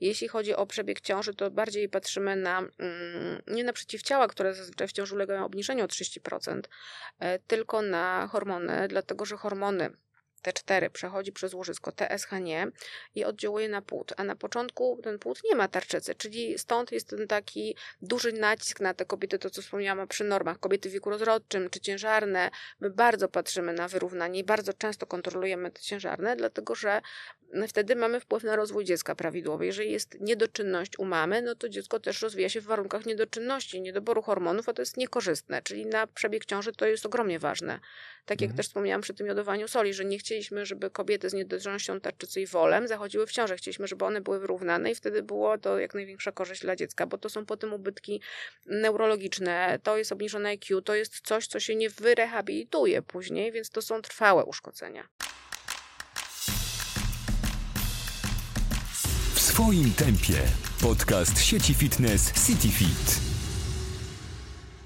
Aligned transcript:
Jeśli 0.00 0.28
chodzi 0.28 0.54
o 0.54 0.66
przebieg 0.66 1.00
ciąży, 1.00 1.34
to 1.34 1.50
bardziej 1.50 1.88
patrzymy 1.88 2.36
na, 2.36 2.58
mm, 2.58 3.42
nie 3.46 3.64
na 3.64 3.72
przeciwciała, 3.72 4.28
które 4.28 4.54
zazwyczaj 4.54 4.88
w 4.88 4.92
ciąży 4.92 5.14
ulegają 5.14 5.44
obniżeniu 5.44 5.84
o 5.84 5.88
30%, 5.88 6.68
e, 7.18 7.38
tylko 7.38 7.82
na 7.82 8.28
hormony, 8.32 8.88
dlatego 8.88 9.24
że 9.24 9.36
hormony 9.36 9.90
T4 10.42 10.90
przechodzi 10.90 11.32
przez 11.32 11.54
łożysko, 11.54 11.92
TSH 11.92 12.32
nie 12.40 12.66
i 13.14 13.24
oddziałuje 13.24 13.68
na 13.68 13.82
płód, 13.82 14.12
a 14.16 14.24
na 14.24 14.36
początku 14.36 15.00
ten 15.02 15.18
płód 15.18 15.40
nie 15.44 15.54
ma 15.54 15.68
tarczycy, 15.68 16.14
czyli 16.14 16.58
stąd 16.58 16.92
jest 16.92 17.08
ten 17.08 17.28
taki 17.28 17.76
duży 18.02 18.32
nacisk 18.32 18.80
na 18.80 18.94
te 18.94 19.04
kobiety, 19.04 19.38
to 19.38 19.50
co 19.50 19.62
wspomniałam 19.62 20.08
przy 20.08 20.24
normach, 20.24 20.58
kobiety 20.58 20.88
w 20.88 20.92
wieku 20.92 21.10
rozrodczym 21.10 21.70
czy 21.70 21.80
ciężarne, 21.80 22.50
my 22.80 22.90
bardzo 22.90 23.28
patrzymy 23.28 23.72
na 23.72 23.88
wyrównanie 23.88 24.40
i 24.40 24.44
bardzo 24.44 24.72
często 24.72 25.06
kontrolujemy 25.06 25.70
te 25.70 25.80
ciężarne, 25.80 26.36
dlatego 26.36 26.74
że 26.74 27.00
wtedy 27.68 27.96
mamy 27.96 28.20
wpływ 28.20 28.44
na 28.44 28.56
rozwój 28.56 28.84
dziecka 28.84 29.14
prawidłowy. 29.14 29.66
Jeżeli 29.66 29.92
jest 29.92 30.20
niedoczynność 30.20 30.98
u 30.98 31.04
mamy, 31.04 31.42
no 31.42 31.54
to 31.54 31.68
dziecko 31.68 32.00
też 32.00 32.22
rozwija 32.22 32.48
się 32.48 32.60
w 32.60 32.64
warunkach 32.64 33.06
niedoczynności, 33.06 33.80
niedoboru 33.80 34.22
hormonów, 34.22 34.68
a 34.68 34.72
to 34.72 34.82
jest 34.82 34.96
niekorzystne, 34.96 35.62
czyli 35.62 35.86
na 35.86 36.06
przebieg 36.06 36.44
ciąży 36.44 36.72
to 36.72 36.86
jest 36.86 37.06
ogromnie 37.06 37.38
ważne. 37.38 37.80
Tak 38.24 38.40
jak 38.40 38.50
mhm. 38.50 38.56
też 38.56 38.66
wspomniałam 38.66 39.00
przy 39.00 39.14
tym 39.14 39.26
jodowaniu 39.26 39.68
soli, 39.68 39.94
że 39.94 40.04
nie 40.04 40.18
chcieliśmy, 40.30 40.66
żeby 40.66 40.90
kobiety 40.90 41.30
z 41.30 41.34
niedoczynnością 41.34 42.00
tarczycy 42.00 42.40
i 42.40 42.46
wolem 42.46 42.88
zachodziły 42.88 43.26
w 43.26 43.32
ciążę. 43.32 43.56
Chcieliśmy, 43.56 43.86
żeby 43.86 44.04
one 44.04 44.20
były 44.20 44.40
wyrównane 44.40 44.90
i 44.90 44.94
wtedy 44.94 45.22
było 45.22 45.58
to 45.58 45.78
jak 45.78 45.94
największa 45.94 46.32
korzyść 46.32 46.62
dla 46.62 46.76
dziecka, 46.76 47.06
bo 47.06 47.18
to 47.18 47.28
są 47.28 47.46
potem 47.46 47.72
ubytki 47.72 48.20
neurologiczne, 48.66 49.78
to 49.82 49.98
jest 49.98 50.12
obniżone 50.12 50.48
IQ, 50.48 50.82
to 50.82 50.94
jest 50.94 51.20
coś, 51.20 51.46
co 51.46 51.60
się 51.60 51.76
nie 51.76 51.90
wyrehabilituje 51.90 53.02
później, 53.02 53.52
więc 53.52 53.70
to 53.70 53.82
są 53.82 54.02
trwałe 54.02 54.44
uszkodzenia. 54.44 55.08
W 59.34 59.40
swoim 59.40 59.92
tempie. 59.92 60.42
Podcast 60.82 61.42
sieci 61.42 61.74
fitness 61.74 62.46
CityFit. 62.46 63.20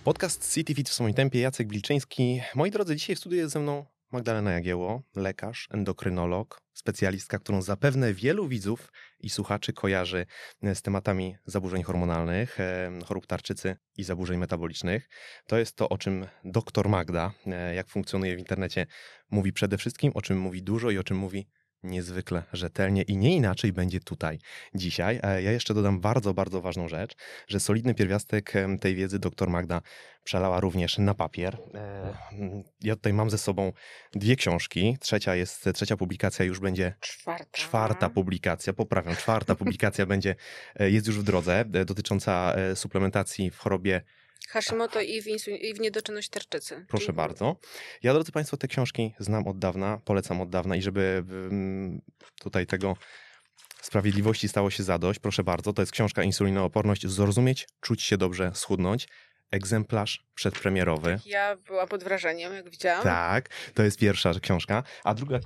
Podcast 0.05 0.55
CityFit 0.55 0.89
w 0.89 0.93
swoim 0.93 1.15
tempie. 1.15 1.41
Jacek 1.41 1.67
Bilczyński. 1.67 2.41
Moi 2.55 2.71
drodzy, 2.71 2.97
dzisiaj 2.97 3.17
w 3.17 3.19
studiu 3.19 3.39
jest 3.39 3.53
ze 3.53 3.61
mną 3.61 3.94
Magdalena 4.15 4.53
Jagieło, 4.53 5.03
lekarz, 5.17 5.69
endokrynolog, 5.71 6.61
specjalistka, 6.73 7.39
którą 7.39 7.63
zapewne 7.63 8.15
wielu 8.15 8.49
widzów 8.49 8.93
i 9.21 9.31
słuchaczy 9.31 9.73
kojarzy 9.73 10.27
z 10.75 10.83
tematami 10.83 11.37
zaburzeń 11.47 11.83
hormonalnych, 11.83 12.59
chorób 13.05 13.27
tarczycy 13.27 13.77
i 13.97 14.05
zaburzeń 14.05 14.39
metabolicznych. 14.39 15.09
To 15.47 15.59
jest 15.59 15.77
to, 15.77 15.89
o 15.89 15.99
czym 15.99 16.27
doktor 16.45 16.89
Magda, 16.89 17.33
e, 17.47 17.75
jak 17.75 17.89
funkcjonuje 17.89 18.37
w 18.37 18.39
internecie, 18.39 18.87
mówi 19.31 19.53
przede 19.53 19.79
wszystkim, 19.79 20.13
o 20.15 20.23
czym 20.23 20.39
mówi 20.39 20.63
dużo 20.63 20.91
i 20.91 20.99
o 20.99 21.05
czym 21.05 21.17
mówi 21.17 21.49
niezwykle 21.85 22.43
rzetelnie 22.53 23.03
i 23.03 23.17
nie 23.17 23.37
inaczej 23.37 23.73
będzie 23.73 24.01
tutaj 24.01 24.39
dzisiaj. 24.75 25.21
E, 25.23 25.43
ja 25.43 25.53
jeszcze 25.53 25.75
dodam 25.75 26.01
bardzo, 26.01 26.35
bardzo 26.35 26.61
ważną 26.61 26.89
rzecz, 26.89 27.17
że 27.49 27.61
solidny 27.61 27.95
pierwiastek 27.95 28.53
tej 28.81 28.95
wiedzy 28.95 29.19
dr 29.19 29.51
Magda 29.51 29.81
przelała 30.25 30.61
również 30.61 30.99
na 30.99 31.15
papier. 31.15 31.59
E, 31.75 32.15
ja 32.81 32.97
tutaj 32.97 33.13
mam 33.13 33.31
ze 33.31 33.39
sobą 33.39 33.73
dwie 34.13 34.37
książki. 34.37 34.97
Trzecia 35.01 35.35
jest, 35.35 35.69
trzecia 35.75 35.97
publikacja 35.97 36.45
już 36.45 36.61
będzie 36.61 36.95
czwarta, 37.01 37.47
czwarta 37.53 38.11
publikacja, 38.11 38.73
poprawiam, 38.73 39.17
czwarta 39.17 39.55
publikacja 39.55 40.07
będzie, 40.07 40.35
e, 40.77 40.91
jest 40.91 41.07
już 41.07 41.19
w 41.19 41.23
drodze, 41.23 41.65
dotycząca 41.65 42.55
suplementacji 42.75 43.51
w 43.51 43.59
chorobie 43.59 44.03
Hashimoto 44.49 45.01
i 45.01 45.23
w, 45.23 45.27
i 45.49 45.75
w 45.75 45.81
niedoczynność 45.81 46.29
tarczycy. 46.29 46.87
Proszę 46.89 47.13
bardzo. 47.13 47.57
Ja, 48.03 48.13
drodzy 48.15 48.33
Państwo, 48.33 48.57
te 48.57 48.69
książki 48.69 49.15
znam 49.19 49.49
od 49.49 49.59
dawna, 49.59 50.01
polecam 50.05 50.41
od 50.41 50.51
dawna 50.51 50.77
i 50.77 50.83
żeby 50.83 51.25
tutaj 52.41 52.67
tego 52.67 52.97
sprawiedliwości 53.83 54.49
stało 54.49 54.71
się 54.71 54.83
zadość, 54.83 55.19
proszę 55.21 55.45
bardzo, 55.45 55.73
to 55.73 55.83
jest 55.83 55.93
książka 55.93 56.23
Insulinooporność, 56.23 57.07
zrozumieć, 57.07 57.69
czuć 57.81 58.03
się 58.03 58.17
dobrze, 58.17 58.51
schudnąć. 58.55 59.09
Egzemplarz 59.51 60.27
przedpremierowy. 60.35 61.19
Ja 61.27 61.57
byłam 61.57 61.89
pod 61.89 62.05
wrażeniem, 62.05 62.55
jak 62.55 62.71
widziałam. 62.71 63.03
Tak, 63.03 63.49
to 63.75 63.83
jest 63.83 63.99
pierwsza 63.99 64.41
książka. 64.41 64.83
A 65.05 65.15
druga 65.15 65.39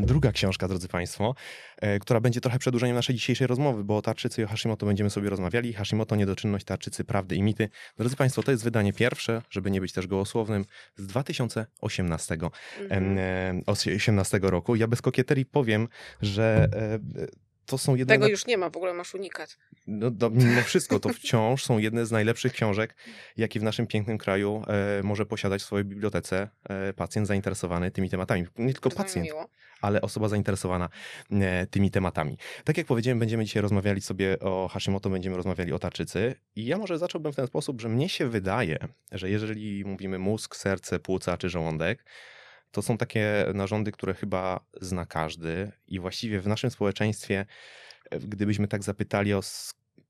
druga 0.00 0.32
książka, 0.32 0.68
drodzy 0.68 0.88
Państwo, 0.88 1.34
e, 1.80 1.98
która 1.98 2.20
będzie 2.20 2.40
trochę 2.40 2.58
przedłużeniem 2.58 2.96
naszej 2.96 3.14
dzisiejszej 3.14 3.46
rozmowy, 3.46 3.84
bo 3.84 3.96
o 3.96 4.02
tarczycy 4.02 4.40
i 4.40 4.44
o 4.44 4.48
Hashimoto 4.48 4.86
będziemy 4.86 5.10
sobie 5.10 5.30
rozmawiali. 5.30 5.72
Hashimoto, 5.72 6.16
niedoczynność 6.16 6.64
tarczycy, 6.64 7.04
prawdy 7.04 7.36
i 7.36 7.42
mity. 7.42 7.68
Drodzy 7.98 8.16
Państwo, 8.16 8.42
to 8.42 8.50
jest 8.50 8.64
wydanie 8.64 8.92
pierwsze, 8.92 9.42
żeby 9.50 9.70
nie 9.70 9.80
być 9.80 9.92
też 9.92 10.06
gołosłownym, 10.06 10.64
z 10.96 11.06
2018 11.06 12.38
mhm. 12.80 13.62
18 13.66 14.38
roku. 14.42 14.76
Ja 14.76 14.86
bez 14.86 15.02
kokieterii 15.02 15.46
powiem, 15.46 15.88
że 16.22 16.68
e, 16.72 16.98
to 17.66 17.78
są 17.78 17.94
jedne... 17.94 18.14
Tego 18.14 18.28
już 18.28 18.46
nie 18.46 18.58
ma, 18.58 18.70
w 18.70 18.76
ogóle 18.76 18.94
masz 18.94 19.14
unikat. 19.14 19.58
No, 19.86 20.10
do, 20.10 20.30
mimo 20.30 20.62
wszystko, 20.70 21.00
to 21.00 21.08
wciąż 21.08 21.64
są 21.64 21.78
jedne 21.78 22.06
z 22.06 22.10
najlepszych 22.10 22.52
książek, 22.52 22.94
jakie 23.36 23.60
w 23.60 23.62
naszym 23.62 23.86
pięknym 23.86 24.18
kraju 24.18 24.62
e, 24.66 25.02
może 25.02 25.26
posiadać 25.26 25.62
w 25.62 25.64
swojej 25.64 25.84
bibliotece 25.84 26.48
e, 26.68 26.92
pacjent 26.92 27.28
zainteresowany 27.28 27.90
tymi 27.90 28.10
tematami. 28.10 28.46
Nie 28.58 28.72
tylko 28.72 28.90
to 28.90 28.96
pacjent, 28.96 29.28
ale 29.80 30.00
osoba 30.00 30.28
zainteresowana 30.28 30.88
e, 31.30 31.66
tymi 31.66 31.90
tematami. 31.90 32.38
Tak 32.64 32.78
jak 32.78 32.86
powiedziałem, 32.86 33.18
będziemy 33.18 33.44
dzisiaj 33.44 33.62
rozmawiali 33.62 34.00
sobie 34.00 34.38
o 34.40 34.68
Hashimoto, 34.68 35.10
będziemy 35.10 35.36
rozmawiali 35.36 35.72
o 35.72 35.78
tarczycy 35.78 36.34
i 36.56 36.66
ja 36.66 36.78
może 36.78 36.98
zacząłbym 36.98 37.32
w 37.32 37.36
ten 37.36 37.46
sposób, 37.46 37.80
że 37.80 37.88
mnie 37.88 38.08
się 38.08 38.28
wydaje, 38.28 38.78
że 39.12 39.30
jeżeli 39.30 39.84
mówimy 39.84 40.18
mózg, 40.18 40.56
serce, 40.56 40.98
płuca 40.98 41.36
czy 41.36 41.48
żołądek, 41.48 42.04
to 42.74 42.82
są 42.82 42.98
takie 42.98 43.46
narządy, 43.54 43.92
które 43.92 44.14
chyba 44.14 44.60
zna 44.80 45.06
każdy 45.06 45.72
i 45.88 46.00
właściwie 46.00 46.40
w 46.40 46.46
naszym 46.46 46.70
społeczeństwie, 46.70 47.46
e, 48.10 48.18
gdybyśmy 48.18 48.68
tak 48.68 48.82
zapytali 48.82 49.34
o 49.34 49.40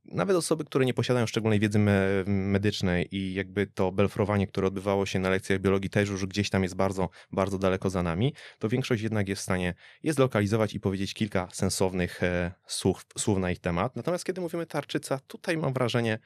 nawet 0.05 0.37
osoby, 0.37 0.65
które 0.65 0.85
nie 0.85 0.95
posiadają 0.95 1.27
szczególnej 1.27 1.61
wiedzy 1.61 1.79
me 1.79 2.25
medycznej 2.27 3.17
i 3.17 3.35
jakby 3.35 3.67
to 3.67 3.93
belfrowanie, 3.93 4.47
które 4.47 4.67
odbywało 4.67 5.07
się 5.07 5.19
na 5.19 5.31
lekcjach 5.31 5.61
biologii 5.61 5.91
też 5.91 6.09
już 6.09 6.27
gdzieś 6.27 6.51
tam 6.51 6.63
jest 6.63 6.75
bardzo, 6.75 7.09
bardzo 7.33 7.59
daleko 7.59 7.91
za 7.91 8.03
nami, 8.03 8.35
to 8.59 8.69
większość 8.69 9.03
jednak 9.03 9.29
jest 9.29 9.41
w 9.41 9.43
stanie 9.43 9.75
je 10.03 10.13
zlokalizować 10.13 10.75
i 10.75 10.81
powiedzieć 10.81 11.15
kilka 11.15 11.49
sensownych 11.53 12.23
e, 12.23 12.53
słów, 12.67 13.07
słów 13.19 13.39
na 13.39 13.51
ich 13.51 13.59
temat. 13.59 13.97
Natomiast 13.97 14.25
kiedy 14.25 14.41
mówimy 14.41 14.67
tarczyca, 14.67 15.21
tutaj 15.27 15.57
mam 15.57 15.73
wrażenie, 15.73 16.19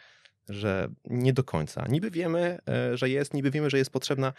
że 0.48 0.88
nie 1.04 1.32
do 1.32 1.44
końca. 1.44 1.86
Niby 1.88 2.10
wiemy, 2.10 2.58
e, 2.68 2.96
że 2.96 3.10
jest, 3.10 3.34
niby 3.34 3.50
wiemy, 3.50 3.70
że 3.70 3.78
jest 3.78 3.90
potrzebna, 3.90 4.32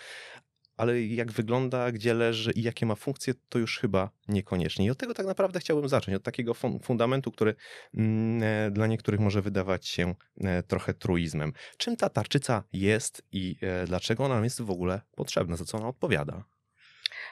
ale 0.79 1.01
jak 1.01 1.31
wygląda, 1.31 1.91
gdzie 1.91 2.13
leży 2.13 2.51
i 2.51 2.63
jakie 2.63 2.85
ma 2.85 2.95
funkcje, 2.95 3.34
to 3.50 3.59
już 3.59 3.79
chyba 3.79 4.09
niekoniecznie. 4.28 4.85
I 4.85 4.90
od 4.90 4.97
tego 4.97 5.13
tak 5.13 5.25
naprawdę 5.25 5.59
chciałbym 5.59 5.90
zacząć, 5.90 6.16
od 6.16 6.23
takiego 6.23 6.53
fundamentu, 6.84 7.31
który 7.31 7.56
mm, 7.94 8.44
e, 8.44 8.72
dla 8.72 8.88
niektórych 8.88 9.19
może 9.19 9.41
wydawać 9.41 9.88
się 9.88 10.16
e, 10.38 10.63
trochę 10.63 10.94
truizmem. 10.94 11.53
Czym 11.78 11.95
ta 11.95 12.09
tarczyca 12.09 12.63
jest 12.73 13.22
i 13.31 13.56
e, 13.62 13.88
dlaczego 13.88 14.25
ona 14.25 14.44
jest 14.44 14.62
w 14.62 14.72
ogóle 14.72 15.01
potrzebna, 15.16 15.56
za 15.56 15.66
co 15.66 15.78
ona 15.78 15.88
odpowiada? 15.88 16.44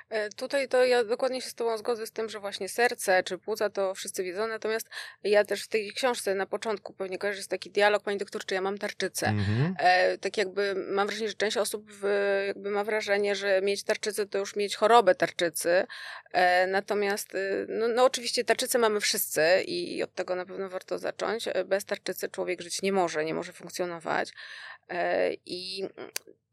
E, 0.10 0.30
tutaj 0.30 0.68
to 0.68 0.86
ja 0.86 1.04
dokładnie 1.04 1.42
się 1.42 1.50
z 1.50 1.54
Tobą 1.54 1.78
zgodzę 1.78 2.08
z 2.08 2.12
tym, 2.12 2.30
że 2.30 2.40
właśnie 2.40 2.70
serce 2.70 3.24
czy 3.24 3.38
płuca 3.38 3.70
to 3.70 3.96
wszyscy 3.96 4.24
wiedzą, 4.24 4.48
natomiast 4.48 4.90
ja 5.24 5.44
też 5.44 5.64
w 5.64 5.68
tej 5.68 5.94
książce 5.94 6.36
na 6.36 6.46
początku 6.46 6.94
pewnie 6.94 7.18
kojarzy 7.18 7.48
taki 7.48 7.72
dialog, 7.72 8.04
pani 8.04 8.18
doktor, 8.18 8.46
czy 8.46 8.56
ja 8.56 8.62
mam 8.62 8.78
tarczycę. 8.78 9.28
Mm-hmm. 9.28 9.74
E, 9.80 10.18
tak 10.18 10.38
jakby 10.38 10.76
mam 10.76 11.08
wrażenie, 11.08 11.30
że 11.30 11.34
część 11.34 11.58
osób 11.58 11.92
w, 11.92 12.04
jakby 12.48 12.70
ma 12.70 12.84
wrażenie, 12.84 13.36
że 13.36 13.62
mieć 13.62 13.84
tarczycę 13.84 14.26
to 14.26 14.38
już 14.38 14.56
mieć 14.56 14.76
chorobę 14.76 15.16
tarczycy, 15.16 15.88
e, 16.32 16.68
natomiast 16.68 17.36
y, 17.36 17.66
no, 17.70 17.88
no 17.88 18.06
oczywiście 18.06 18.44
tarczycę 18.44 18.80
mamy 18.80 19.00
wszyscy 19.00 19.42
i 19.62 20.04
od 20.04 20.14
tego 20.14 20.36
na 20.36 20.46
pewno 20.46 20.70
warto 20.70 20.98
zacząć. 20.98 21.48
E, 21.48 21.66
bez 21.66 21.86
tarczycy 21.86 22.30
człowiek 22.30 22.62
żyć 22.62 22.82
nie 22.82 22.92
może, 22.92 23.26
nie 23.26 23.34
może 23.34 23.54
funkcjonować. 23.54 24.34
E, 24.90 25.34
I 25.46 25.84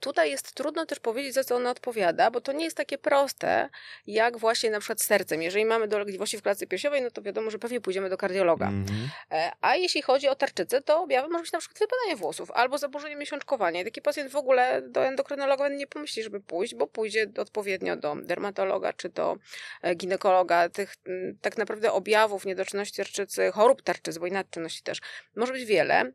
tutaj 0.04 0.30
jest 0.30 0.52
trudno 0.52 0.86
też 0.86 1.00
powiedzieć, 1.00 1.34
za 1.34 1.44
co 1.44 1.56
ona 1.56 1.70
odpowiada, 1.70 2.30
bo 2.30 2.40
to 2.40 2.52
nie 2.52 2.64
jest 2.64 2.76
takie 2.76 2.98
proste, 2.98 3.68
jak 4.06 4.38
właśnie 4.38 4.70
na 4.70 4.80
przykład 4.80 5.02
sercem. 5.02 5.42
Jeżeli 5.42 5.64
mamy 5.64 5.88
dolegliwości 5.88 6.38
w 6.38 6.42
klatce 6.42 6.66
piersiowej, 6.66 7.02
no 7.02 7.10
to 7.10 7.22
wiadomo, 7.22 7.50
że 7.50 7.58
pewnie 7.58 7.80
pójdziemy 7.80 8.10
do 8.10 8.16
kardiologa. 8.16 8.68
Mm 8.68 8.84
-hmm. 8.84 9.50
A 9.60 9.76
jeśli 9.76 10.02
chodzi 10.02 10.28
o 10.28 10.34
tarczycę, 10.34 10.82
to 10.82 11.02
objawem 11.02 11.30
może 11.30 11.42
być 11.42 11.52
na 11.52 11.58
przykład 11.58 11.78
wypadanie 11.78 12.16
włosów 12.16 12.50
albo 12.50 12.78
zaburzenie 12.78 13.16
miesiączkowania. 13.16 13.80
I 13.80 13.84
taki 13.84 14.02
pacjent 14.02 14.30
w 14.30 14.36
ogóle 14.36 14.82
do 14.82 15.04
endokrynologa 15.04 15.68
nie 15.68 15.86
pomyśli, 15.86 16.22
żeby 16.22 16.40
pójść, 16.40 16.74
bo 16.74 16.86
pójdzie 16.86 17.26
odpowiednio 17.38 17.96
do 17.96 18.16
dermatologa 18.16 18.92
czy 18.92 19.08
do 19.08 19.36
e, 19.82 19.94
ginekologa. 19.94 20.68
Tych 20.68 20.96
tak 21.40 21.58
naprawdę 21.58 21.92
objawów 21.92 22.44
niedoczynności 22.44 22.96
tarczycy, 22.96 23.50
chorób 23.52 23.82
tarczycy, 23.82 24.20
bo 24.20 24.26
i 24.26 24.32
nadczynności 24.32 24.82
też, 24.82 25.00
może 25.36 25.52
być 25.52 25.64
wiele. 25.64 26.12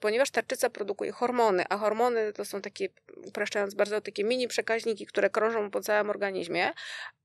Ponieważ 0.00 0.30
tarczyca 0.30 0.70
produkuje 0.70 1.12
hormony, 1.12 1.64
a 1.68 1.78
hormony 1.78 2.32
to 2.32 2.44
są 2.44 2.60
takie, 2.60 2.88
upraszczając 3.16 3.74
bardzo, 3.74 4.00
takie 4.00 4.24
mini 4.24 4.48
przekaźniki, 4.48 5.06
które 5.06 5.30
krążą 5.30 5.70
po 5.70 5.80
całym 5.80 6.10
organizmie, 6.10 6.72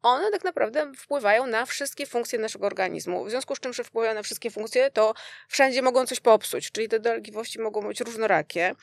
one 0.01 0.31
tak 0.31 0.44
naprawdę 0.44 0.91
wpływają 0.97 1.47
na 1.47 1.65
wszystkie 1.65 2.06
funkcje 2.06 2.39
naszego 2.39 2.65
organizmu. 2.65 3.25
W 3.25 3.29
związku 3.29 3.56
z 3.56 3.59
czym, 3.59 3.73
że 3.73 3.83
wpływają 3.83 4.13
na 4.15 4.23
wszystkie 4.23 4.51
funkcje, 4.51 4.91
to 4.91 5.13
wszędzie 5.47 5.81
mogą 5.81 6.06
coś 6.06 6.19
popsuć, 6.19 6.71
czyli 6.71 6.89
te 6.89 7.00
dolegliwości 7.00 7.59
mogą 7.59 7.88
być 7.88 8.01
różnorakie. 8.01 8.75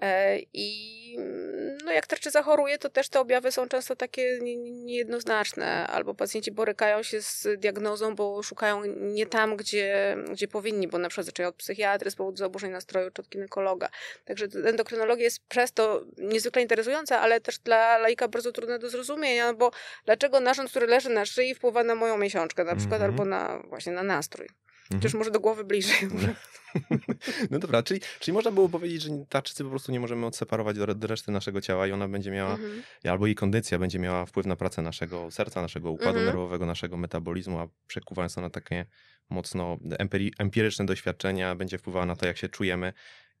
E, 0.00 0.38
I 0.52 1.16
no 1.84 1.92
jak 1.92 2.06
tarczyca 2.06 2.42
choruje, 2.42 2.78
to 2.78 2.88
też 2.88 3.08
te 3.08 3.20
objawy 3.20 3.52
są 3.52 3.68
często 3.68 3.96
takie 3.96 4.38
niejednoznaczne, 4.62 5.86
albo 5.86 6.14
pacjenci 6.14 6.52
borykają 6.52 7.02
się 7.02 7.22
z 7.22 7.48
diagnozą, 7.58 8.14
bo 8.14 8.42
szukają 8.42 8.84
nie 8.84 9.26
tam, 9.26 9.56
gdzie, 9.56 10.16
gdzie 10.30 10.48
powinni, 10.48 10.88
bo 10.88 10.98
na 10.98 11.08
przykład 11.08 11.26
zaczynają 11.26 11.48
od 11.48 11.56
psychiatry 11.56 12.10
z 12.10 12.14
powodu 12.14 12.36
zaburzeń 12.36 12.70
nastroju, 12.70 13.10
czy 13.10 13.22
od 13.22 13.31
ginekologa. 13.32 13.88
Także 14.24 14.46
endokrynologia 14.64 15.24
jest 15.24 15.40
przez 15.48 15.72
to 15.72 16.04
niezwykle 16.18 16.62
interesująca, 16.62 17.20
ale 17.20 17.40
też 17.40 17.58
dla 17.58 17.98
laika 17.98 18.28
bardzo 18.28 18.52
trudna 18.52 18.78
do 18.78 18.90
zrozumienia, 18.90 19.46
no 19.46 19.54
bo 19.54 19.70
dlaczego 20.04 20.40
narząd, 20.40 20.70
który 20.70 20.86
leży 20.86 21.08
na 21.08 21.26
szyi 21.26 21.54
wpływa 21.54 21.84
na 21.84 21.94
moją 21.94 22.18
miesiączkę 22.18 22.64
na 22.64 22.76
przykład, 22.76 23.00
mm 23.00 23.10
-hmm. 23.10 23.20
albo 23.20 23.24
na 23.24 23.62
właśnie 23.68 23.92
na 23.92 24.02
nastrój. 24.02 24.48
Chociaż 24.82 25.14
mhm. 25.14 25.18
może 25.18 25.30
do 25.30 25.40
głowy 25.40 25.64
bliżej. 25.64 25.96
No 27.50 27.58
dobra, 27.58 27.82
czyli, 27.82 28.00
czyli 28.20 28.34
można 28.34 28.50
było 28.50 28.68
powiedzieć, 28.68 29.02
że 29.02 29.10
tarczycy 29.28 29.64
po 29.64 29.70
prostu 29.70 29.92
nie 29.92 30.00
możemy 30.00 30.26
odseparować 30.26 30.76
do, 30.76 30.94
do 30.94 31.06
reszty 31.06 31.32
naszego 31.32 31.60
ciała 31.60 31.86
i 31.86 31.92
ona 31.92 32.08
będzie 32.08 32.30
miała, 32.30 32.50
mhm. 32.50 32.82
albo 33.04 33.26
jej 33.26 33.34
kondycja 33.34 33.78
będzie 33.78 33.98
miała 33.98 34.26
wpływ 34.26 34.46
na 34.46 34.56
pracę 34.56 34.82
naszego 34.82 35.30
serca, 35.30 35.62
naszego 35.62 35.90
układu 35.90 36.18
mhm. 36.18 36.26
nerwowego, 36.26 36.66
naszego 36.66 36.96
metabolizmu, 36.96 37.58
a 37.58 37.68
przekuwając 37.86 38.34
to 38.34 38.40
na 38.40 38.50
takie 38.50 38.86
mocno 39.30 39.78
empiryczne 40.38 40.86
doświadczenia, 40.86 41.54
będzie 41.54 41.78
wpływała 41.78 42.06
na 42.06 42.16
to, 42.16 42.26
jak 42.26 42.36
się 42.36 42.48
czujemy 42.48 42.92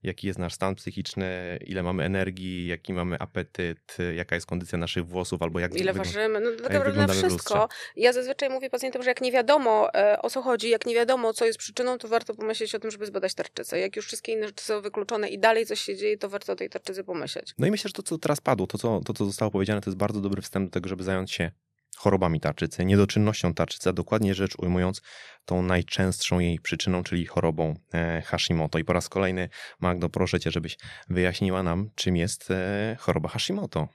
jaki 0.02 0.26
jest 0.26 0.38
nasz 0.38 0.54
stan 0.54 0.74
psychiczny, 0.74 1.58
ile 1.66 1.82
mamy 1.82 2.04
energii, 2.04 2.66
jaki 2.66 2.92
mamy 2.92 3.18
apetyt, 3.18 3.96
jaka 4.16 4.34
jest 4.34 4.46
kondycja 4.46 4.78
naszych 4.78 5.06
włosów, 5.06 5.42
albo 5.42 5.60
jak 5.60 5.76
Ile 5.76 5.92
ważymy, 5.92 6.40
no 6.40 6.50
tak 6.62 6.72
naprawdę 6.72 7.06
na 7.06 7.14
wszystko. 7.14 7.68
Ja 7.96 8.12
zazwyczaj 8.12 8.50
mówię 8.50 8.70
pacjentom, 8.70 9.02
że 9.02 9.10
jak 9.10 9.20
nie 9.20 9.32
wiadomo 9.32 9.94
e, 9.94 10.22
o 10.22 10.30
co 10.30 10.42
chodzi, 10.42 10.68
jak 10.68 10.86
nie 10.86 10.94
wiadomo 10.94 11.32
co 11.32 11.44
jest 11.44 11.58
przyczyną, 11.58 11.98
to 11.98 12.08
warto 12.08 12.34
pomyśleć 12.34 12.74
o 12.74 12.78
tym, 12.78 12.90
żeby 12.90 13.06
zbadać 13.06 13.34
tarczycę. 13.34 13.78
Jak 13.78 13.96
już 13.96 14.06
wszystkie 14.06 14.32
inne 14.32 14.46
rzeczy 14.46 14.64
są 14.64 14.80
wykluczone 14.80 15.28
i 15.28 15.38
dalej 15.38 15.66
coś 15.66 15.80
się 15.80 15.96
dzieje, 15.96 16.18
to 16.18 16.28
warto 16.28 16.52
o 16.52 16.56
tej 16.56 16.70
tarczycy 16.70 17.04
pomyśleć. 17.04 17.54
No 17.58 17.66
i 17.66 17.70
myślę, 17.70 17.88
że 17.88 17.92
to 17.92 18.02
co 18.02 18.18
teraz 18.18 18.40
padło, 18.40 18.66
to 18.66 18.78
co, 18.78 19.00
to, 19.00 19.12
co 19.12 19.24
zostało 19.24 19.50
powiedziane, 19.50 19.80
to 19.80 19.90
jest 19.90 19.98
bardzo 19.98 20.20
dobry 20.20 20.42
wstęp 20.42 20.70
do 20.70 20.72
tego, 20.72 20.88
żeby 20.88 21.04
zająć 21.04 21.32
się 21.32 21.50
chorobami 22.02 22.40
tarczycy, 22.40 22.84
niedoczynnością 22.84 23.54
tarczycy, 23.54 23.88
a 23.88 23.92
dokładnie 23.92 24.34
rzecz 24.34 24.54
ujmując, 24.58 25.02
tą 25.44 25.62
najczęstszą 25.62 26.38
jej 26.38 26.58
przyczyną, 26.58 27.02
czyli 27.02 27.26
chorobą 27.26 27.74
e, 27.94 28.22
Hashimoto. 28.22 28.78
I 28.78 28.84
po 28.84 28.92
raz 28.92 29.08
kolejny, 29.08 29.48
Magdo, 29.80 30.08
proszę 30.08 30.40
cię, 30.40 30.50
żebyś 30.50 30.78
wyjaśniła 31.08 31.62
nam, 31.62 31.90
czym 31.94 32.16
jest 32.16 32.50
e, 32.50 32.96
choroba 33.00 33.28
Hashimoto. 33.28 33.88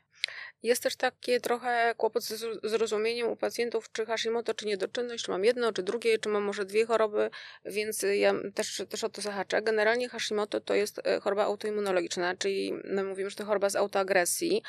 Jest 0.63 0.83
też 0.83 0.95
takie 0.95 1.39
trochę 1.39 1.93
kłopot 1.97 2.23
z 2.23 2.45
zrozumieniem 2.63 3.27
u 3.27 3.35
pacjentów, 3.35 3.91
czy 3.91 4.05
Hashimoto, 4.05 4.53
czy 4.53 4.65
niedoczynność, 4.65 5.23
czy 5.25 5.31
mam 5.31 5.45
jedno, 5.45 5.73
czy 5.73 5.83
drugie, 5.83 6.19
czy 6.19 6.29
mam 6.29 6.43
może 6.43 6.65
dwie 6.65 6.85
choroby, 6.85 7.29
więc 7.65 8.05
ja 8.13 8.33
też, 8.55 8.81
też 8.89 9.03
o 9.03 9.09
to 9.09 9.21
zahaczę. 9.21 9.61
Generalnie 9.61 10.09
Hashimoto 10.09 10.61
to 10.61 10.73
jest 10.73 11.01
e, 11.03 11.19
choroba 11.19 11.43
autoimmunologiczna, 11.43 12.35
czyli 12.35 12.73
my 12.83 13.03
mówimy, 13.03 13.29
że 13.29 13.35
to 13.35 13.45
choroba 13.45 13.69
z 13.69 13.75
autoagresji. 13.75 14.63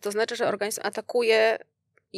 To 0.00 0.10
znaczy, 0.10 0.36
że 0.36 0.48
organizm 0.48 0.80
atakuje 0.84 1.58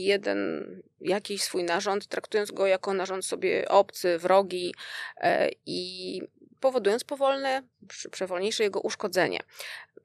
jeden 0.05 0.67
jakiś 1.01 1.43
swój 1.43 1.65
narząd, 1.65 2.07
traktując 2.07 2.51
go 2.51 2.67
jako 2.67 2.95
narząd 2.95 3.25
sobie 3.25 3.69
obcy, 3.69 4.19
wrogi 4.19 4.75
e, 5.21 5.49
i 5.67 6.23
powodując 6.61 7.05
powolne, 7.05 7.63
przewolniejsze 8.11 8.63
jego 8.65 8.81
uszkodzenie. 8.81 9.41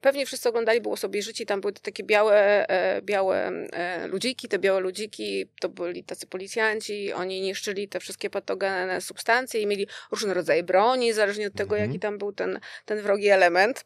Pewnie 0.02 0.26
wszyscy 0.26 0.48
oglądali, 0.48 0.80
było 0.80 0.96
sobie 0.96 1.22
życie, 1.22 1.46
tam 1.46 1.60
były 1.60 1.72
takie 1.72 2.04
białe, 2.04 2.68
e, 2.68 3.02
białe 3.02 3.46
e, 3.72 4.06
ludziki, 4.06 4.48
te 4.48 4.58
białe 4.58 4.80
ludziki 4.80 5.48
to 5.60 5.68
byli 5.68 6.04
tacy 6.04 6.26
policjanci, 6.26 7.12
oni 7.12 7.40
niszczyli 7.40 7.88
te 7.88 8.00
wszystkie 8.00 8.30
patogenne 8.30 9.00
substancje 9.00 9.60
i 9.60 9.66
mieli 9.66 9.86
różne 10.10 10.34
rodzaje 10.34 10.62
broni, 10.62 11.12
zależnie 11.12 11.46
od 11.46 11.54
tego, 11.54 11.74
-hmm. 11.74 11.80
jaki 11.80 11.98
tam 11.98 12.18
był 12.18 12.32
ten, 12.32 12.60
ten 12.84 13.00
wrogi 13.00 13.28
element. 13.28 13.84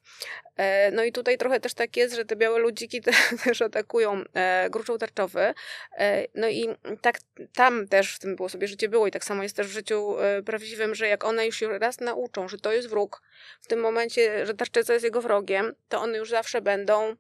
E, 0.57 0.91
no 0.91 1.05
i 1.05 1.12
tutaj 1.12 1.39
trochę 1.39 1.61
też 1.61 1.75
tak 1.75 1.97
jest, 1.97 2.15
że 2.15 2.25
te 2.25 2.37
białe 2.37 2.59
ludziki 2.59 3.01
te, 3.01 3.12
też 3.45 3.62
atakują 3.62 4.23
gruczoł 4.71 4.99
tarczowy. 4.99 5.55
No 6.35 6.49
i 6.49 6.69
tak 7.01 7.19
tam 7.55 7.89
też 7.89 8.15
w 8.15 8.19
tym 8.19 8.37
było 8.37 8.49
sobie 8.49 8.69
życie 8.69 8.89
było 8.89 9.07
i 9.07 9.11
tak 9.11 9.25
samo 9.25 9.43
jest 9.43 9.57
też 9.57 9.67
w 9.67 9.71
życiu 9.71 10.17
prawdziwym, 10.45 10.95
że 10.95 11.09
jak 11.09 11.25
one 11.25 11.47
już 11.47 11.62
raz 11.79 12.01
nauczą, 12.01 12.49
że 12.49 12.56
to 12.56 12.73
jest 12.73 12.88
wróg, 12.88 13.23
w 13.61 13.67
tym 13.67 13.81
momencie, 13.81 14.47
że 14.47 14.55
tarczyca 14.55 14.93
jest 14.93 15.05
jego 15.05 15.23
wrogiem, 15.23 15.75
to 15.88 16.00
one 16.00 16.19
już 16.19 16.31
zawsze 16.31 16.61
będą 16.61 17.17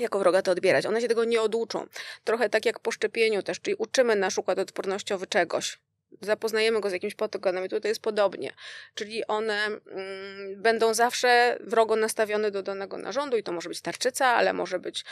jako 0.00 0.18
wroga 0.18 0.42
to 0.42 0.50
odbierać. 0.50 0.86
One 0.86 1.00
się 1.00 1.08
tego 1.08 1.24
nie 1.24 1.42
oduczą. 1.42 1.86
Trochę 2.24 2.48
tak 2.48 2.66
jak 2.66 2.80
po 2.80 2.90
szczepieniu 2.90 3.42
też, 3.42 3.60
czyli 3.60 3.76
uczymy 3.78 4.16
nasz 4.16 4.38
układ 4.38 4.58
odpornościowy 4.58 5.26
czegoś 5.26 5.78
zapoznajemy 6.20 6.80
go 6.80 6.90
z 6.90 6.92
jakimś 6.92 7.14
patogenem 7.14 7.64
i 7.64 7.68
tutaj 7.68 7.90
jest 7.90 8.02
podobnie. 8.02 8.52
Czyli 8.94 9.26
one 9.26 9.66
mm, 9.66 10.62
będą 10.62 10.94
zawsze 10.94 11.58
wrogo 11.60 11.96
nastawione 11.96 12.50
do 12.50 12.62
danego 12.62 12.98
narządu 12.98 13.36
i 13.36 13.42
to 13.42 13.52
może 13.52 13.68
być 13.68 13.80
tarczyca, 13.80 14.26
ale 14.26 14.52
może 14.52 14.78
być 14.78 15.04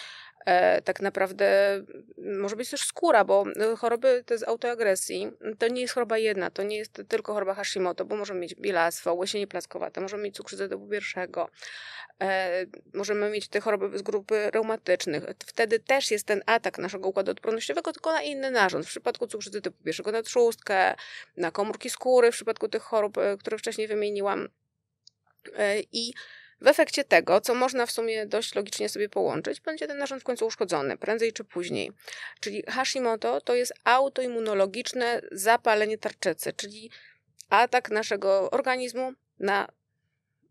e, 0.46 0.82
tak 0.82 1.00
naprawdę, 1.00 1.46
może 2.18 2.56
być 2.56 2.70
też 2.70 2.80
skóra, 2.80 3.24
bo 3.24 3.44
e, 3.72 3.76
choroby 3.76 4.24
te 4.26 4.38
z 4.38 4.42
autoagresji 4.42 5.32
to 5.58 5.68
nie 5.68 5.80
jest 5.80 5.94
choroba 5.94 6.18
jedna, 6.18 6.50
to 6.50 6.62
nie 6.62 6.76
jest 6.76 7.02
tylko 7.08 7.34
choroba 7.34 7.54
Hashimoto, 7.54 8.04
bo 8.04 8.16
możemy 8.16 8.40
mieć 8.40 8.54
bielactwo, 8.54 9.14
łesienie 9.14 9.46
plackowate, 9.46 10.00
możemy 10.00 10.22
mieć 10.22 10.36
cukrzycę 10.36 10.68
typu 10.68 10.88
pierwszego, 10.88 11.48
e, 12.22 12.66
możemy 12.94 13.30
mieć 13.30 13.48
te 13.48 13.60
choroby 13.60 13.98
z 13.98 14.02
grupy 14.02 14.50
reumatycznych. 14.50 15.24
Wtedy 15.46 15.78
też 15.78 16.10
jest 16.10 16.26
ten 16.26 16.42
atak 16.46 16.78
naszego 16.78 17.08
układu 17.08 17.30
odpornościowego, 17.30 17.92
tylko 17.92 18.12
na 18.12 18.22
inny 18.22 18.50
narząd. 18.50 18.86
W 18.86 18.88
przypadku 18.88 19.26
cukrzycy 19.26 19.60
typu 19.60 19.84
pierwszego 19.84 20.12
na 20.12 20.22
trzustkę, 20.22 20.85
na 21.36 21.50
komórki 21.50 21.90
skóry 21.90 22.32
w 22.32 22.34
przypadku 22.34 22.68
tych 22.68 22.82
chorób, 22.82 23.18
e, 23.18 23.36
które 23.36 23.58
wcześniej 23.58 23.88
wymieniłam. 23.88 24.48
E, 25.56 25.80
I 25.92 26.14
w 26.60 26.66
efekcie 26.66 27.04
tego, 27.04 27.40
co 27.40 27.54
można 27.54 27.86
w 27.86 27.90
sumie 27.90 28.26
dość 28.26 28.54
logicznie 28.54 28.88
sobie 28.88 29.08
połączyć, 29.08 29.60
będzie 29.60 29.86
ten 29.86 29.98
narząd 29.98 30.22
w 30.22 30.24
końcu 30.24 30.46
uszkodzony, 30.46 30.96
prędzej 30.96 31.32
czy 31.32 31.44
później. 31.44 31.92
Czyli 32.40 32.62
Hashimoto 32.68 33.40
to 33.40 33.54
jest 33.54 33.72
autoimmunologiczne 33.84 35.22
zapalenie 35.32 35.98
tarczycy, 35.98 36.52
czyli 36.52 36.90
atak 37.48 37.90
naszego 37.90 38.50
organizmu 38.50 39.12
na 39.38 39.68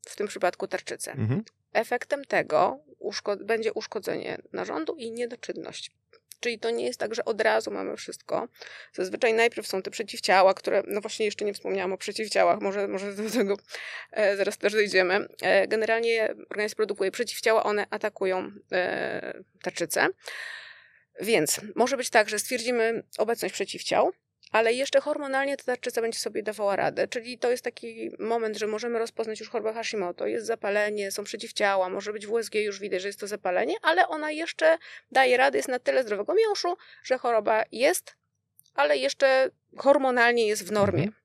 w 0.05 0.15
tym 0.15 0.27
przypadku 0.27 0.67
tarczycę. 0.67 1.11
Mhm. 1.11 1.43
Efektem 1.73 2.25
tego 2.25 2.79
uszko 2.99 3.37
będzie 3.37 3.73
uszkodzenie 3.73 4.37
narządu 4.53 4.95
i 4.95 5.11
niedoczynność. 5.11 5.91
Czyli 6.45 6.59
to 6.59 6.69
nie 6.69 6.86
jest 6.86 7.00
tak, 7.00 7.15
że 7.15 7.25
od 7.25 7.42
razu 7.42 7.71
mamy 7.71 7.97
wszystko. 7.97 8.47
Zazwyczaj 8.94 9.33
najpierw 9.33 9.68
są 9.68 9.81
te 9.81 9.92
przeciwciała, 9.92 10.53
które, 10.53 10.83
no 10.88 11.01
właśnie 11.01 11.25
jeszcze 11.25 11.45
nie 11.45 11.53
wspomniałam 11.53 11.94
o 11.94 11.97
przeciwciałach, 11.97 12.62
może, 12.62 12.88
może 12.88 13.13
do 13.13 13.30
tego 13.30 13.57
e, 14.12 14.38
zaraz 14.38 14.57
też 14.57 14.74
dojdziemy. 14.74 15.27
E, 15.42 15.68
generalnie 15.68 16.36
organizm 16.50 16.75
produkuje 16.75 17.12
przeciwciała, 17.12 17.63
one 17.63 17.86
atakują 17.89 18.51
e, 18.71 19.42
tarczycę. 19.63 20.07
Więc 21.21 21.62
może 21.75 21.97
być 21.97 22.09
tak, 22.09 22.30
że 22.30 22.39
stwierdzimy 22.39 23.03
obecność 23.18 23.53
przeciwciał, 23.53 24.12
ale 24.51 24.74
jeszcze 24.74 25.01
hormonalnie 25.01 25.57
ta 25.57 25.63
tarczyca 25.63 26.01
będzie 26.01 26.19
sobie 26.19 26.44
dawała 26.44 26.75
radę. 26.75 27.07
Czyli 27.07 27.38
to 27.38 27.51
jest 27.51 27.63
taki 27.63 28.12
moment, 28.19 28.57
że 28.57 28.68
możemy 28.68 29.00
rozpoznać 29.00 29.39
już 29.39 29.49
chorobę 29.49 29.73
Hashimoto. 29.73 30.28
Jest 30.28 30.45
zapalenie, 30.45 31.11
są 31.11 31.23
przeciwciała, 31.23 31.90
może 31.90 32.14
być 32.14 32.28
w 32.28 32.31
USG 32.31 32.56
już 32.56 32.80
widać, 32.80 33.02
że 33.02 33.07
jest 33.07 33.19
to 33.19 33.28
zapalenie, 33.28 33.75
ale 33.81 34.07
ona 34.07 34.31
jeszcze 34.31 34.78
daje 35.11 35.37
radę, 35.37 35.57
jest 35.57 35.69
na 35.69 35.80
tyle 35.80 36.04
zdrowego 36.04 36.33
miąższu, 36.33 36.78
że 37.04 37.18
choroba 37.18 37.64
jest, 37.71 38.16
ale 38.75 38.97
jeszcze 38.97 39.49
hormonalnie 39.78 40.47
jest 40.47 40.68
w 40.68 40.71
normie. 40.71 41.04
Mhm. 41.04 41.21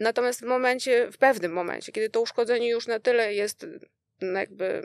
Natomiast 0.00 0.40
w 0.40 0.44
momencie, 0.44 1.10
w 1.12 1.18
pewnym 1.18 1.52
momencie, 1.52 1.92
kiedy 1.92 2.10
to 2.10 2.20
uszkodzenie 2.20 2.68
już 2.68 2.86
na 2.86 3.00
tyle 3.00 3.34
jest 3.34 3.66
no 4.20 4.38
jakby 4.38 4.82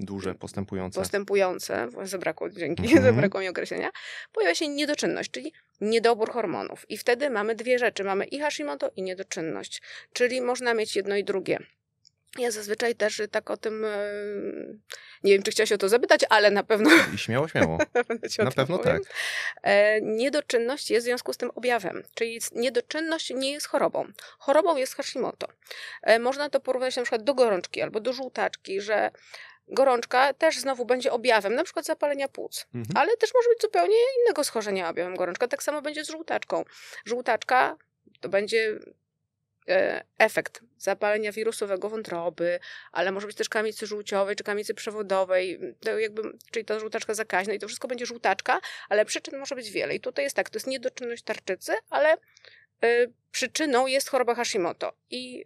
duże, 0.00 0.34
postępujące. 0.34 1.00
Postępujące, 1.00 1.88
zabrakło, 2.02 2.50
dzięki, 2.50 2.82
mm 2.86 2.98
-hmm. 2.98 3.02
zabrakło 3.10 3.40
mi 3.40 3.48
określenia, 3.48 3.90
pojawia 4.32 4.54
się 4.54 4.68
niedoczynność, 4.68 5.30
czyli 5.30 5.52
niedobór 5.80 6.30
hormonów. 6.30 6.90
I 6.90 6.98
wtedy 6.98 7.30
mamy 7.30 7.54
dwie 7.54 7.78
rzeczy, 7.78 8.04
mamy 8.04 8.24
i 8.24 8.40
Hashimoto 8.40 8.90
i 8.96 9.02
niedoczynność, 9.02 9.82
czyli 10.12 10.40
można 10.40 10.74
mieć 10.74 10.96
jedno 10.96 11.16
i 11.16 11.24
drugie. 11.24 11.58
Ja 12.38 12.50
zazwyczaj 12.50 12.94
też 12.94 13.22
tak 13.30 13.50
o 13.50 13.56
tym, 13.56 13.86
nie 15.24 15.32
wiem, 15.32 15.42
czy 15.42 15.50
chciałaś 15.50 15.72
o 15.72 15.78
to 15.78 15.88
zapytać, 15.88 16.20
ale 16.28 16.50
na 16.50 16.62
pewno... 16.62 16.90
I 17.14 17.18
śmiało, 17.18 17.48
śmiało. 17.48 17.78
na 18.38 18.50
pewno 18.50 18.78
tak. 18.78 19.02
E, 19.62 20.00
niedoczynność 20.00 20.90
jest 20.90 21.06
w 21.06 21.08
związku 21.08 21.32
z 21.32 21.36
tym 21.36 21.50
objawem, 21.54 22.02
czyli 22.14 22.40
niedoczynność 22.54 23.30
nie 23.30 23.52
jest 23.52 23.66
chorobą. 23.66 24.04
Chorobą 24.38 24.76
jest 24.76 24.94
Hashimoto. 24.94 25.46
E, 26.02 26.18
można 26.18 26.50
to 26.50 26.60
porównać 26.60 26.96
na 26.96 27.02
przykład 27.02 27.22
do 27.22 27.34
gorączki 27.34 27.82
albo 27.82 28.00
do 28.00 28.12
żółtaczki, 28.12 28.80
że 28.80 29.10
gorączka 29.70 30.34
też 30.34 30.58
znowu 30.58 30.84
będzie 30.84 31.12
objawem, 31.12 31.54
na 31.54 31.64
przykład 31.64 31.86
zapalenia 31.86 32.28
płuc, 32.28 32.66
mhm. 32.74 32.96
ale 32.96 33.16
też 33.16 33.34
może 33.34 33.48
być 33.48 33.62
zupełnie 33.62 33.96
innego 34.20 34.44
schorzenia 34.44 34.88
objawem 34.88 35.16
gorączka. 35.16 35.48
Tak 35.48 35.62
samo 35.62 35.82
będzie 35.82 36.04
z 36.04 36.10
żółtaczką. 36.10 36.64
Żółtaczka 37.04 37.76
to 38.20 38.28
będzie 38.28 38.78
e, 39.68 40.04
efekt 40.18 40.60
zapalenia 40.78 41.32
wirusowego 41.32 41.88
wątroby, 41.88 42.60
ale 42.92 43.12
może 43.12 43.26
być 43.26 43.36
też 43.36 43.48
kamicy 43.48 43.86
żółciowej 43.86 44.36
czy 44.36 44.44
kamicy 44.44 44.74
przewodowej, 44.74 45.60
to 45.80 45.98
jakby, 45.98 46.22
czyli 46.50 46.64
ta 46.64 46.80
żółtaczka 46.80 47.14
zakaźna 47.14 47.54
i 47.54 47.58
to 47.58 47.66
wszystko 47.66 47.88
będzie 47.88 48.06
żółtaczka, 48.06 48.60
ale 48.88 49.04
przyczyn 49.04 49.38
może 49.38 49.54
być 49.54 49.70
wiele. 49.70 49.94
I 49.94 50.00
tutaj 50.00 50.24
jest 50.24 50.36
tak, 50.36 50.50
to 50.50 50.56
jest 50.56 50.66
niedoczynność 50.66 51.22
tarczycy, 51.22 51.72
ale 51.90 52.14
y, 52.84 53.12
przyczyną 53.32 53.86
jest 53.86 54.08
choroba 54.08 54.34
Hashimoto. 54.34 54.92
I 55.10 55.44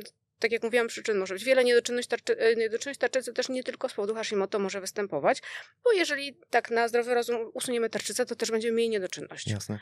y, 0.00 0.17
tak 0.38 0.52
jak 0.52 0.62
mówiłam, 0.62 0.88
przyczyn 0.88 1.18
może 1.18 1.34
być 1.34 1.44
wiele. 1.44 1.64
Niedoczynność, 1.64 2.08
tarczy, 2.08 2.38
e, 2.38 2.54
niedoczynność 2.54 3.00
tarczycy 3.00 3.32
też 3.32 3.48
nie 3.48 3.64
tylko 3.64 3.88
z 3.88 3.92
powodu 3.92 4.14
Hashimoto 4.14 4.58
może 4.58 4.80
występować, 4.80 5.42
bo 5.84 5.92
jeżeli 5.92 6.38
tak 6.50 6.70
na 6.70 6.88
zdrowy 6.88 7.14
rozum 7.14 7.50
usuniemy 7.54 7.90
tarczycę, 7.90 8.26
to 8.26 8.36
też 8.36 8.50
będziemy 8.50 8.76
mieli 8.76 8.88
niedoczynność. 8.88 9.46
Jasne. 9.46 9.78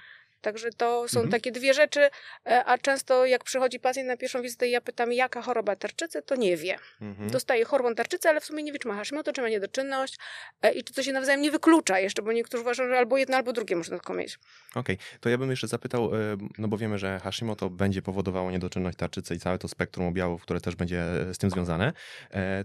Także 0.47 0.71
to 0.71 1.09
są 1.09 1.21
mhm. 1.21 1.31
takie 1.31 1.53
dwie 1.53 1.75
rzeczy, 1.75 2.01
e, 2.47 2.65
a 2.65 2.79
często 2.79 3.27
jak 3.27 3.45
przychodzi 3.45 3.81
pacjent 3.81 4.09
na 4.09 4.17
pierwszą 4.17 4.43
wizytę 4.43 4.69
i 4.69 4.71
ja 4.71 4.81
pytam, 4.81 5.13
jaka 5.13 5.43
choroba 5.43 5.77
tarczycy, 5.77 6.23
to 6.23 6.37
nie 6.37 6.57
wie. 6.57 6.79
Mhm. 7.01 7.31
Dostaje 7.31 7.65
hormon 7.65 7.95
tarczycy, 7.95 8.29
ale 8.29 8.41
w 8.41 8.45
sumie 8.45 8.63
nie 8.63 8.73
wie, 8.73 8.79
czy 8.79 8.89
ma 8.89 8.95
Hashimoto, 8.95 9.33
czy 9.33 9.43
ma 9.43 9.49
niedoczynność 9.49 10.17
e, 10.63 10.73
i 10.73 10.85
czy 10.85 10.93
to 10.93 11.03
się 11.03 11.13
nawzajem 11.13 11.43
nie 11.43 11.51
wyklucza 11.51 11.99
jeszcze, 11.99 12.23
bo 12.23 12.33
niektórzy 12.33 12.63
uważają, 12.63 12.89
że 12.89 12.99
albo 12.99 13.17
jedno, 13.17 13.37
albo 13.37 13.53
drugie 13.53 13.77
można 13.77 13.97
tylko 13.97 14.15
mieć. 14.15 14.39
Okej, 14.75 14.97
okay. 14.97 15.19
to 15.21 15.29
ja 15.29 15.39
bym 15.39 15.51
jeszcze 15.51 15.69
zapytał, 15.69 16.15
e, 16.15 16.37
no 16.59 16.69
bo 16.69 16.77
wiemy, 16.77 16.99
że 16.99 17.21
Hashimoto 17.21 17.71
będzie 17.71 18.03
powodowało 18.03 18.51
niedoczynność 18.51 18.99
tarczycy 18.99 19.35
i 19.35 19.39
całe 19.39 19.59
to 19.59 19.69
spektrum 19.69 20.07
objawów, 20.07 20.43
które 20.43 20.61
też 20.61 20.77
będzie 20.77 21.05
z 21.33 21.39
tym 21.39 21.51
związane. 21.51 21.93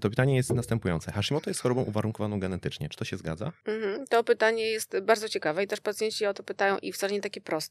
To 0.01 0.09
pytanie 0.09 0.35
jest 0.35 0.53
następujące. 0.53 1.11
Hashimoto 1.11 1.49
jest 1.49 1.61
chorobą 1.61 1.81
uwarunkowaną 1.81 2.39
genetycznie. 2.39 2.89
Czy 2.89 2.97
to 2.97 3.05
się 3.05 3.17
zgadza? 3.17 3.51
Mhm. 3.65 4.07
To 4.07 4.23
pytanie 4.23 4.69
jest 4.69 4.99
bardzo 4.99 5.29
ciekawe 5.29 5.63
i 5.63 5.67
też 5.67 5.81
pacjenci 5.81 6.25
o 6.25 6.33
to 6.33 6.43
pytają 6.43 6.77
i 6.77 6.93
wcale 6.93 7.13
nie 7.13 7.21
takie 7.21 7.41
proste, 7.41 7.70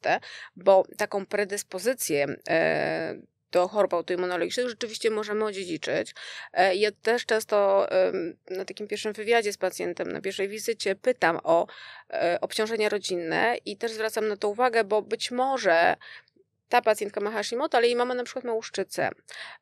bo 0.57 0.85
taką 0.97 1.27
predyspozycję 1.27 2.27
e, 2.49 3.15
do 3.53 3.69
chorób 3.69 3.95
autoimmunologicznych 3.95 4.69
rzeczywiście 4.69 5.11
możemy 5.11 5.45
odziedziczyć. 5.45 6.15
E, 6.53 6.75
ja 6.75 6.91
też 7.03 7.27
często 7.27 7.89
na 8.51 8.65
takim 8.65 8.89
pierwszym 8.89 9.13
wywiadzie 9.13 9.53
z 9.53 9.57
pacjentem, 9.57 10.13
na 10.13 10.21
pierwszej 10.21 10.49
wizycie 10.49 10.97
pytam 10.97 11.39
o 11.45 11.67
e, 12.11 12.39
obciążenia 12.41 12.89
rodzinne 12.89 13.57
i 13.65 13.77
też 13.77 13.93
zwracam 13.93 14.29
na 14.29 14.37
to 14.37 14.49
uwagę, 14.49 14.85
bo 14.85 15.03
być 15.03 15.31
może 15.31 15.97
ta 16.71 16.83
pacjentka 16.83 17.21
ma 17.21 17.31
Hashimoto, 17.31 17.79
ale 17.79 17.87
jej 17.87 17.97
mama 17.97 18.15
na 18.15 18.25
przykład 18.25 18.45
ma 18.45 18.53
łuszczycę, 18.53 19.11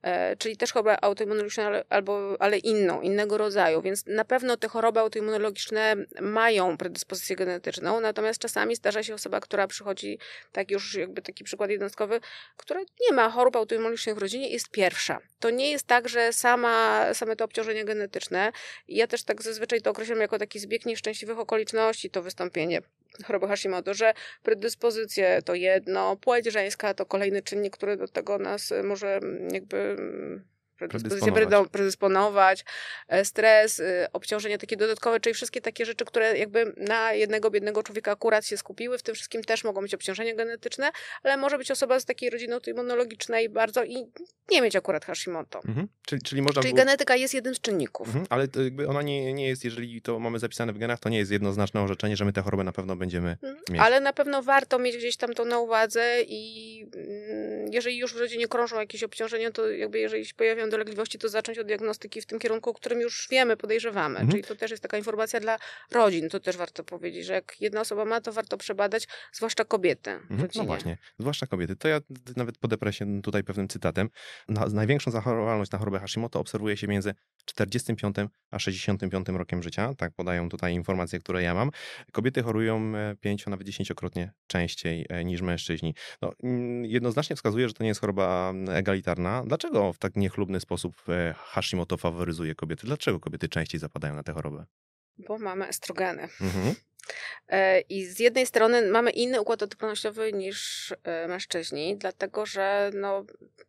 e, 0.02 0.36
czyli 0.36 0.56
też 0.56 0.72
chorobę 0.72 1.04
autoimmunologiczną, 1.04 1.64
albo, 1.88 2.36
ale 2.38 2.58
inną, 2.58 3.00
innego 3.00 3.38
rodzaju, 3.38 3.82
więc 3.82 4.06
na 4.06 4.24
pewno 4.24 4.56
te 4.56 4.68
choroby 4.68 5.00
autoimmunologiczne 5.00 5.96
mają 6.20 6.76
predyspozycję 6.76 7.36
genetyczną, 7.36 8.00
natomiast 8.00 8.40
czasami 8.40 8.76
zdarza 8.76 9.02
się 9.02 9.14
osoba, 9.14 9.40
która 9.40 9.66
przychodzi, 9.66 10.18
tak 10.52 10.70
już 10.70 10.94
jakby 10.94 11.22
taki 11.22 11.44
przykład 11.44 11.70
jednostkowy, 11.70 12.20
która 12.56 12.80
nie 12.80 13.12
ma 13.12 13.30
chorób 13.30 13.56
autoimmunologicznych 13.56 14.14
w 14.14 14.18
rodzinie, 14.18 14.48
jest 14.48 14.70
pierwsza. 14.70 15.18
To 15.40 15.50
nie 15.50 15.70
jest 15.70 15.86
tak, 15.86 16.08
że 16.08 16.32
sama, 16.32 17.04
same 17.14 17.36
to 17.36 17.44
obciążenie 17.44 17.84
genetyczne, 17.84 18.52
ja 18.88 19.06
też 19.06 19.24
tak 19.24 19.42
zazwyczaj 19.42 19.82
to 19.82 19.90
określam 19.90 20.20
jako 20.20 20.38
taki 20.38 20.58
zbieg 20.58 20.86
nieszczęśliwych 20.86 21.38
okoliczności, 21.38 22.10
to 22.10 22.22
wystąpienie 22.22 22.82
choroby 23.26 23.48
Hashimoto, 23.48 23.94
że 23.94 24.14
predyspozycje 24.42 25.42
to 25.42 25.54
jedno, 25.54 26.16
płeć 26.16 26.46
żeńska 26.46 26.94
to 26.94 27.06
kolejny 27.06 27.42
czynnik, 27.42 27.76
który 27.76 27.96
do 27.96 28.08
tego 28.08 28.38
nas 28.38 28.72
może 28.84 29.16
mm, 29.16 29.48
jakby 29.54 29.96
mm, 30.80 30.90
predysponować. 30.90 31.70
predysponować, 31.70 32.64
e, 33.08 33.24
stres, 33.24 33.78
y, 33.78 34.06
obciążenia 34.12 34.58
takie 34.58 34.76
dodatkowe, 34.76 35.20
czyli 35.20 35.34
wszystkie 35.34 35.60
takie 35.60 35.86
rzeczy, 35.86 36.04
które 36.04 36.38
jakby 36.38 36.72
na 36.76 37.12
jednego 37.12 37.50
biednego 37.50 37.82
człowieka 37.82 38.12
akurat 38.12 38.46
się 38.46 38.56
skupiły. 38.56 38.98
W 38.98 39.02
tym 39.02 39.14
wszystkim 39.14 39.44
też 39.44 39.64
mogą 39.64 39.80
być 39.80 39.94
obciążenia 39.94 40.34
genetyczne, 40.34 40.90
ale 41.22 41.36
może 41.36 41.58
być 41.58 41.70
osoba 41.70 42.00
z 42.00 42.04
takiej 42.04 42.30
rodziny 42.30 42.54
autoimmunologicznej 42.54 43.48
bardzo 43.48 43.84
i 43.84 44.06
nie 44.50 44.62
mieć 44.62 44.76
akurat 44.76 45.04
Hashimoto. 45.04 45.60
Mhm. 45.68 45.88
Czyli, 46.06 46.22
czyli, 46.22 46.42
można 46.42 46.62
czyli 46.62 46.74
było... 46.74 46.84
genetyka 46.84 47.16
jest 47.16 47.34
jednym 47.34 47.54
z 47.54 47.60
czynników. 47.60 48.06
Mhm. 48.06 48.26
Ale 48.30 48.48
jakby 48.64 48.88
ona 48.88 49.02
nie, 49.02 49.32
nie 49.32 49.48
jest, 49.48 49.64
jeżeli 49.64 50.02
to 50.02 50.18
mamy 50.18 50.38
zapisane 50.38 50.72
w 50.72 50.78
genach, 50.78 51.00
to 51.00 51.08
nie 51.08 51.18
jest 51.18 51.30
jednoznaczne 51.30 51.82
orzeczenie, 51.82 52.16
że 52.16 52.24
my 52.24 52.32
tę 52.32 52.42
chorobę 52.42 52.64
na 52.64 52.72
pewno 52.72 52.96
będziemy 52.96 53.30
mhm. 53.30 53.56
mieć. 53.70 53.80
Ale 53.82 54.00
na 54.00 54.12
pewno 54.12 54.42
warto 54.42 54.78
mieć 54.78 54.96
gdzieś 54.96 55.16
tam 55.16 55.34
to 55.34 55.44
na 55.44 55.58
uwadze 55.58 56.22
i 56.22 56.82
mm, 56.96 57.72
jeżeli 57.72 57.98
już 57.98 58.14
w 58.14 58.20
rodzinie 58.20 58.48
krążą 58.48 58.80
jakieś 58.80 59.02
obciążenia, 59.02 59.50
to 59.50 59.70
jakby 59.70 59.98
jeżeli 59.98 60.26
się 60.26 60.34
pojawią 60.34 60.67
dolegliwości, 60.70 61.18
to 61.18 61.28
zacząć 61.28 61.58
od 61.58 61.66
diagnostyki 61.66 62.20
w 62.20 62.26
tym 62.26 62.38
kierunku, 62.38 62.70
o 62.70 62.74
którym 62.74 63.00
już 63.00 63.28
wiemy, 63.30 63.56
podejrzewamy. 63.56 64.18
Mhm. 64.18 64.30
Czyli 64.30 64.44
to 64.44 64.56
też 64.56 64.70
jest 64.70 64.82
taka 64.82 64.96
informacja 64.96 65.40
dla 65.40 65.58
rodzin, 65.92 66.28
to 66.28 66.40
też 66.40 66.56
warto 66.56 66.84
powiedzieć, 66.84 67.26
że 67.26 67.32
jak 67.32 67.60
jedna 67.60 67.80
osoba 67.80 68.04
ma, 68.04 68.20
to 68.20 68.32
warto 68.32 68.56
przebadać, 68.56 69.08
zwłaszcza 69.32 69.64
kobiety. 69.64 70.10
Mhm. 70.10 70.48
No 70.54 70.64
właśnie, 70.64 70.98
zwłaszcza 71.18 71.46
kobiety. 71.46 71.76
To 71.76 71.88
ja 71.88 72.00
nawet 72.36 72.58
podeprę 72.58 72.92
się 72.92 73.22
tutaj 73.22 73.44
pewnym 73.44 73.68
cytatem. 73.68 74.08
Na, 74.48 74.66
największą 74.66 75.10
zachorowalność 75.10 75.70
na 75.70 75.78
chorobę 75.78 75.98
Hashimoto 75.98 76.40
obserwuje 76.40 76.76
się 76.76 76.88
między 76.88 77.14
45 77.44 78.16
a 78.50 78.58
65 78.58 79.28
rokiem 79.28 79.62
życia. 79.62 79.94
Tak 79.94 80.12
podają 80.14 80.48
tutaj 80.48 80.74
informacje, 80.74 81.18
które 81.18 81.42
ja 81.42 81.54
mam. 81.54 81.70
Kobiety 82.12 82.42
chorują 82.42 82.92
5, 83.20 83.44
a 83.46 83.50
nawet 83.50 83.66
10-krotnie 83.66 84.30
częściej 84.46 85.06
e, 85.08 85.24
niż 85.24 85.40
mężczyźni. 85.40 85.94
No, 86.22 86.32
mm, 86.42 86.84
jednoznacznie 86.84 87.36
wskazuje, 87.36 87.68
że 87.68 87.74
to 87.74 87.82
nie 87.82 87.88
jest 87.88 88.00
choroba 88.00 88.52
egalitarna. 88.68 89.42
Dlaczego 89.46 89.92
w 89.92 89.98
tak 89.98 90.16
niechlubny 90.16 90.57
sposób 90.60 90.94
e, 91.08 91.34
Hashimoto 91.38 91.96
faworyzuje 91.96 92.54
kobiety? 92.54 92.86
Dlaczego 92.86 93.20
kobiety 93.20 93.48
częściej 93.48 93.80
zapadają 93.80 94.14
na 94.14 94.22
tę 94.22 94.32
chorobę? 94.32 94.64
Bo 95.18 95.38
mamy 95.38 95.68
estrogeny. 95.68 96.22
Mhm. 96.22 96.74
E, 97.48 97.80
I 97.80 98.04
z 98.04 98.18
jednej 98.18 98.46
strony 98.46 98.90
mamy 98.90 99.10
inny 99.10 99.40
układ 99.40 99.62
odpornościowy 99.62 100.32
niż 100.32 100.90
e, 101.02 101.28
mężczyźni, 101.28 101.96
dlatego 101.96 102.46
że 102.46 102.90
no, 102.94 103.24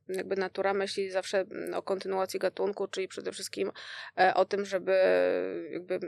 jakby 0.07 0.35
natura 0.35 0.73
myśli 0.73 1.11
zawsze 1.11 1.45
o 1.73 1.81
kontynuacji 1.81 2.39
gatunku, 2.39 2.87
czyli 2.87 3.07
przede 3.07 3.31
wszystkim 3.31 3.71
o 4.35 4.45
tym, 4.45 4.65
żeby 4.65 4.93
jakby 5.71 5.99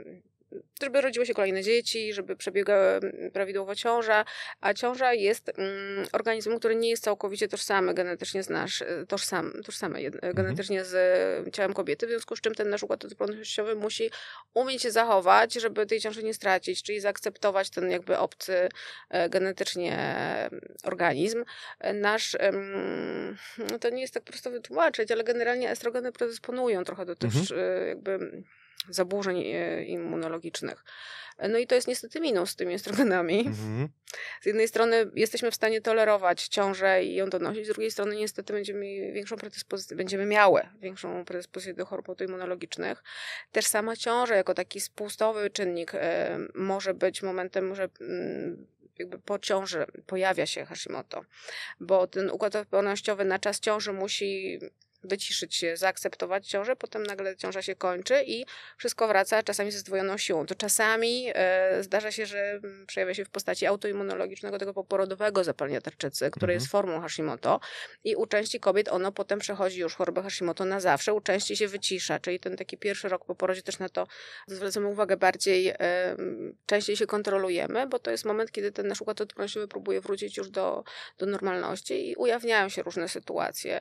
żeby 0.82 1.00
rodziły 1.00 1.26
się 1.26 1.34
kolejne 1.34 1.62
dzieci, 1.62 2.12
żeby 2.14 2.36
przebiegała 2.36 2.82
mm, 2.82 3.30
prawidłowo 3.30 3.74
ciąża, 3.74 4.24
a 4.60 4.74
ciąża 4.74 5.14
jest 5.14 5.48
mm, 5.58 6.06
organizmem, 6.12 6.58
który 6.58 6.76
nie 6.76 6.90
jest 6.90 7.04
całkowicie 7.04 7.48
tożsamy 7.48 7.94
genetycznie 7.94 8.42
z 8.42 8.48
nasz, 8.48 8.82
e, 8.82 9.06
tożsam, 9.08 9.52
tożsamy 9.64 9.98
mhm. 9.98 10.34
genetycznie 10.34 10.84
z 10.84 10.94
ciałem 11.54 11.72
kobiety, 11.72 12.06
w 12.06 12.10
związku 12.10 12.36
z 12.36 12.40
czym 12.40 12.54
ten 12.54 12.70
nasz 12.70 12.82
układ 12.82 13.04
odpornościowy 13.04 13.74
musi 13.74 14.10
umieć 14.54 14.82
się 14.82 14.90
zachować, 14.90 15.54
żeby 15.54 15.86
tej 15.86 16.00
ciąży 16.00 16.22
nie 16.22 16.34
stracić, 16.34 16.82
czyli 16.82 17.00
zaakceptować 17.00 17.70
ten 17.70 17.90
jakby 17.90 18.18
obcy 18.18 18.68
e, 19.10 19.28
genetycznie 19.28 19.98
mm, 19.98 20.60
organizm. 20.82 21.44
Nasz, 21.94 22.36
no 23.70 23.78
to 23.78 23.90
nie 23.90 24.00
jest 24.00 24.14
tak 24.14 24.22
prosto 24.22 24.50
wytłumaczyć, 24.50 25.10
ale 25.10 25.24
generalnie 25.24 25.70
estrogeny 25.70 26.12
predysponują 26.12 26.84
trochę 26.84 27.06
do 27.06 27.16
tych 27.16 27.30
mhm. 27.36 27.60
E, 27.60 27.88
jakby 27.88 28.42
zaburzeń 28.88 29.42
e, 29.46 29.84
immunologicznych. 29.84 30.84
No 31.48 31.58
i 31.58 31.66
to 31.66 31.74
jest 31.74 31.88
niestety 31.88 32.20
minus 32.20 32.50
z 32.50 32.56
tymi 32.56 32.74
estrogenami. 32.74 33.38
Mhm. 33.38 33.88
Z 34.40 34.46
jednej 34.46 34.68
strony 34.68 35.10
jesteśmy 35.14 35.50
w 35.50 35.54
stanie 35.54 35.80
tolerować 35.80 36.48
ciążę 36.48 37.04
i 37.04 37.14
ją 37.14 37.30
donosić, 37.30 37.64
z 37.64 37.68
drugiej 37.68 37.90
strony 37.90 38.16
niestety 38.16 38.52
będziemy 38.52 39.12
większą 39.12 39.36
predyspozycję, 39.36 39.96
będziemy 39.96 40.26
miały 40.26 40.62
większą 40.80 41.24
predyspozycję 41.24 41.74
do 41.74 41.86
chorób 41.86 42.08
autoimmunologicznych. 42.08 43.02
Też 43.52 43.66
sama 43.66 43.96
ciąża 43.96 44.36
jako 44.36 44.54
taki 44.54 44.80
spustowy 44.80 45.50
czynnik 45.50 45.94
e, 45.94 46.38
może 46.54 46.94
być 46.94 47.22
momentem, 47.22 47.74
że 47.74 47.88
mm, 48.00 48.66
jakby 48.98 49.18
po 49.18 49.38
ciąży 49.38 49.86
pojawia 50.06 50.46
się 50.46 50.64
Hashimoto, 50.64 51.24
bo 51.80 52.06
ten 52.06 52.30
układ 52.30 52.56
odpornościowy 52.56 53.24
na 53.24 53.38
czas 53.38 53.60
ciąży 53.60 53.92
musi 53.92 54.60
wyciszyć 55.04 55.54
się, 55.54 55.76
zaakceptować 55.76 56.48
ciążę, 56.48 56.76
potem 56.76 57.02
nagle 57.02 57.36
ciąża 57.36 57.62
się 57.62 57.74
kończy 57.74 58.24
i 58.26 58.46
wszystko 58.76 59.08
wraca 59.08 59.42
czasami 59.42 59.70
ze 59.70 59.78
zdwojoną 59.78 60.16
siłą. 60.16 60.46
To 60.46 60.54
czasami 60.54 61.30
e, 61.34 61.82
zdarza 61.82 62.12
się, 62.12 62.26
że 62.26 62.60
przejawia 62.86 63.14
się 63.14 63.24
w 63.24 63.30
postaci 63.30 63.66
autoimmunologicznego, 63.66 64.58
tego 64.58 64.74
poporodowego 64.74 65.44
zapalenia 65.44 65.80
tarczycy, 65.80 66.30
które 66.30 66.52
mhm. 66.52 66.60
jest 66.60 66.72
formą 66.72 67.00
Hashimoto 67.00 67.60
i 68.04 68.16
u 68.16 68.26
części 68.26 68.60
kobiet 68.60 68.88
ono 68.88 69.12
potem 69.12 69.38
przechodzi 69.38 69.80
już 69.80 69.94
chorobę 69.94 70.22
Hashimoto 70.22 70.64
na 70.64 70.80
zawsze, 70.80 71.14
u 71.14 71.20
części 71.20 71.56
się 71.56 71.68
wycisza, 71.68 72.18
czyli 72.18 72.40
ten 72.40 72.56
taki 72.56 72.78
pierwszy 72.78 73.08
rok 73.08 73.24
po 73.24 73.34
porodzie 73.34 73.62
też 73.62 73.78
na 73.78 73.88
to 73.88 74.06
zwracamy 74.46 74.86
uwagę 74.86 75.16
bardziej, 75.16 75.68
e, 75.68 75.76
częściej 76.66 76.96
się 76.96 77.06
kontrolujemy, 77.06 77.86
bo 77.86 77.98
to 77.98 78.10
jest 78.10 78.24
moment, 78.24 78.52
kiedy 78.52 78.72
ten 78.72 78.88
nasz 78.88 79.00
układ 79.00 79.20
odpornościowy 79.20 79.68
próbuje 79.68 80.00
wrócić 80.00 80.36
już 80.36 80.50
do, 80.50 80.84
do 81.18 81.26
normalności 81.26 82.10
i 82.10 82.16
ujawniają 82.16 82.68
się 82.68 82.82
różne 82.82 83.08
sytuacje. 83.08 83.80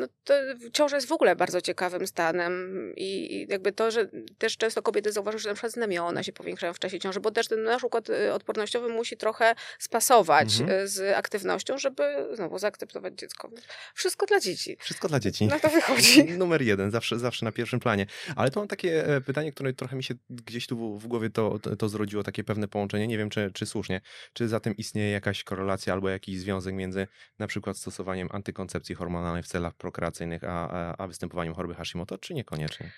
No 0.00 0.06
to 0.24 0.34
ciąża 0.72 0.96
jest 0.96 1.08
w 1.08 1.12
ogóle 1.12 1.36
bardzo 1.36 1.60
ciekawym 1.60 2.06
stanem 2.06 2.52
i 2.96 3.46
jakby 3.48 3.72
to, 3.72 3.90
że 3.90 4.08
też 4.38 4.56
często 4.56 4.82
kobiety 4.82 5.12
zauważają, 5.12 5.38
że 5.38 5.48
na 5.48 5.54
przykład 5.54 5.72
znamiona 5.72 6.22
się 6.22 6.32
powiększają 6.32 6.72
w 6.72 6.78
czasie 6.78 6.98
ciąży, 6.98 7.20
bo 7.20 7.30
też 7.30 7.48
ten 7.48 7.62
nasz 7.62 7.84
układ 7.84 8.10
y, 8.10 8.32
odpornościowy 8.32 8.88
musi 8.88 9.16
trochę 9.16 9.54
spasować 9.78 10.60
mhm. 10.60 10.88
z 10.88 11.16
aktywnością, 11.16 11.78
żeby 11.78 12.02
znowu 12.32 12.58
zaakceptować 12.58 13.14
dziecko. 13.14 13.50
Wszystko 13.94 14.26
dla 14.26 14.40
dzieci. 14.40 14.76
Wszystko 14.80 15.08
dla 15.08 15.20
dzieci. 15.20 15.46
Na 15.46 15.58
to 15.58 15.68
wychodzi. 15.68 16.24
Numer 16.38 16.62
jeden, 16.62 16.90
zawsze, 16.90 17.18
zawsze 17.18 17.44
na 17.44 17.52
pierwszym 17.52 17.80
planie. 17.80 18.06
Ale 18.36 18.50
to 18.50 18.60
mam 18.60 18.68
takie 18.68 19.06
e, 19.06 19.20
pytanie, 19.20 19.52
które 19.52 19.72
trochę 19.72 19.96
mi 19.96 20.04
się 20.04 20.14
gdzieś 20.30 20.66
tu 20.66 20.98
w, 20.98 21.06
głowie 21.06 21.30
to, 21.30 21.58
to, 21.58 21.76
to, 21.76 21.88
zrodziło, 21.88 22.22
takie 22.22 22.44
pewne 22.44 22.68
połączenie. 22.68 23.06
Nie 23.06 23.18
wiem, 23.18 23.30
czy, 23.30 23.50
czy 23.54 23.66
słusznie. 23.66 24.00
Czy 24.32 24.48
za 24.48 24.60
tym 24.60 24.76
istnieje 24.76 25.10
jakaś 25.10 25.44
korelacja 25.44 25.92
albo 25.92 26.08
jakiś 26.08 26.38
związek 26.38 26.74
między 26.74 27.06
na 27.38 27.46
przykład 27.46 27.76
stosowaniem 27.76 28.28
antykoncepcji 28.32 28.94
hormonalnej 28.94 29.42
w 29.42 29.46
celach 29.46 29.71
prokreacyjnych, 29.78 30.44
a, 30.44 30.96
a, 30.98 31.06
występowaniem 31.06 31.54
choroby 31.54 31.74
Hashimoto, 31.74 32.18
czy 32.18 32.34
niekoniecznie? 32.34 32.90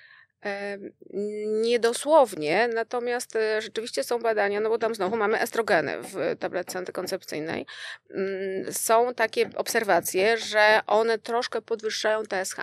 Niedosłownie, 1.46 2.68
natomiast 2.74 3.36
e, 3.36 3.62
rzeczywiście 3.62 4.04
są 4.04 4.18
badania, 4.18 4.60
no 4.60 4.68
bo 4.68 4.78
tam 4.78 4.94
znowu 4.94 5.16
mamy 5.16 5.40
estrogeny 5.40 5.92
w 6.02 6.36
tabletce 6.38 6.78
antykoncepcyjnej. 6.78 7.66
Mm, 8.10 8.72
są 8.72 9.14
takie 9.14 9.50
obserwacje, 9.56 10.38
że 10.38 10.80
one 10.86 11.18
troszkę 11.18 11.62
podwyższają 11.62 12.22
TSH. 12.22 12.56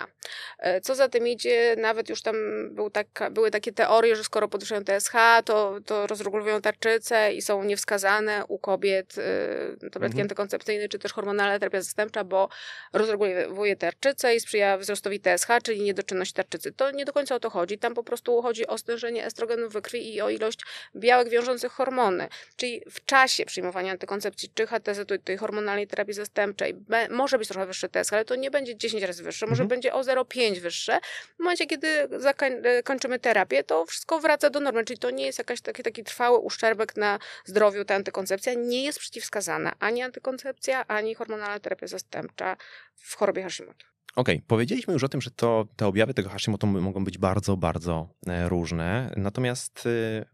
E, 0.58 0.80
co 0.80 0.94
za 0.94 1.08
tym 1.08 1.26
idzie, 1.26 1.76
nawet 1.78 2.08
już 2.08 2.22
tam 2.22 2.36
był 2.70 2.90
taka, 2.90 3.30
były 3.30 3.50
takie 3.50 3.72
teorie, 3.72 4.16
że 4.16 4.24
skoro 4.24 4.48
podwyższają 4.48 4.84
TSH, 4.84 5.12
to, 5.44 5.78
to 5.86 6.06
rozregulują 6.06 6.60
tarczycę 6.60 7.32
i 7.32 7.42
są 7.42 7.64
niewskazane 7.64 8.44
u 8.48 8.58
kobiet 8.58 9.14
e, 9.18 9.90
tabletki 9.90 10.14
mhm. 10.14 10.20
antykoncepcyjne, 10.20 10.88
czy 10.88 10.98
też 10.98 11.12
hormonalna 11.12 11.58
terapia 11.58 11.80
zastępcza, 11.80 12.24
bo 12.24 12.48
rozreguluje 12.92 13.76
tarczycę 13.76 14.34
i 14.34 14.40
sprzyja 14.40 14.78
wzrostowi 14.78 15.20
TSH, 15.20 15.48
czyli 15.62 15.80
niedoczynność 15.80 16.32
tarczycy. 16.32 16.72
To 16.72 16.90
nie 16.90 17.04
do 17.04 17.12
końca 17.12 17.34
o 17.34 17.40
to 17.40 17.50
chodzi 17.50 17.71
chodzi. 17.72 17.78
Tam 17.78 17.94
po 17.94 18.04
prostu 18.04 18.42
chodzi 18.42 18.66
o 18.66 18.78
stężenie 18.78 19.24
estrogenów 19.24 19.72
we 19.72 19.82
krwi 19.82 20.14
i 20.14 20.20
o 20.20 20.30
ilość 20.30 20.60
białek 20.96 21.28
wiążących 21.28 21.72
hormony. 21.72 22.28
Czyli 22.56 22.82
w 22.90 23.04
czasie 23.04 23.44
przyjmowania 23.46 23.92
antykoncepcji, 23.92 24.50
czy 24.54 24.66
HTZ, 24.66 25.00
tej 25.24 25.36
hormonalnej 25.36 25.86
terapii 25.86 26.14
zastępczej, 26.14 26.74
może 27.10 27.38
być 27.38 27.48
trochę 27.48 27.66
wyższy 27.66 27.88
test, 27.88 28.12
ale 28.12 28.24
to 28.24 28.34
nie 28.34 28.50
będzie 28.50 28.76
10 28.76 29.02
razy 29.02 29.22
wyższe, 29.22 29.46
może 29.46 29.62
mhm. 29.62 29.68
będzie 29.68 29.94
o 29.94 30.00
0,5 30.00 30.60
wyższe. 30.60 31.00
W 31.36 31.38
momencie, 31.38 31.66
kiedy 31.66 32.08
zakończymy 32.16 33.18
terapię, 33.18 33.64
to 33.64 33.86
wszystko 33.86 34.20
wraca 34.20 34.50
do 34.50 34.60
normy, 34.60 34.84
czyli 34.84 34.98
to 34.98 35.10
nie 35.10 35.26
jest 35.26 35.38
jakiś 35.38 35.60
taki, 35.60 35.82
taki 35.82 36.04
trwały 36.04 36.38
uszczerbek 36.38 36.96
na 36.96 37.18
zdrowiu. 37.44 37.84
Ta 37.84 37.94
antykoncepcja 37.94 38.54
nie 38.54 38.84
jest 38.84 38.98
przeciwwskazana 38.98 39.72
ani 39.78 40.02
antykoncepcja, 40.02 40.86
ani 40.86 41.14
hormonalna 41.14 41.60
terapia 41.60 41.86
zastępcza 41.86 42.56
w 42.94 43.16
chorobie 43.16 43.42
Hashimoto. 43.42 43.91
Okej, 44.16 44.36
okay. 44.36 44.46
powiedzieliśmy 44.46 44.92
już 44.92 45.04
o 45.04 45.08
tym, 45.08 45.20
że 45.20 45.30
to, 45.30 45.66
te 45.76 45.86
objawy 45.86 46.14
tego 46.14 46.28
Hashimoto 46.28 46.66
mogą 46.66 47.04
być 47.04 47.18
bardzo, 47.18 47.56
bardzo 47.56 48.08
e, 48.26 48.48
różne. 48.48 49.14
Natomiast 49.16 49.86
e, 49.86 50.24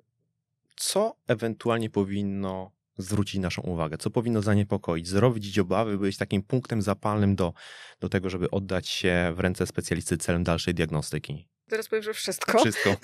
co 0.77 1.17
ewentualnie 1.27 1.91
powinno 1.91 2.71
zwrócić 2.99 3.41
naszą 3.41 3.63
uwagę, 3.63 3.99
co 3.99 4.11
powinno 4.11 4.43
zaniepokoić, 4.43 5.09
zrobić 5.09 5.59
obawy, 5.59 5.99
być 5.99 6.17
takim 6.17 6.43
punktem 6.43 6.83
zapalnym 6.83 7.37
do, 7.37 7.53
do 8.01 8.09
tego, 8.09 8.31
żeby 8.31 8.51
oddać 8.51 8.89
się 8.89 9.33
w 9.35 9.41
ręce 9.41 9.67
specjalisty 9.67 10.17
celem 10.17 10.45
dalszej 10.45 10.75
diagnostyki? 10.75 11.49
Teraz 11.69 11.89
powiem, 11.89 12.03
że 12.03 12.15
wszystko. 12.15 12.59
Wszystko. 12.59 12.97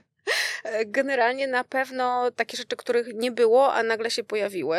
Generalnie 0.86 1.46
na 1.46 1.64
pewno 1.64 2.30
takie 2.30 2.56
rzeczy, 2.56 2.76
których 2.76 3.14
nie 3.14 3.32
było, 3.32 3.74
a 3.74 3.82
nagle 3.82 4.10
się 4.10 4.24
pojawiły. 4.24 4.78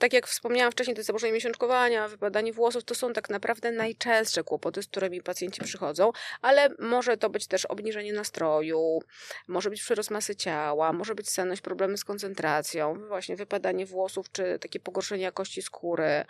Tak 0.00 0.12
jak 0.12 0.26
wspomniałam 0.26 0.72
wcześniej, 0.72 0.96
to 0.96 1.02
zaburzenie 1.02 1.32
miesiączkowania, 1.32 2.08
wypadanie 2.08 2.52
włosów, 2.52 2.84
to 2.84 2.94
są 2.94 3.12
tak 3.12 3.30
naprawdę 3.30 3.72
najczęstsze 3.72 4.44
kłopoty, 4.44 4.82
z 4.82 4.86
którymi 4.86 5.22
pacjenci 5.22 5.60
przychodzą, 5.60 6.12
ale 6.42 6.68
może 6.78 7.16
to 7.16 7.30
być 7.30 7.46
też 7.46 7.66
obniżenie 7.66 8.12
nastroju, 8.12 9.00
może 9.48 9.70
być 9.70 9.82
przyrost 9.82 10.10
masy 10.10 10.36
ciała, 10.36 10.92
może 10.92 11.14
być 11.14 11.30
senność, 11.30 11.62
problemy 11.62 11.96
z 11.96 12.04
koncentracją, 12.04 13.06
właśnie 13.08 13.36
wypadanie 13.36 13.86
włosów, 13.86 14.32
czy 14.32 14.58
takie 14.58 14.80
pogorszenie 14.80 15.22
jakości 15.22 15.62
skóry, 15.62 16.24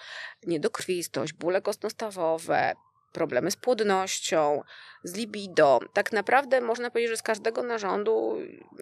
niedokrwistość, 0.47 1.33
bóle 1.33 1.63
kostnostawowe, 1.63 2.75
problemy 3.13 3.51
z 3.51 3.57
płodnością, 3.57 4.63
z 5.03 5.15
libido. 5.15 5.81
Tak 5.93 6.13
naprawdę 6.13 6.61
można 6.61 6.91
powiedzieć, 6.91 7.11
że 7.11 7.17
z 7.17 7.23
każdego 7.23 7.63
narządu 7.63 8.39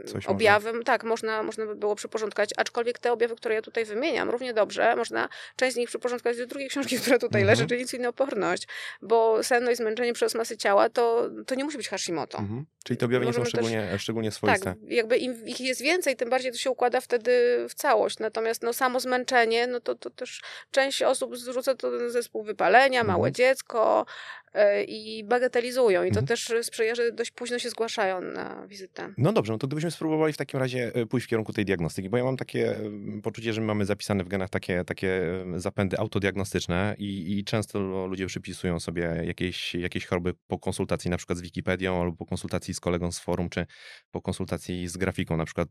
Coś 0.06 0.26
objawem, 0.26 0.74
może. 0.74 0.84
tak, 0.84 1.04
można, 1.04 1.42
można 1.42 1.66
by 1.66 1.76
było 1.76 1.94
przyporządkować, 1.94 2.50
aczkolwiek 2.56 2.98
te 2.98 3.12
objawy, 3.12 3.36
które 3.36 3.54
ja 3.54 3.62
tutaj 3.62 3.84
wymieniam, 3.84 4.30
równie 4.30 4.54
dobrze 4.54 4.96
można 4.96 5.28
część 5.56 5.74
z 5.74 5.76
nich 5.76 5.88
przyporządkować 5.88 6.38
do 6.38 6.46
drugiej 6.46 6.68
książki, 6.68 6.98
która 7.00 7.18
tutaj 7.18 7.40
mhm. 7.40 7.46
leży, 7.46 7.66
czyli 7.66 7.80
insulinooporność, 7.80 8.68
bo 9.02 9.42
senność, 9.42 9.78
zmęczenie 9.78 10.12
przez 10.12 10.34
masy 10.34 10.56
ciała 10.56 10.88
to, 10.88 11.30
to 11.46 11.54
nie 11.54 11.64
musi 11.64 11.76
być 11.76 11.88
Hashimoto. 11.88 12.38
Mhm. 12.38 12.66
Czyli 12.84 12.98
te 12.98 13.06
objawy 13.06 13.26
nie 13.26 13.32
są 13.32 13.44
szczególnie, 13.44 13.88
też, 13.90 14.02
szczególnie 14.02 14.30
swoiste. 14.30 14.64
Tak, 14.64 14.76
jakby 14.88 15.16
im 15.16 15.46
ich 15.46 15.60
jest 15.60 15.82
więcej, 15.82 16.16
tym 16.16 16.30
bardziej 16.30 16.52
to 16.52 16.58
się 16.58 16.70
układa 16.70 17.00
wtedy 17.00 17.30
w 17.68 17.74
całość. 17.74 18.18
Natomiast 18.18 18.62
no, 18.62 18.72
samo 18.72 19.00
zmęczenie, 19.00 19.66
no 19.66 19.80
to, 19.80 19.94
to 19.94 20.10
też 20.10 20.42
część 20.70 21.02
osób 21.02 21.36
zrzuca 21.36 21.74
to 21.74 21.90
na 21.90 22.08
zespół 22.08 22.42
wypalenia, 22.42 23.04
małe 23.04 23.28
mhm. 23.28 23.34
dziecko, 23.34 24.06
E, 24.54 24.84
i 24.84 25.24
bagatelizują. 25.24 26.04
I 26.08 26.12
to 26.12 26.20
mhm. 26.20 26.26
też 26.26 26.52
sprzyja, 26.62 26.94
że 26.94 27.12
dość 27.12 27.30
późno 27.30 27.58
się 27.58 27.70
zgłaszają 27.70 28.20
na 28.20 28.66
wizytę. 28.66 29.14
No 29.18 29.32
dobrze, 29.32 29.52
no 29.52 29.58
to 29.58 29.66
gdybyśmy 29.66 29.90
spróbowali 29.90 30.32
w 30.32 30.36
takim 30.36 30.60
razie 30.60 30.94
e, 30.94 31.06
pójść 31.06 31.26
w 31.26 31.30
kierunku 31.30 31.52
tej 31.52 31.64
diagnostyki, 31.64 32.08
bo 32.08 32.16
ja 32.16 32.24
mam 32.24 32.36
takie 32.36 32.76
poczucie, 33.22 33.52
że 33.52 33.60
my 33.60 33.66
mamy 33.66 33.84
zapisane 33.84 34.24
w 34.24 34.28
genach 34.28 34.50
takie, 34.50 34.84
takie 34.84 35.22
zapędy 35.56 35.98
autodiagnostyczne 35.98 36.94
i, 36.98 37.38
i 37.38 37.44
często 37.44 38.06
ludzie 38.06 38.26
przypisują 38.26 38.80
sobie 38.80 39.22
jakieś, 39.24 39.74
jakieś 39.74 40.06
choroby 40.06 40.34
po 40.46 40.58
konsultacji 40.58 41.10
na 41.10 41.16
przykład 41.16 41.38
z 41.38 41.42
Wikipedią 41.42 42.00
albo 42.00 42.16
po 42.16 42.26
konsultacji 42.26 42.74
z 42.74 42.80
kolegą 42.80 43.12
z 43.12 43.18
forum, 43.18 43.50
czy 43.50 43.66
po 44.10 44.22
konsultacji 44.22 44.88
z 44.88 44.96
grafiką 44.96 45.36
na 45.36 45.44
przykład 45.44 45.68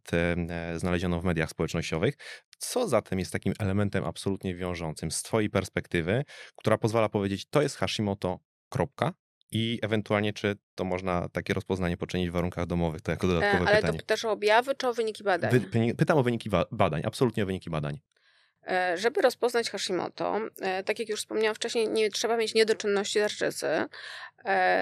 znalezioną 0.76 1.20
w 1.20 1.24
mediach 1.24 1.50
społecznościowych. 1.50 2.16
Co 2.58 2.88
zatem 2.88 3.20
jest 3.20 3.32
takim 3.32 3.54
elementem 3.60 4.06
absolutnie 4.06 4.56
wiążącym 4.56 5.12
z 5.12 5.22
twojej 5.22 5.50
perspektywy, 5.50 6.24
która 6.56 6.78
pozwala 6.78 7.10
powiedzieć, 7.10 7.46
to 7.50 7.62
jest 7.62 7.76
Hashimoto, 7.76 8.40
kropka. 8.70 9.14
I 9.52 9.80
ewentualnie, 9.82 10.34
czy 10.34 10.56
to 10.76 10.84
można 10.84 11.30
takie 11.30 11.54
rozpoznanie 11.54 11.98
poczynić 11.98 12.30
w 12.30 12.34
warunkach 12.34 12.66
domowych, 12.66 13.02
to 13.02 13.12
jako 13.12 13.28
dodatkowe 13.28 13.64
e, 13.64 13.68
ale 13.68 13.76
pytanie. 13.76 13.84
Ale 13.84 13.94
to 13.94 13.98
pytasz 13.98 14.26
o 14.26 14.32
objawy, 14.32 14.76
czy 14.76 14.88
o 14.88 14.94
wyniki 14.94 15.24
badań? 15.24 15.52
Wy, 15.52 15.96
pytam 15.98 16.18
o 16.18 16.24
wyniki 16.24 16.50
badań, 16.72 17.02
absolutnie 17.06 17.44
o 17.44 17.46
wyniki 17.46 17.70
badań. 17.70 18.00
E, 18.68 18.98
żeby 18.98 19.22
rozpoznać 19.22 19.70
Hashimoto, 19.70 20.40
e, 20.62 20.84
tak 20.84 21.00
jak 21.00 21.10
już 21.10 21.20
wspomniałam 21.20 21.56
wcześniej, 21.56 21.90
nie 21.90 22.10
trzeba 22.10 22.38
mieć 22.38 22.54
niedoczynności 22.54 23.20
tarczycy, 23.20 23.68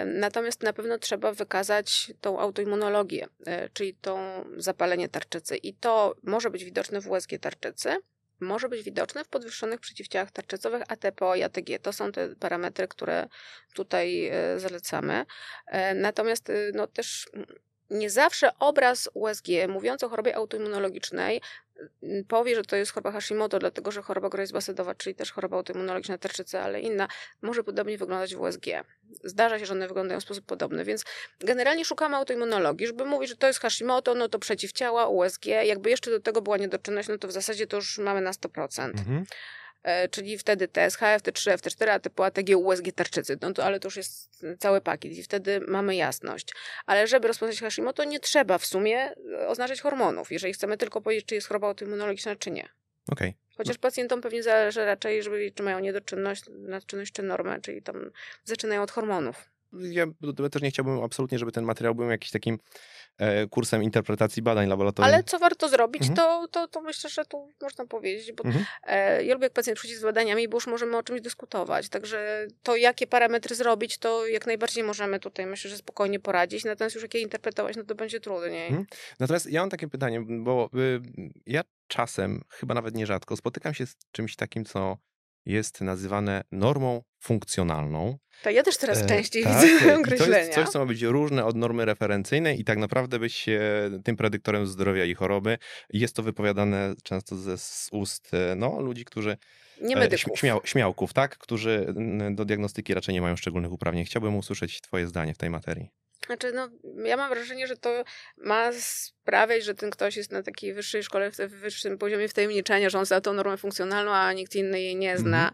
natomiast 0.05 0.63
na 0.63 0.73
pewno 0.73 0.97
trzeba 0.97 1.31
wykazać 1.31 2.13
tą 2.21 2.39
autoimmunologię, 2.39 3.27
czyli 3.73 3.93
tą 3.93 4.19
zapalenie 4.57 5.09
tarczycy. 5.09 5.57
I 5.57 5.73
to 5.73 6.15
może 6.23 6.49
być 6.49 6.63
widoczne 6.63 7.01
w 7.01 7.11
USG 7.11 7.29
tarczycy, 7.41 7.97
może 8.39 8.69
być 8.69 8.83
widoczne 8.83 9.23
w 9.23 9.27
podwyższonych 9.27 9.79
przeciwciałach 9.79 10.31
tarczycowych 10.31 10.83
ATPO 10.87 11.35
i 11.35 11.43
ATG. 11.43 11.79
To 11.79 11.93
są 11.93 12.11
te 12.11 12.35
parametry, 12.35 12.87
które 12.87 13.27
tutaj 13.73 14.27
e, 14.27 14.59
zalecamy. 14.59 15.25
E, 15.67 15.93
natomiast 15.93 16.49
e, 16.49 16.53
no, 16.73 16.87
też 16.87 17.29
nie 17.89 18.09
zawsze 18.09 18.51
obraz 18.59 19.09
USG 19.13 19.47
mówiący 19.67 20.05
o 20.05 20.09
chorobie 20.09 20.35
autoimmunologicznej 20.35 21.41
powie, 22.27 22.55
że 22.55 22.63
to 22.63 22.75
jest 22.75 22.91
choroba 22.91 23.11
Hashimoto, 23.11 23.59
dlatego 23.59 23.91
że 23.91 24.01
choroba 24.01 24.29
grojsbasedowa, 24.29 24.95
czyli 24.95 25.15
też 25.15 25.31
choroba 25.31 25.57
autoimmunologiczna 25.57 26.17
tarczycy, 26.17 26.59
ale 26.59 26.81
inna, 26.81 27.07
może 27.41 27.63
podobnie 27.63 27.97
wyglądać 27.97 28.35
w 28.35 28.41
USG. 28.41 28.65
Zdarza 29.23 29.59
się, 29.59 29.65
że 29.65 29.73
one 29.73 29.87
wyglądają 29.87 30.19
w 30.19 30.23
sposób 30.23 30.45
podobny, 30.45 30.85
więc 30.85 31.03
generalnie 31.39 31.85
szukamy 31.85 32.15
autoimmunologii, 32.15 32.87
żeby 32.87 33.05
mówić, 33.05 33.29
że 33.29 33.35
to 33.35 33.47
jest 33.47 33.59
Hashimoto, 33.59 34.15
no 34.15 34.29
to 34.29 34.39
przeciwciała, 34.39 35.07
USG, 35.07 35.45
jakby 35.45 35.89
jeszcze 35.89 36.11
do 36.11 36.19
tego 36.19 36.41
była 36.41 36.57
niedoczynność, 36.57 37.09
no 37.09 37.17
to 37.17 37.27
w 37.27 37.31
zasadzie 37.31 37.67
to 37.67 37.77
już 37.77 37.97
mamy 37.97 38.21
na 38.21 38.31
100%. 38.31 38.83
Mhm. 38.83 39.25
E, 39.85 40.09
czyli 40.09 40.37
wtedy 40.37 40.67
TSH, 40.67 40.99
FT3, 40.99 41.57
FT4, 41.57 41.89
a 41.89 41.99
typu 41.99 42.23
ATG, 42.23 42.57
USG 42.57 42.91
tarczycy, 42.95 43.37
no 43.41 43.53
to, 43.53 43.63
ale 43.63 43.79
to 43.79 43.87
już 43.87 43.97
jest 43.97 44.45
cały 44.59 44.81
pakiet 44.81 45.13
i 45.13 45.23
wtedy 45.23 45.59
mamy 45.67 45.95
jasność. 45.95 46.53
Ale 46.85 47.07
żeby 47.07 47.27
rozpoznać 47.27 47.59
Hashimoto, 47.59 48.03
nie 48.03 48.19
trzeba 48.19 48.57
w 48.57 48.65
sumie 48.65 48.97
e, 49.31 49.47
oznaczać 49.47 49.81
hormonów, 49.81 50.31
jeżeli 50.31 50.53
chcemy 50.53 50.77
tylko 50.77 51.01
powiedzieć, 51.01 51.25
czy 51.25 51.35
jest 51.35 51.47
choroba 51.47 51.67
autoimmunologiczna, 51.67 52.35
czy 52.35 52.51
nie. 52.51 52.69
Okay. 53.07 53.33
Chociaż 53.57 53.77
pacjentom 53.77 54.21
pewnie 54.21 54.43
zależy 54.43 54.85
raczej, 54.85 55.23
żeby, 55.23 55.51
czy 55.55 55.63
mają 55.63 55.79
niedoczynność, 55.79 56.43
nadczynność 56.49 57.11
czy 57.11 57.23
normę, 57.23 57.61
czyli 57.61 57.81
tam 57.81 58.11
zaczynają 58.43 58.81
od 58.81 58.91
hormonów 58.91 59.49
ja 59.79 60.05
też 60.51 60.61
nie 60.61 60.69
chciałbym 60.69 61.03
absolutnie, 61.03 61.39
żeby 61.39 61.51
ten 61.51 61.65
materiał 61.65 61.95
był 61.95 62.09
jakimś 62.09 62.31
takim 62.31 62.59
kursem 63.49 63.83
interpretacji 63.83 64.41
badań 64.41 64.67
laboratoryjnych. 64.67 65.13
Ale 65.13 65.23
co 65.23 65.39
warto 65.39 65.69
zrobić, 65.69 66.01
mhm. 66.01 66.15
to, 66.15 66.47
to, 66.47 66.67
to 66.67 66.81
myślę, 66.81 67.09
że 67.09 67.25
tu 67.25 67.49
można 67.61 67.85
powiedzieć, 67.85 68.31
bo 68.31 68.43
mhm. 68.43 68.65
e, 68.83 69.23
ja 69.23 69.33
lubię 69.33 69.45
jak 69.45 69.53
pacjent 69.53 69.79
przyjdzie 69.79 69.97
z 69.97 70.03
badaniami, 70.03 70.47
bo 70.47 70.57
już 70.57 70.67
możemy 70.67 70.97
o 70.97 71.03
czymś 71.03 71.21
dyskutować, 71.21 71.89
także 71.89 72.47
to 72.63 72.75
jakie 72.75 73.07
parametry 73.07 73.55
zrobić, 73.55 73.97
to 73.97 74.27
jak 74.27 74.45
najbardziej 74.45 74.83
możemy 74.83 75.19
tutaj 75.19 75.45
myślę, 75.45 75.69
że 75.69 75.77
spokojnie 75.77 76.19
poradzić, 76.19 76.65
natomiast 76.65 76.95
już 76.95 77.03
jak 77.03 77.13
je 77.13 77.21
interpretować, 77.21 77.75
no 77.75 77.83
to 77.83 77.95
będzie 77.95 78.19
trudniej. 78.19 78.67
Mhm. 78.67 78.85
Natomiast 79.19 79.51
ja 79.51 79.59
mam 79.61 79.69
takie 79.69 79.87
pytanie, 79.87 80.21
bo 80.21 80.69
y, 80.75 81.01
ja 81.45 81.61
czasem, 81.87 82.41
chyba 82.49 82.73
nawet 82.73 82.95
nierzadko, 82.95 83.37
spotykam 83.37 83.73
się 83.73 83.85
z 83.85 83.95
czymś 84.11 84.35
takim, 84.35 84.65
co 84.65 84.97
jest 85.45 85.81
nazywane 85.81 86.43
normą 86.51 87.03
funkcjonalną. 87.19 88.17
To 88.43 88.49
ja 88.49 88.63
też 88.63 88.77
teraz 88.77 89.01
e, 89.01 89.05
częściej 89.05 89.43
e, 89.43 89.47
widzę 89.49 89.85
tak, 89.85 89.99
określenia. 89.99 90.33
To 90.33 90.39
jest 90.39 90.53
coś, 90.53 90.69
co 90.69 90.79
ma 90.79 90.85
być 90.85 91.01
różne 91.01 91.45
od 91.45 91.55
normy 91.55 91.85
referencyjnej 91.85 92.59
i 92.59 92.63
tak 92.63 92.77
naprawdę 92.77 93.19
być 93.19 93.33
się 93.33 93.61
tym 94.03 94.15
predyktorem 94.15 94.67
zdrowia 94.67 95.05
i 95.05 95.13
choroby. 95.13 95.57
Jest 95.89 96.15
to 96.15 96.23
wypowiadane 96.23 96.93
często 97.03 97.35
ze 97.35 97.57
z 97.57 97.89
ust 97.91 98.33
e, 98.33 98.55
no, 98.55 98.81
ludzi, 98.81 99.05
którzy 99.05 99.37
nie 99.81 99.95
medyków. 99.95 100.39
Śmiał, 100.39 100.61
śmiałków, 100.63 101.13
tak? 101.13 101.37
Którzy 101.37 101.93
do 102.31 102.45
diagnostyki 102.45 102.93
raczej 102.93 103.13
nie 103.13 103.21
mają 103.21 103.35
szczególnych 103.35 103.71
uprawnień. 103.71 104.05
Chciałbym 104.05 104.35
usłyszeć 104.35 104.81
Twoje 104.81 105.07
zdanie 105.07 105.33
w 105.33 105.37
tej 105.37 105.49
materii. 105.49 106.04
Znaczy, 106.25 106.51
no, 106.51 106.69
ja 107.03 107.17
mam 107.17 107.29
wrażenie, 107.29 107.67
że 107.67 107.77
to 107.77 108.03
ma 108.37 108.71
sprawiać, 108.79 109.63
że 109.63 109.75
ten 109.75 109.89
ktoś 109.89 110.17
jest 110.17 110.31
na 110.31 110.43
takiej 110.43 110.73
wyższej 110.73 111.03
szkole, 111.03 111.31
w 111.31 111.35
wyższym 111.35 111.97
poziomie 111.97 112.27
wtajemniczenia, 112.27 112.89
że 112.89 112.99
on 112.99 113.05
zna 113.05 113.21
tą 113.21 113.33
normę 113.33 113.57
funkcjonalną, 113.57 114.11
a 114.11 114.33
nikt 114.33 114.55
inny 114.55 114.81
jej 114.81 114.95
nie 114.95 115.17
zna. 115.17 115.51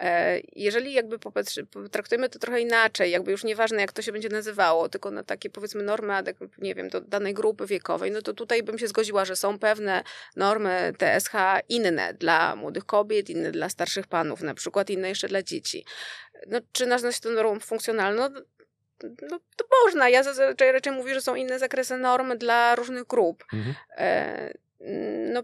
Mm-hmm. 0.00 0.40
Jeżeli 0.52 0.92
jakby 0.92 1.18
popatrzy, 1.18 1.66
potraktujemy 1.66 2.28
to 2.28 2.38
trochę 2.38 2.60
inaczej, 2.60 3.10
jakby 3.10 3.30
już 3.30 3.44
nieważne 3.44 3.80
jak 3.80 3.92
to 3.92 4.02
się 4.02 4.12
będzie 4.12 4.28
nazywało, 4.28 4.88
tylko 4.88 5.10
na 5.10 5.22
takie 5.22 5.50
powiedzmy 5.50 5.82
normy, 5.82 6.14
nie 6.58 6.74
wiem, 6.74 6.88
do 6.88 7.00
danej 7.00 7.34
grupy 7.34 7.66
wiekowej, 7.66 8.10
no 8.10 8.22
to 8.22 8.32
tutaj 8.32 8.62
bym 8.62 8.78
się 8.78 8.88
zgodziła, 8.88 9.24
że 9.24 9.36
są 9.36 9.58
pewne 9.58 10.02
normy 10.36 10.92
TSH 10.98 11.32
inne 11.68 12.14
dla 12.14 12.56
młodych 12.56 12.86
kobiet, 12.86 13.30
inne 13.30 13.52
dla 13.52 13.68
starszych 13.68 14.06
panów, 14.06 14.42
na 14.42 14.54
przykład 14.54 14.90
inne 14.90 15.08
jeszcze 15.08 15.28
dla 15.28 15.42
dzieci. 15.42 15.84
No, 16.46 16.58
czy 16.72 16.86
nazwać 16.86 17.20
to 17.20 17.30
normą 17.30 17.60
funkcjonalną? 17.60 18.28
No, 19.30 19.40
to 19.56 19.64
można. 19.84 20.08
Ja 20.08 20.22
zazwyczaj 20.22 20.72
raczej 20.72 20.92
mówię, 20.92 21.14
że 21.14 21.20
są 21.20 21.34
inne 21.34 21.58
zakresy 21.58 21.96
norm 21.96 22.38
dla 22.38 22.74
różnych 22.74 23.06
grup. 23.06 23.44
Mhm. 23.52 23.74
E, 23.96 24.54
no, 25.32 25.42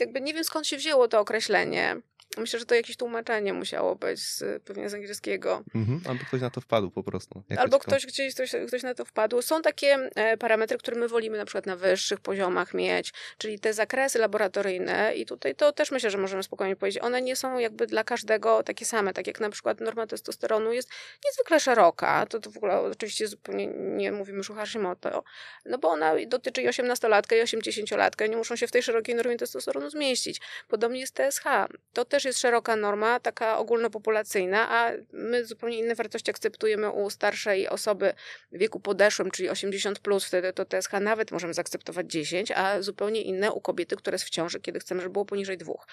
jakby 0.00 0.20
nie 0.20 0.34
wiem 0.34 0.44
skąd 0.44 0.66
się 0.66 0.76
wzięło 0.76 1.08
to 1.08 1.20
określenie. 1.20 1.96
Myślę, 2.36 2.58
że 2.58 2.66
to 2.66 2.74
jakieś 2.74 2.96
tłumaczenie 2.96 3.52
musiało 3.52 3.96
być 3.96 4.20
z, 4.20 4.62
pewnie 4.62 4.90
z 4.90 4.94
angielskiego. 4.94 5.62
Mhm, 5.74 6.00
albo 6.08 6.24
ktoś 6.24 6.40
na 6.40 6.50
to 6.50 6.60
wpadł 6.60 6.90
po 6.90 7.02
prostu. 7.02 7.42
Albo 7.56 7.78
ktoś 7.78 8.06
gdzieś 8.06 8.34
ktoś, 8.34 8.52
ktoś 8.68 8.82
na 8.82 8.94
to 8.94 9.04
wpadł. 9.04 9.42
Są 9.42 9.62
takie 9.62 10.10
e, 10.14 10.36
parametry, 10.36 10.78
które 10.78 10.96
my 10.96 11.08
wolimy 11.08 11.38
na 11.38 11.44
przykład 11.44 11.66
na 11.66 11.76
wyższych 11.76 12.20
poziomach 12.20 12.74
mieć, 12.74 13.12
czyli 13.38 13.58
te 13.60 13.74
zakresy 13.74 14.18
laboratoryjne 14.18 15.14
i 15.14 15.26
tutaj 15.26 15.54
to 15.54 15.72
też 15.72 15.90
myślę, 15.90 16.10
że 16.10 16.18
możemy 16.18 16.42
spokojnie 16.42 16.76
powiedzieć, 16.76 17.02
one 17.02 17.22
nie 17.22 17.36
są 17.36 17.58
jakby 17.58 17.86
dla 17.86 18.04
każdego 18.04 18.62
takie 18.62 18.84
same, 18.84 19.12
tak 19.12 19.26
jak 19.26 19.40
na 19.40 19.50
przykład 19.50 19.80
norma 19.80 20.06
testosteronu 20.06 20.72
jest 20.72 20.88
niezwykle 21.24 21.60
szeroka, 21.60 22.26
to, 22.26 22.40
to 22.40 22.50
w 22.50 22.56
ogóle 22.56 22.80
oczywiście 22.80 23.28
zupełnie 23.28 23.66
nie 23.76 24.12
mówimy 24.12 24.38
już 24.38 24.50
o 24.50 24.54
Hashimoto, 24.54 25.24
no 25.64 25.78
bo 25.78 25.90
ona 25.90 26.12
dotyczy 26.26 26.62
i 26.62 26.68
18-latka 26.68 27.36
i 27.36 27.42
80-latka 27.42 28.26
i 28.26 28.30
nie 28.30 28.36
muszą 28.36 28.56
się 28.56 28.66
w 28.66 28.70
tej 28.70 28.82
szerokiej 28.82 29.14
normie 29.14 29.36
testosteronu 29.36 29.90
zmieścić. 29.90 30.40
Podobnie 30.68 31.00
jest 31.00 31.14
TSH. 31.14 31.44
To 31.92 32.04
też 32.04 32.23
jest 32.28 32.40
szeroka 32.40 32.76
norma, 32.76 33.20
taka 33.20 33.58
ogólnopopulacyjna, 33.58 34.70
a 34.70 34.92
my 35.12 35.44
zupełnie 35.44 35.78
inne 35.78 35.94
wartości 35.94 36.30
akceptujemy 36.30 36.90
u 36.90 37.10
starszej 37.10 37.68
osoby 37.68 38.14
w 38.52 38.58
wieku 38.58 38.80
podeszłym, 38.80 39.30
czyli 39.30 39.50
80+, 39.50 39.94
plus, 39.94 40.24
wtedy 40.24 40.52
to 40.52 40.64
TSH 40.64 40.92
nawet 41.00 41.30
możemy 41.30 41.54
zaakceptować 41.54 42.06
10, 42.06 42.50
a 42.50 42.82
zupełnie 42.82 43.22
inne 43.22 43.52
u 43.52 43.60
kobiety, 43.60 43.96
która 43.96 44.14
jest 44.14 44.24
w 44.24 44.30
ciąży, 44.30 44.60
kiedy 44.60 44.80
chcemy, 44.80 45.00
żeby 45.00 45.12
było 45.12 45.24
poniżej 45.24 45.58
dwóch. 45.58 45.86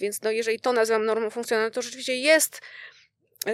Więc 0.00 0.22
no, 0.22 0.30
jeżeli 0.30 0.60
to 0.60 0.72
nazywam 0.72 1.04
normą 1.04 1.30
funkcjonalną, 1.30 1.70
to 1.70 1.82
rzeczywiście 1.82 2.16
jest 2.16 2.60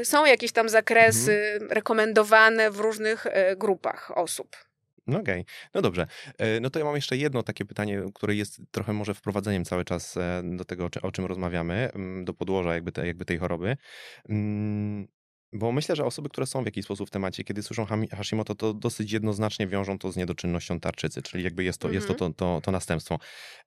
są 0.04 0.24
jakieś 0.24 0.52
tam 0.52 0.68
zakresy 0.68 1.32
mhm. 1.32 1.72
rekomendowane 1.72 2.70
w 2.70 2.80
różnych 2.80 3.26
e, 3.26 3.56
grupach 3.56 4.18
osób. 4.18 4.67
No 5.08 5.18
okej, 5.20 5.40
okay. 5.40 5.70
no 5.74 5.82
dobrze. 5.82 6.06
E, 6.38 6.60
no 6.60 6.70
to 6.70 6.78
ja 6.78 6.84
mam 6.84 6.94
jeszcze 6.94 7.16
jedno 7.16 7.42
takie 7.42 7.64
pytanie, 7.64 8.02
które 8.14 8.34
jest 8.34 8.60
trochę 8.70 8.92
może 8.92 9.14
wprowadzeniem 9.14 9.64
cały 9.64 9.84
czas 9.84 10.16
e, 10.16 10.42
do 10.44 10.64
tego, 10.64 10.88
o 11.02 11.12
czym 11.12 11.26
rozmawiamy, 11.26 11.92
mm, 11.92 12.24
do 12.24 12.34
podłoża 12.34 12.74
jakby, 12.74 12.92
te, 12.92 13.06
jakby 13.06 13.24
tej 13.24 13.38
choroby. 13.38 13.76
Mm, 14.28 15.08
bo 15.52 15.72
myślę, 15.72 15.96
że 15.96 16.04
osoby, 16.04 16.28
które 16.28 16.46
są 16.46 16.62
w 16.62 16.66
jakiś 16.66 16.84
sposób 16.84 17.08
w 17.08 17.10
temacie, 17.10 17.44
kiedy 17.44 17.62
słyszą 17.62 17.86
Hashimoto, 18.16 18.54
to 18.54 18.74
dosyć 18.74 19.12
jednoznacznie 19.12 19.66
wiążą 19.66 19.98
to 19.98 20.12
z 20.12 20.16
niedoczynnością 20.16 20.80
tarczycy, 20.80 21.22
czyli 21.22 21.44
jakby 21.44 21.64
jest 21.64 21.80
to, 21.80 21.90
jest 21.90 22.06
to, 22.06 22.12
mhm. 22.12 22.34
to, 22.34 22.54
to, 22.54 22.60
to 22.60 22.70
następstwo. 22.70 23.18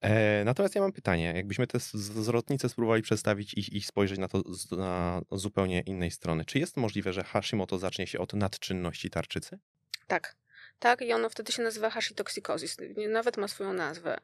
E, 0.01 0.43
natomiast 0.45 0.75
ja 0.75 0.82
mam 0.82 0.91
pytanie, 0.91 1.34
jakbyśmy 1.36 1.67
te 1.67 1.80
zwrotnice 1.80 2.69
spróbowali 2.69 3.01
przedstawić 3.01 3.54
i, 3.54 3.77
i 3.77 3.82
spojrzeć 3.82 4.19
na 4.19 4.27
to 4.27 4.54
z 4.54 4.71
na 4.71 5.21
zupełnie 5.32 5.82
innej 5.82 6.12
strony. 6.12 6.45
Czy 6.45 6.60
jest 6.60 6.77
możliwe, 6.77 7.13
że 7.13 7.23
Hashimoto 7.23 7.77
zacznie 7.77 8.08
się 8.08 8.19
od 8.19 8.34
nadczynności 8.34 9.10
tarczycy? 9.10 9.60
Tak 10.08 10.36
tak? 10.81 11.01
I 11.01 11.13
ono 11.13 11.29
wtedy 11.29 11.51
się 11.51 11.63
nazywa 11.63 11.89
hashitoksikosis, 11.89 12.77
nawet 13.09 13.37
ma 13.37 13.47
swoją 13.47 13.73
nazwę. 13.73 14.17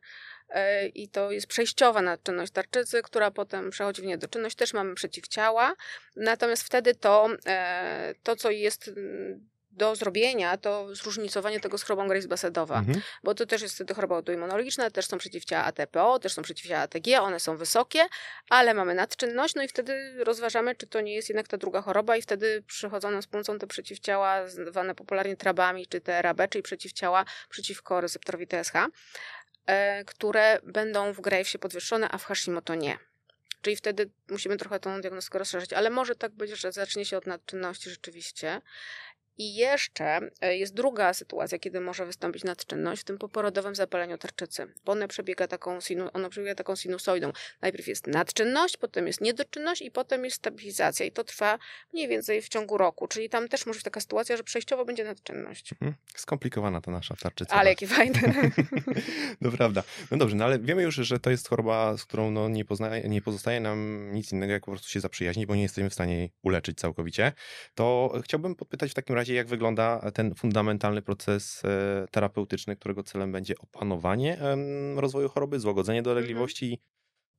E, 0.49 0.87
I 0.87 1.09
to 1.09 1.31
jest 1.31 1.47
przejściowa 1.47 2.01
nadczynność 2.01 2.51
tarczycy, 2.51 3.01
która 3.01 3.31
potem 3.31 3.69
przechodzi 3.69 4.01
w 4.01 4.05
niedoczynność. 4.05 4.55
Też 4.55 4.73
mamy 4.73 4.95
przeciwciała, 4.95 5.75
natomiast 6.15 6.63
wtedy 6.63 6.95
to, 6.95 7.29
e, 7.45 8.13
to 8.23 8.35
co 8.35 8.51
jest 8.51 8.91
do 9.77 9.95
zrobienia, 9.95 10.57
to 10.57 10.95
zróżnicowanie 10.95 11.59
tego 11.59 11.77
z 11.77 11.83
chorobą 11.83 12.07
Grace-Basedowa, 12.07 12.77
mhm. 12.77 13.01
bo 13.23 13.35
to 13.35 13.45
też 13.45 13.61
jest 13.61 13.75
wtedy 13.75 13.93
choroba 13.93 14.15
autoimmunologiczna, 14.15 14.91
też 14.91 15.05
są 15.05 15.17
przeciwciała 15.17 15.63
ATPO, 15.63 16.19
też 16.19 16.33
są 16.33 16.41
przeciwciała 16.41 16.81
ATG, 16.81 17.21
one 17.21 17.39
są 17.39 17.57
wysokie, 17.57 18.05
ale 18.49 18.73
mamy 18.73 18.93
nadczynność, 18.95 19.55
no 19.55 19.63
i 19.63 19.67
wtedy 19.67 20.23
rozważamy, 20.23 20.75
czy 20.75 20.87
to 20.87 21.01
nie 21.01 21.15
jest 21.15 21.29
jednak 21.29 21.47
ta 21.47 21.57
druga 21.57 21.81
choroba 21.81 22.17
i 22.17 22.21
wtedy 22.21 22.63
przychodzą 22.67 23.11
nam 23.11 23.21
z 23.21 23.27
pomocą 23.27 23.59
te 23.59 23.67
przeciwciała 23.67 24.47
zwane 24.47 24.95
popularnie 24.95 25.37
trabami, 25.37 25.87
czy 25.87 26.01
te 26.01 26.21
RAB, 26.21 26.37
czyli 26.49 26.63
przeciwciała 26.63 27.25
przeciwko 27.49 28.01
receptorowi 28.01 28.47
TSH, 28.47 28.73
e, 29.65 30.05
które 30.05 30.59
będą 30.63 31.13
w 31.13 31.21
Gravesie 31.21 31.59
podwyższone, 31.59 32.09
a 32.09 32.17
w 32.17 32.23
Hashimoto 32.23 32.75
nie. 32.75 32.97
Czyli 33.61 33.75
wtedy 33.75 34.09
musimy 34.29 34.57
trochę 34.57 34.79
tą 34.79 35.01
diagnostykę 35.01 35.39
rozszerzyć, 35.39 35.73
ale 35.73 35.89
może 35.89 36.15
tak 36.15 36.31
być, 36.31 36.51
że 36.51 36.71
zacznie 36.71 37.05
się 37.05 37.17
od 37.17 37.27
nadczynności 37.27 37.89
rzeczywiście. 37.89 38.61
I 39.38 39.56
jeszcze 39.56 40.19
e, 40.41 40.58
jest 40.58 40.73
druga 40.73 41.13
sytuacja, 41.13 41.60
kiedy 41.60 41.82
może 41.82 42.06
wystąpić 42.06 42.43
nadczynność 42.43 43.02
w 43.02 43.06
tym 43.06 43.17
poporodowym 43.17 43.76
zapaleniu 43.76 44.17
tarczycy, 44.17 44.73
bo 44.86 44.91
ona 44.91 45.08
przebiega 45.08 45.47
taką, 45.47 45.82
sinu, 45.82 46.10
ona 46.13 46.30
przebiega 46.30 46.56
taką 46.56 46.76
sinusoidą. 46.76 47.32
Najpierw 47.62 47.88
jest 47.88 48.08
nadczynność, 48.08 48.78
potem 48.78 49.08
jest 49.08 49.21
niedoczynność 49.21 49.82
i 49.82 49.91
potem 49.91 50.26
jest 50.26 50.38
stabilizacja 50.38 51.06
i 51.06 51.12
to 51.12 51.23
trwa 51.23 51.60
mniej 51.93 52.08
więcej 52.08 52.41
w 52.41 52.50
ciągu 52.50 52.78
roku, 52.78 53.08
czyli 53.08 53.30
tam 53.30 53.47
też 53.47 53.65
może 53.65 53.78
być 53.78 53.84
taka 53.84 54.00
sytuacja, 54.00 54.38
że 54.38 54.43
przejściowo 54.43 54.86
będzie 54.86 55.04
nadczynność. 55.04 55.71
Mhm. 55.71 55.93
Skomplikowana 56.15 56.82
ta 56.82 56.91
nasza 56.91 57.15
tarczyca. 57.15 57.56
Ale 57.56 57.69
jakie 57.69 57.88
fajne. 57.88 58.19
no 59.41 59.52
prawda. 59.52 59.84
No 60.12 60.17
dobrze, 60.17 60.36
no 60.36 60.45
ale 60.45 60.60
wiemy 60.60 60.84
już, 60.84 60.95
że 60.95 61.19
to 61.19 61.30
jest 61.30 61.47
choroba, 61.50 61.97
z 61.97 62.06
którą 62.06 62.32
no 62.32 62.50
nie, 62.50 62.65
poznaje, 62.65 63.10
nie 63.10 63.21
pozostaje 63.21 63.60
nam 63.60 64.10
nic 64.13 64.32
innego, 64.32 64.54
jak 64.54 64.65
po 64.65 64.71
prostu 64.71 64.89
się 64.89 65.00
zaprzyjaźnić, 65.00 65.45
bo 65.45 65.56
nie 65.56 65.62
jesteśmy 65.62 65.89
w 65.89 65.93
stanie 65.93 66.17
jej 66.17 66.32
uleczyć 66.41 66.78
całkowicie. 66.78 67.32
To 67.76 68.13
chciałbym 68.23 68.56
podpytać 68.56 68.91
w 68.91 68.93
takim 68.93 69.15
razie, 69.15 69.26
razie, 69.27 69.35
jak 69.35 69.47
wygląda 69.47 70.11
ten 70.13 70.35
fundamentalny 70.35 71.01
proces 71.01 71.61
e, 71.65 72.07
terapeutyczny, 72.11 72.75
którego 72.75 73.03
celem 73.03 73.31
będzie 73.31 73.53
opanowanie 73.59 74.37
rozwoju 74.95 75.29
choroby, 75.29 75.59
złagodzenie 75.59 75.99
mhm. 75.99 76.15
dolegliwości, 76.15 76.81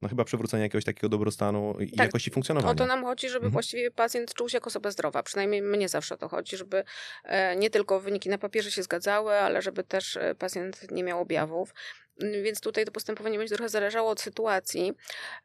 no 0.02 0.08
chyba 0.08 0.24
przywrócenie 0.24 0.62
jakiegoś 0.62 0.84
takiego 0.84 1.08
dobrostanu 1.08 1.74
i 1.80 1.90
tak, 1.90 2.06
jakości 2.06 2.30
funkcjonowania. 2.30 2.72
O 2.72 2.74
to 2.74 2.86
nam 2.86 3.04
chodzi, 3.04 3.28
żeby 3.28 3.36
mhm. 3.36 3.52
właściwie 3.52 3.90
pacjent 3.90 4.34
czuł 4.34 4.48
się 4.48 4.56
jako 4.56 4.66
osoba 4.66 4.90
zdrowa. 4.90 5.22
Przynajmniej 5.22 5.62
mnie 5.62 5.88
zawsze 5.88 6.14
o 6.14 6.18
to 6.18 6.28
chodzi, 6.28 6.56
żeby 6.56 6.84
e, 7.24 7.56
nie 7.56 7.70
tylko 7.70 8.00
wyniki 8.00 8.28
na 8.28 8.38
papierze 8.38 8.70
się 8.70 8.82
zgadzały, 8.82 9.32
ale 9.32 9.62
żeby 9.62 9.84
też 9.84 10.16
e, 10.16 10.34
pacjent 10.34 10.90
nie 10.90 11.04
miał 11.04 11.20
objawów. 11.20 11.74
Więc 12.42 12.60
tutaj 12.60 12.84
to 12.84 12.92
postępowanie 12.92 13.38
będzie 13.38 13.54
trochę 13.54 13.68
zależało 13.68 14.10
od 14.10 14.20
sytuacji. 14.20 14.92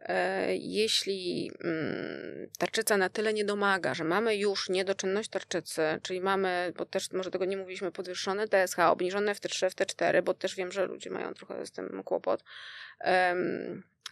E, 0.01 0.55
jeśli 0.55 1.51
mm, 1.63 2.49
tarczyca 2.57 2.97
na 2.97 3.09
tyle 3.09 3.33
nie 3.33 3.45
domaga, 3.45 3.93
że 3.93 4.03
mamy 4.03 4.35
już 4.35 4.69
niedoczynność 4.69 5.29
tarczycy, 5.29 5.81
czyli 6.01 6.21
mamy, 6.21 6.73
bo 6.77 6.85
też 6.85 7.11
może 7.11 7.31
tego 7.31 7.45
nie 7.45 7.57
mówiliśmy, 7.57 7.91
podwyższone 7.91 8.47
TSH, 8.47 8.79
obniżone 8.79 9.33
FT3, 9.33 9.67
FT4, 9.67 10.21
bo 10.21 10.33
też 10.33 10.55
wiem, 10.55 10.71
że 10.71 10.85
ludzie 10.85 11.09
mają 11.09 11.33
trochę 11.33 11.65
z 11.65 11.71
tym 11.71 12.03
kłopot 12.03 12.43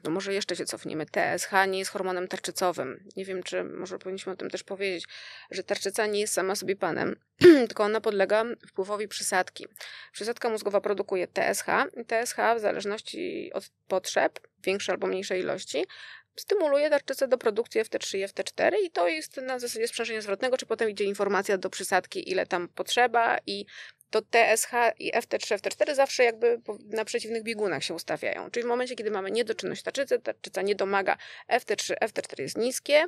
no 0.04 0.12
może 0.12 0.34
jeszcze 0.34 0.56
się 0.56 0.66
cofniemy. 0.66 1.06
TSH 1.06 1.52
nie 1.68 1.80
jest 1.80 1.92
hormonem 1.92 2.28
tarczycowym. 2.28 3.04
Nie 3.16 3.26
wiem, 3.26 3.44
czy 3.44 3.64
może 3.64 4.00
powinniśmy 4.00 4.34
o 4.34 4.36
tym 4.36 4.50
też 4.50 4.64
powiedzieć, 4.64 5.08
że 5.52 5.64
tarczyca 5.64 6.06
nie 6.06 6.20
jest 6.20 6.34
sama 6.34 6.56
sobie 6.56 6.76
panem, 6.76 7.16
tylko 7.68 7.84
ona 7.84 8.02
podlega 8.02 8.44
wpływowi 8.68 9.08
przysadki. 9.08 9.68
Przysadka 10.12 10.50
mózgowa 10.50 10.82
produkuje 10.82 11.28
TSH 11.28 11.66
i 12.02 12.06
TSH 12.06 12.38
w 12.58 12.60
zależności 12.60 13.52
od 13.54 13.70
potrzeb, 13.88 14.40
większej 14.64 14.94
albo 14.94 15.08
mniejszej 15.08 15.42
ilości, 15.42 15.86
stymuluje 16.36 16.89
tarczycę 16.89 17.28
do 17.28 17.38
produkcji 17.38 17.82
FT3 17.82 18.17
i 18.17 18.26
FT4 18.26 18.72
i 18.84 18.91
to 18.91 19.08
jest 19.08 19.38
na 19.38 19.60
zasadzie 19.60 19.88
sprzężenia 19.88 20.22
zwrotnego, 20.22 20.58
czy 20.58 20.65
potem 20.65 20.89
idzie 20.89 21.04
informacja 21.04 21.58
do 21.58 21.70
przysadki, 21.70 22.32
ile 22.32 22.46
tam 22.46 22.67
potrzeba 22.67 23.38
i 23.48 23.65
to 24.10 24.22
TSH 24.22 24.72
i 25.00 25.12
FT3, 25.13 25.58
FT4 25.58 25.96
zawsze 25.96 26.24
jakby 26.24 26.62
na 26.86 27.06
przeciwnych 27.06 27.44
biegunach 27.44 27.84
się 27.84 27.94
ustawiają. 27.94 28.52
Czyli 28.52 28.63
w 28.63 28.67
momencie, 28.67 28.96
kiedy 28.96 29.12
mamy 29.12 29.32
niedoczynność 29.32 29.84
tarczycy, 29.84 30.20
tarczyca 30.20 30.62
nie 30.62 30.76
domaga, 30.76 31.17
FT3, 31.50 31.94
FT4 31.94 32.41
jest 32.41 32.58
niskie, 32.58 33.06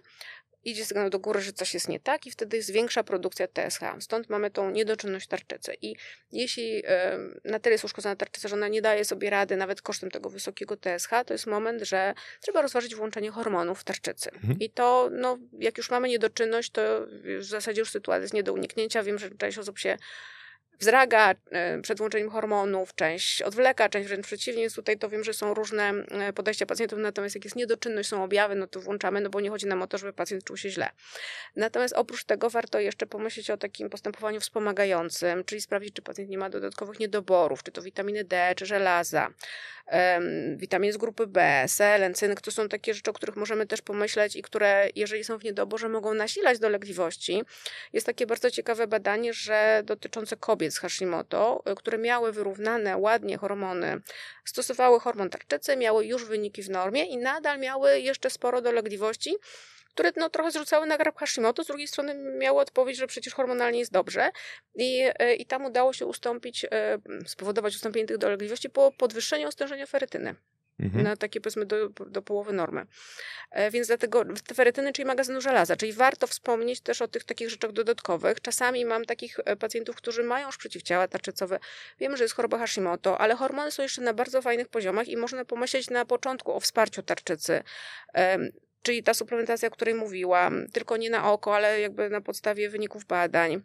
idzie 0.66 0.86
sygnał 0.86 1.10
do 1.10 1.20
góry, 1.20 1.42
że 1.42 1.54
coś 1.54 1.74
jest 1.74 1.90
nie 1.90 2.00
tak 2.00 2.28
i 2.28 2.32
wtedy 2.32 2.58
jest 2.58 2.72
większa 2.72 3.04
produkcja 3.04 3.48
TSH. 3.48 3.82
Stąd 4.00 4.30
mamy 4.30 4.52
tą 4.52 4.72
niedoczynność 4.72 5.28
tarczycy. 5.28 5.74
I 5.82 5.96
jeśli 6.32 6.84
na 7.44 7.60
tyle 7.60 7.74
jest 7.74 7.84
uszkodzona 7.84 8.16
tarczyca, 8.16 8.48
że 8.48 8.56
ona 8.56 8.68
nie 8.68 8.82
daje 8.82 9.06
sobie 9.06 9.30
rady 9.30 9.56
nawet 9.56 9.82
kosztem 9.82 10.12
tego 10.12 10.30
wysokiego 10.30 10.78
TSH, 10.78 11.10
to 11.26 11.34
jest 11.34 11.48
moment, 11.48 11.82
że 11.82 12.14
trzeba 12.42 12.62
rozważyć 12.62 12.96
włączenie 12.96 13.13
włączenie 13.14 13.32
hormonów 13.32 13.80
w 13.80 13.84
tarczycy. 13.84 14.32
Mhm. 14.32 14.60
I 14.60 14.70
to, 14.70 15.10
no, 15.12 15.38
jak 15.60 15.78
już 15.78 15.90
mamy 15.90 16.10
niedoczynność, 16.10 16.70
to 16.72 16.82
w 17.40 17.44
zasadzie 17.44 17.82
już 17.82 17.90
sytuacja 17.90 18.22
jest 18.22 18.34
nie 18.34 18.44
do 18.44 18.54
uniknięcia. 18.54 19.04
Wiem, 19.04 19.20
że 19.20 19.32
część 19.32 19.58
osób 19.58 19.80
się 19.80 19.98
wzraga 20.80 21.36
e, 21.52 21.82
przed 21.82 21.98
włączeniem 21.98 22.30
hormonów, 22.30 22.96
część 22.96 23.42
odwleka, 23.42 23.90
część 23.90 24.08
wręcz 24.08 24.26
przeciwnie, 24.26 24.62
więc 24.62 24.76
tutaj 24.76 24.98
to 24.98 25.10
wiem, 25.10 25.24
że 25.24 25.34
są 25.34 25.54
różne 25.54 25.90
e, 25.90 26.34
podejścia 26.34 26.66
pacjentów, 26.66 27.00
natomiast 27.00 27.36
jak 27.36 27.44
jest 27.44 27.56
niedoczynność, 27.56 28.10
są 28.10 28.24
objawy, 28.24 28.56
no 28.56 28.68
to 28.68 28.80
włączamy, 28.80 29.22
no 29.22 29.30
bo 29.30 29.42
nie 29.42 29.50
chodzi 29.50 29.66
nam 29.66 29.82
o 29.82 29.88
to, 29.88 29.98
żeby 29.98 30.14
pacjent 30.14 30.44
czuł 30.44 30.58
się 30.58 30.70
źle. 30.70 30.90
Natomiast 31.56 31.94
oprócz 31.94 32.24
tego 32.24 32.50
warto 32.50 32.80
jeszcze 32.80 33.06
pomyśleć 33.06 33.50
o 33.50 33.58
takim 33.58 33.90
postępowaniu 33.90 34.40
wspomagającym, 34.40 35.44
czyli 35.44 35.62
sprawdzić, 35.62 35.96
czy 35.96 36.02
pacjent 36.02 36.30
nie 36.30 36.38
ma 36.38 36.50
dodatkowych 36.50 37.00
niedoborów, 37.00 37.64
czy 37.64 37.72
to 37.72 37.82
witaminy 37.82 38.24
D, 38.24 38.54
czy 38.56 38.66
żelaza, 38.66 39.30
um, 39.92 40.58
witaminy 40.58 40.94
z 40.94 40.98
grupy 40.98 41.28
B, 41.28 41.66
selen, 41.68 42.14
cynk, 42.14 42.42
to 42.42 42.52
są 42.52 42.70
takie 42.70 42.94
rzeczy, 42.94 43.12
o 43.12 43.14
których 43.14 43.36
możemy 43.36 43.68
też 43.68 43.82
pomyśleć 43.82 44.36
i 44.36 44.42
które, 44.42 44.90
jeżeli 44.96 45.24
są 45.24 45.38
w 45.38 45.44
niedoborze, 45.44 45.90
mogą 45.90 46.14
nasilać 46.14 46.60
dolegliwości. 46.60 47.44
Jest 47.94 48.06
takie 48.06 48.28
bardzo 48.28 48.52
ciekawe 48.52 48.88
badanie, 48.88 49.34
że 49.34 49.82
dotyczące 49.86 50.38
kobiet 50.38 50.63
z 50.72 50.80
Hashimoto, 50.80 51.64
y, 51.72 51.76
które 51.76 51.98
miały 51.98 52.32
wyrównane 52.32 52.98
ładnie 52.98 53.38
hormony, 53.38 54.02
stosowały 54.46 55.00
hormon 55.00 55.30
tarczycy, 55.30 55.78
miały 55.78 56.06
już 56.06 56.26
wyniki 56.26 56.64
w 56.64 56.70
normie 56.70 57.06
i 57.06 57.18
nadal 57.18 57.60
miały 57.60 58.00
jeszcze 58.00 58.30
sporo 58.30 58.62
dolegliwości, 58.62 59.36
które 59.94 60.12
no, 60.16 60.30
trochę 60.30 60.52
zrzucały 60.52 60.86
na 60.86 60.98
grab 60.98 61.18
Hashimoto, 61.18 61.64
z 61.64 61.68
drugiej 61.68 61.88
strony 61.88 62.16
miały 62.40 62.62
odpowiedź, 62.62 62.98
że 62.98 63.08
przecież 63.08 63.34
hormonalnie 63.34 63.80
jest 63.80 63.92
dobrze 63.92 64.32
i, 64.76 65.04
y, 65.22 65.36
i 65.36 65.46
tam 65.46 65.66
udało 65.66 65.94
się 65.94 66.06
ustąpić, 66.06 66.64
y, 66.64 66.70
spowodować 67.28 67.76
ustąpienie 67.76 68.08
tych 68.08 68.18
dolegliwości 68.18 68.70
po 68.70 68.92
podwyższeniu 68.92 69.48
ostężenia 69.48 69.86
ferytyny 69.86 70.36
mhm. 70.80 71.04
na 71.04 71.16
takie 71.16 71.42
powiedzmy 71.42 71.66
do, 71.66 71.90
do 71.90 72.22
połowy 72.22 72.54
normy. 72.54 72.86
E, 73.52 73.72
więc 73.72 73.88
dlatego 73.88 74.24
ferytyny, 74.54 74.94
czyli 74.94 75.06
magazynu 75.06 75.42
żelaza, 75.42 75.76
czyli 75.76 75.94
warto 75.94 76.28
wspomnieć 76.28 76.82
też 76.82 77.02
o 77.02 77.08
tych 77.08 77.24
takich 77.24 77.50
rzeczach 77.50 77.72
dodatkowych. 77.72 78.42
Czasami 78.42 78.86
mam 78.86 79.06
takich 79.06 79.40
e, 79.46 79.56
pacjentów, 79.56 79.96
którzy 79.96 80.24
mają 80.24 80.48
już 80.48 80.58
przeciwciała 80.58 81.08
tarczycowe. 81.08 81.60
Wiemy, 82.00 82.18
że 82.18 82.24
jest 82.24 82.36
choroba 82.36 82.58
Hashimoto, 82.58 83.22
ale 83.22 83.36
hormony 83.36 83.72
są 83.72 83.84
jeszcze 83.84 84.02
na 84.02 84.14
bardzo 84.14 84.42
fajnych 84.42 84.68
poziomach 84.68 85.08
i 85.08 85.18
można 85.18 85.46
pomyśleć 85.46 85.90
na 85.90 86.06
początku 86.06 86.54
o 86.54 86.60
wsparciu 86.60 87.04
tarczycy. 87.04 87.64
Czyli 88.82 89.04
ta 89.04 89.14
suplementacja, 89.14 89.68
o 89.68 89.72
której 89.72 89.96
mówiłam, 89.96 90.68
tylko 90.74 90.98
nie 90.98 91.10
na 91.10 91.32
oko, 91.32 91.56
ale 91.56 91.80
jakby 91.80 92.10
na 92.10 92.22
podstawie 92.22 92.70
wyników 92.70 93.06
badań 93.06 93.64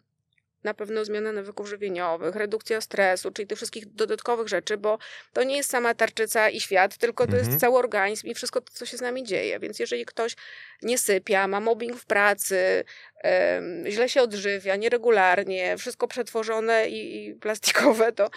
na 0.63 0.73
pewno 0.73 1.05
zmiana 1.05 1.31
nawyków 1.31 1.69
żywieniowych, 1.69 2.35
redukcja 2.35 2.81
stresu, 2.81 3.31
czyli 3.31 3.47
tych 3.47 3.57
wszystkich 3.57 3.85
dodatkowych 3.85 4.47
rzeczy, 4.47 4.77
bo 4.77 4.97
to 5.33 5.43
nie 5.43 5.57
jest 5.57 5.69
sama 5.69 5.93
tarczyca 5.93 6.49
i 6.49 6.61
świat, 6.61 6.97
tylko 6.97 7.25
to 7.25 7.33
mhm. 7.33 7.47
jest 7.47 7.61
cały 7.61 7.77
organizm 7.77 8.27
i 8.27 8.35
wszystko 8.35 8.61
co 8.61 8.85
się 8.85 8.97
z 8.97 9.01
nami 9.01 9.23
dzieje. 9.23 9.59
Więc 9.59 9.79
jeżeli 9.79 10.05
ktoś 10.05 10.35
nie 10.81 10.97
sypia, 10.97 11.47
ma 11.47 11.59
mobbing 11.59 11.97
w 11.97 12.05
pracy, 12.05 12.83
źle 13.87 14.09
się 14.09 14.21
odżywia, 14.21 14.75
nieregularnie, 14.75 15.77
wszystko 15.77 16.07
przetworzone 16.07 16.89
i, 16.89 17.27
i 17.27 17.35
plastikowe, 17.35 18.11
to 18.11 18.29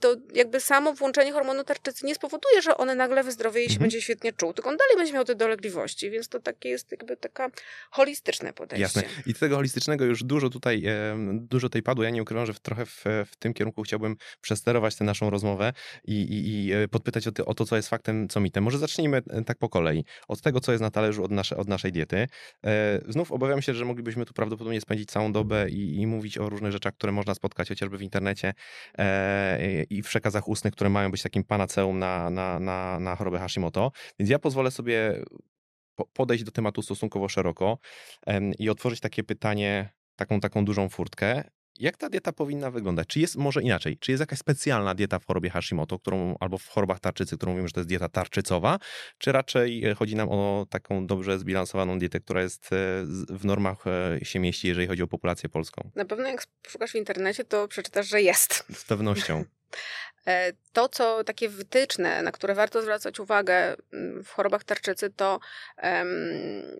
to 0.00 0.16
jakby 0.34 0.60
samo 0.60 0.94
włączenie 0.94 1.32
hormonu 1.32 1.64
tarczycy 1.64 2.06
nie 2.06 2.14
spowoduje, 2.14 2.62
że 2.62 2.76
one 2.76 2.94
nagle 2.94 3.24
wyzdrowieje 3.24 3.66
i 3.66 3.68
się 3.68 3.74
mhm. 3.74 3.84
będzie 3.84 4.02
świetnie 4.02 4.32
czuł, 4.32 4.52
tylko 4.52 4.70
on 4.70 4.76
dalej 4.76 4.96
będzie 4.96 5.12
miał 5.12 5.24
te 5.24 5.34
dolegliwości, 5.34 6.10
więc 6.10 6.28
to 6.28 6.40
takie 6.40 6.68
jest 6.68 6.90
jakby 6.90 7.16
taka 7.16 7.50
holistyczne 7.90 8.52
podejście. 8.52 8.82
Jasne. 8.82 9.02
I 9.26 9.34
tego 9.34 9.56
holistycznego 9.56 10.04
już 10.04 10.24
dużo 10.24 10.50
tutaj, 10.50 10.84
dużo 11.30 11.68
tej 11.68 11.82
padło. 11.82 12.04
Ja 12.04 12.10
nie 12.10 12.22
ukrywam, 12.22 12.46
że 12.46 12.54
trochę 12.54 12.86
w, 12.86 13.04
w 13.04 13.36
tym 13.38 13.54
kierunku 13.54 13.82
chciałbym 13.82 14.16
przesterować 14.40 14.96
tę 14.96 15.04
naszą 15.04 15.30
rozmowę 15.30 15.72
i, 16.04 16.22
i, 16.22 16.66
i 16.66 16.72
e, 16.72 16.88
podpytać 16.88 17.26
o, 17.26 17.32
ty, 17.32 17.44
o, 17.44 17.54
to, 17.54 17.64
co 17.64 17.76
jest 17.76 17.88
faktem, 17.88 18.28
co 18.28 18.40
mitem. 18.40 18.64
Może 18.64 18.78
zacznijmy 18.78 19.22
e, 19.30 19.44
tak 19.44 19.58
po 19.58 19.68
kolei. 19.68 20.04
Od 20.28 20.40
tego, 20.40 20.60
co 20.60 20.72
jest 20.72 20.82
na 20.82 20.90
talerzu 20.90 21.24
od, 21.24 21.30
nasze, 21.30 21.56
od 21.56 21.68
naszej 21.68 21.92
diety. 21.92 22.26
E, 22.64 23.00
znów 23.08 23.32
obawiam 23.32 23.62
się, 23.62 23.74
że 23.74 23.84
moglibyśmy 23.84 24.11
tu 24.26 24.34
prawdopodobnie 24.34 24.80
spędzić 24.80 25.10
całą 25.10 25.32
dobę 25.32 25.70
i, 25.70 26.00
i 26.00 26.06
mówić 26.06 26.38
o 26.38 26.48
różnych 26.48 26.72
rzeczach, 26.72 26.94
które 26.94 27.12
można 27.12 27.34
spotkać 27.34 27.68
chociażby 27.68 27.98
w 27.98 28.02
internecie 28.02 28.54
i 29.90 30.02
w 30.02 30.06
przekazach 30.06 30.48
ustnych, 30.48 30.72
które 30.72 30.90
mają 30.90 31.10
być 31.10 31.22
takim 31.22 31.44
panaceum 31.44 31.98
na, 31.98 32.30
na, 32.30 32.60
na, 32.60 33.00
na 33.00 33.16
chorobę 33.16 33.38
Hashimoto. 33.38 33.92
Więc 34.18 34.30
ja 34.30 34.38
pozwolę 34.38 34.70
sobie 34.70 35.24
podejść 36.12 36.44
do 36.44 36.50
tematu 36.50 36.82
stosunkowo 36.82 37.28
szeroko 37.28 37.78
i 38.58 38.70
otworzyć 38.70 39.00
takie 39.00 39.24
pytanie, 39.24 39.92
taką, 40.16 40.40
taką 40.40 40.64
dużą 40.64 40.88
furtkę. 40.88 41.44
Jak 41.78 41.96
ta 41.96 42.08
dieta 42.08 42.32
powinna 42.32 42.70
wyglądać? 42.70 43.08
Czy 43.08 43.20
jest 43.20 43.36
może 43.36 43.62
inaczej? 43.62 43.98
Czy 43.98 44.12
jest 44.12 44.20
jakaś 44.20 44.38
specjalna 44.38 44.94
dieta 44.94 45.18
w 45.18 45.26
chorobie 45.26 45.50
Hashimoto, 45.50 45.98
którą, 45.98 46.36
albo 46.40 46.58
w 46.58 46.68
chorobach 46.68 47.00
tarczycy, 47.00 47.36
którą 47.36 47.52
mówimy, 47.52 47.68
że 47.68 47.72
to 47.72 47.80
jest 47.80 47.88
dieta 47.88 48.08
tarczycowa? 48.08 48.78
Czy 49.18 49.32
raczej 49.32 49.84
e, 49.84 49.94
chodzi 49.94 50.16
nam 50.16 50.28
o 50.30 50.66
taką 50.70 51.06
dobrze 51.06 51.38
zbilansowaną 51.38 51.98
dietę, 51.98 52.20
która 52.20 52.42
jest 52.42 52.72
e, 52.72 52.76
w 53.28 53.44
normach 53.44 53.84
e, 53.86 54.24
się 54.24 54.38
mieści, 54.38 54.68
jeżeli 54.68 54.86
chodzi 54.86 55.02
o 55.02 55.06
populację 55.06 55.48
polską? 55.48 55.90
Na 55.94 56.04
pewno 56.04 56.28
jak 56.28 56.46
szukasz 56.66 56.92
w 56.92 56.94
internecie, 56.94 57.44
to 57.44 57.68
przeczytasz, 57.68 58.08
że 58.08 58.22
jest. 58.22 58.64
Z 58.74 58.84
pewnością. 58.84 59.44
E, 60.26 60.52
to, 60.72 60.88
co 60.88 61.24
takie 61.24 61.48
wytyczne, 61.48 62.22
na 62.22 62.32
które 62.32 62.54
warto 62.54 62.82
zwracać 62.82 63.20
uwagę 63.20 63.76
mm, 63.92 64.24
w 64.24 64.30
chorobach 64.30 64.64
tarczycy, 64.64 65.10
to 65.10 65.40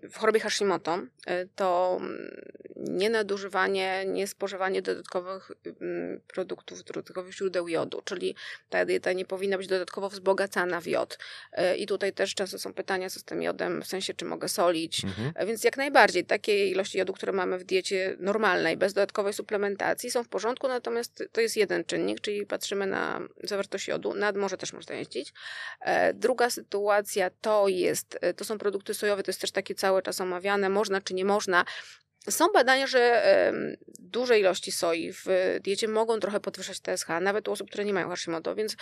w 0.03 0.17
chorobie 0.17 0.39
Hashimoto, 0.39 0.99
e, 1.27 1.45
to 1.45 1.97
mm, 2.01 2.51
nienadużywanie, 2.75 4.05
niespożywanie 4.07 4.81
dodatkowych 4.81 5.51
mm, 5.81 6.21
produktów, 6.27 6.83
dodatkowych 6.83 7.33
źródeł 7.33 7.67
jodu, 7.67 8.01
czyli 8.05 8.35
ta 8.69 8.85
dieta 8.85 9.13
nie 9.13 9.25
powinna 9.25 9.57
być 9.57 9.67
dodatkowo 9.67 10.09
wzbogacana 10.09 10.81
w 10.81 10.87
jod. 10.87 11.17
E, 11.51 11.77
I 11.77 11.85
tutaj 11.85 12.13
też 12.13 12.35
często 12.35 12.59
są 12.59 12.73
pytania, 12.73 13.09
co 13.09 13.19
z 13.19 13.23
tym 13.23 13.41
jodem, 13.41 13.81
w 13.81 13.87
sensie, 13.87 14.13
czy 14.13 14.25
mogę 14.25 14.49
solić. 14.49 15.03
Mhm. 15.03 15.47
Więc 15.47 15.63
jak 15.63 15.77
najbardziej, 15.77 16.25
takie 16.25 16.67
ilości 16.67 16.97
jodu, 16.97 17.13
które 17.13 17.31
mamy 17.31 17.57
w 17.57 17.63
diecie 17.63 18.15
normalnej, 18.19 18.77
bez 18.77 18.93
dodatkowej 18.93 19.33
suplementacji, 19.33 20.11
są 20.11 20.23
w 20.23 20.27
porządku, 20.27 20.67
natomiast 20.67 21.23
to 21.31 21.41
jest 21.41 21.57
jeden 21.57 21.85
czynnik, 21.85 22.21
czyli 22.21 22.45
patrzymy 22.45 22.82
na 22.85 23.21
zawartość 23.43 23.87
jodu. 23.87 24.13
Nad 24.13 24.37
morze 24.37 24.57
też 24.57 24.73
można 24.73 24.95
jeździć. 24.95 25.33
E, 25.81 26.13
druga 26.13 26.49
sytuacja 26.49 27.29
to 27.41 27.67
jest, 27.67 28.17
e, 28.21 28.33
to 28.33 28.45
są 28.45 28.57
produkty 28.57 28.93
sojowe, 28.93 29.23
to 29.23 29.29
jest 29.29 29.41
też 29.41 29.51
takie 29.51 29.75
cały 29.75 30.01
czas 30.01 30.21
omawiane, 30.21 30.69
można 30.69 31.01
czy 31.01 31.13
nie 31.13 31.25
można. 31.25 31.65
Są 32.29 32.47
badania, 32.53 32.87
że 32.87 33.23
duże 34.13 34.39
ilości 34.39 34.71
soi 34.71 35.13
w 35.13 35.25
diecie 35.61 35.87
mogą 35.87 36.19
trochę 36.19 36.39
podwyższać 36.39 36.79
TSH, 36.79 37.07
nawet 37.21 37.47
u 37.47 37.51
osób, 37.51 37.69
które 37.69 37.85
nie 37.85 37.93
mają 37.93 38.09
Hashimoto, 38.09 38.55
więc 38.55 38.75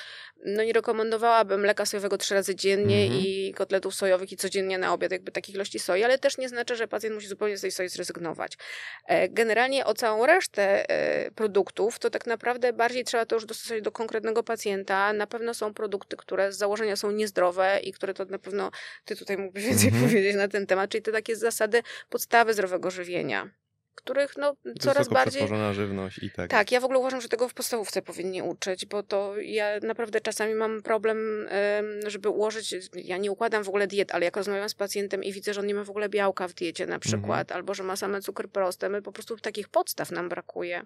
no 0.45 0.63
nie 0.63 0.73
rekomendowałabym 0.73 1.61
mleka 1.61 1.85
sojowego 1.85 2.17
trzy 2.17 2.33
razy 2.33 2.55
dziennie 2.55 3.05
mm 3.05 3.17
-hmm. 3.17 3.21
i 3.25 3.53
kotletów 3.53 3.95
sojowych 3.95 4.31
i 4.31 4.37
codziennie 4.37 4.77
na 4.77 4.93
obiad, 4.93 5.11
jakby 5.11 5.31
takich 5.31 5.55
ilości 5.55 5.79
soi, 5.79 6.03
ale 6.03 6.17
też 6.17 6.37
nie 6.37 6.49
znaczy, 6.49 6.75
że 6.75 6.87
pacjent 6.87 7.15
musi 7.15 7.27
zupełnie 7.27 7.57
z 7.57 7.61
tej 7.61 7.71
soi 7.71 7.89
zrezygnować. 7.89 8.57
E, 9.07 9.29
generalnie 9.29 9.85
o 9.85 9.93
całą 9.93 10.25
resztę 10.25 10.89
e, 10.89 11.31
produktów, 11.31 11.99
to 11.99 12.09
tak 12.09 12.27
naprawdę 12.27 12.73
bardziej 12.73 13.03
trzeba 13.03 13.25
to 13.25 13.35
już 13.35 13.45
dostosować 13.45 13.83
do 13.83 13.91
konkretnego 13.91 14.43
pacjenta. 14.43 15.13
Na 15.13 15.27
pewno 15.27 15.53
są 15.53 15.73
produkty, 15.73 16.17
które 16.17 16.51
z 16.51 16.57
założenia 16.57 16.95
są 16.95 17.11
niezdrowe 17.11 17.79
i 17.83 17.93
które 17.93 18.13
to 18.13 18.25
na 18.25 18.39
pewno 18.39 18.71
ty 19.05 19.15
tutaj 19.15 19.37
mógłbyś 19.37 19.65
więcej 19.65 19.89
mm 19.89 20.01
-hmm. 20.01 20.03
powiedzieć 20.07 20.35
na 20.35 20.47
ten 20.47 20.67
temat, 20.67 20.89
czyli 20.89 21.01
te 21.01 21.11
takie 21.11 21.35
zasady 21.35 21.81
podstawy 22.09 22.53
zdrowego 22.53 22.91
żywienia 22.91 23.30
których 23.95 24.37
no, 24.37 24.55
coraz 24.79 25.07
bardziej. 25.07 25.47
żywność 25.73 26.17
i 26.23 26.31
tak. 26.31 26.49
Tak, 26.49 26.71
ja 26.71 26.79
w 26.79 26.83
ogóle 26.83 26.99
uważam, 26.99 27.21
że 27.21 27.29
tego 27.29 27.49
w 27.49 27.53
podstawówce 27.53 28.01
powinni 28.01 28.41
uczyć, 28.41 28.85
bo 28.85 29.03
to 29.03 29.37
ja 29.37 29.79
naprawdę 29.79 30.21
czasami 30.21 30.55
mam 30.55 30.81
problem, 30.81 31.47
żeby 32.07 32.29
ułożyć. 32.29 32.75
Ja 32.93 33.17
nie 33.17 33.31
układam 33.31 33.63
w 33.63 33.67
ogóle 33.67 33.87
diet, 33.87 34.11
ale 34.15 34.25
jak 34.25 34.37
rozmawiam 34.37 34.69
z 34.69 34.73
pacjentem 34.75 35.23
i 35.23 35.33
widzę, 35.33 35.53
że 35.53 35.61
on 35.61 35.67
nie 35.67 35.75
ma 35.75 35.83
w 35.83 35.89
ogóle 35.89 36.09
białka 36.09 36.47
w 36.47 36.53
diecie 36.53 36.87
na 36.87 36.99
przykład, 36.99 37.41
mhm. 37.41 37.57
albo 37.57 37.73
że 37.73 37.83
ma 37.83 37.95
same 37.95 38.21
cukier 38.21 38.49
proste, 38.49 38.89
my 38.89 39.01
po 39.01 39.11
prostu 39.11 39.37
takich 39.37 39.69
podstaw 39.69 40.11
nam 40.11 40.29
brakuje. 40.29 40.85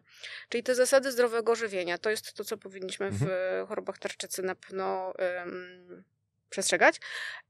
Czyli 0.49 0.63
te 0.63 0.75
zasady 0.75 1.11
zdrowego 1.11 1.55
żywienia 1.55 1.97
to 1.97 2.09
jest 2.09 2.33
to, 2.33 2.43
co 2.43 2.57
powinniśmy 2.57 3.11
w 3.11 3.21
mhm. 3.21 3.67
chorobach 3.67 3.97
tarczycy 3.97 4.43
na 4.43 4.55
pewno. 4.55 5.13
Um, 5.39 6.03
przestrzegać, 6.49 6.99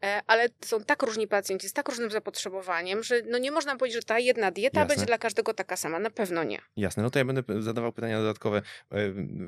e, 0.04 0.22
ale 0.28 0.48
są 0.66 0.84
tak 0.84 1.04
różni 1.04 1.28
pacjenci 1.28 1.70
z 1.70 1.74
tak 1.74 1.90
różnym 1.90 2.12
zapotrzebowaniem, 2.12 3.04
że 3.04 3.22
no 3.30 3.38
nie 3.38 3.52
można 3.52 3.76
powiedzieć, 3.76 4.02
że 4.02 4.06
ta 4.06 4.20
jedna 4.20 4.52
dieta 4.52 4.80
Jasne. 4.80 4.96
będzie 4.96 5.06
dla 5.06 5.18
każdego 5.18 5.54
taka 5.54 5.78
sama. 5.78 6.00
Na 6.00 6.10
pewno 6.10 6.44
nie. 6.44 6.60
Jasne, 6.78 7.04
no 7.04 7.10
to 7.10 7.20
ja 7.20 7.26
będę 7.26 7.62
zadawał 7.62 7.92
pytania 7.92 8.20
dodatkowe. 8.20 8.62
E, 8.92 8.98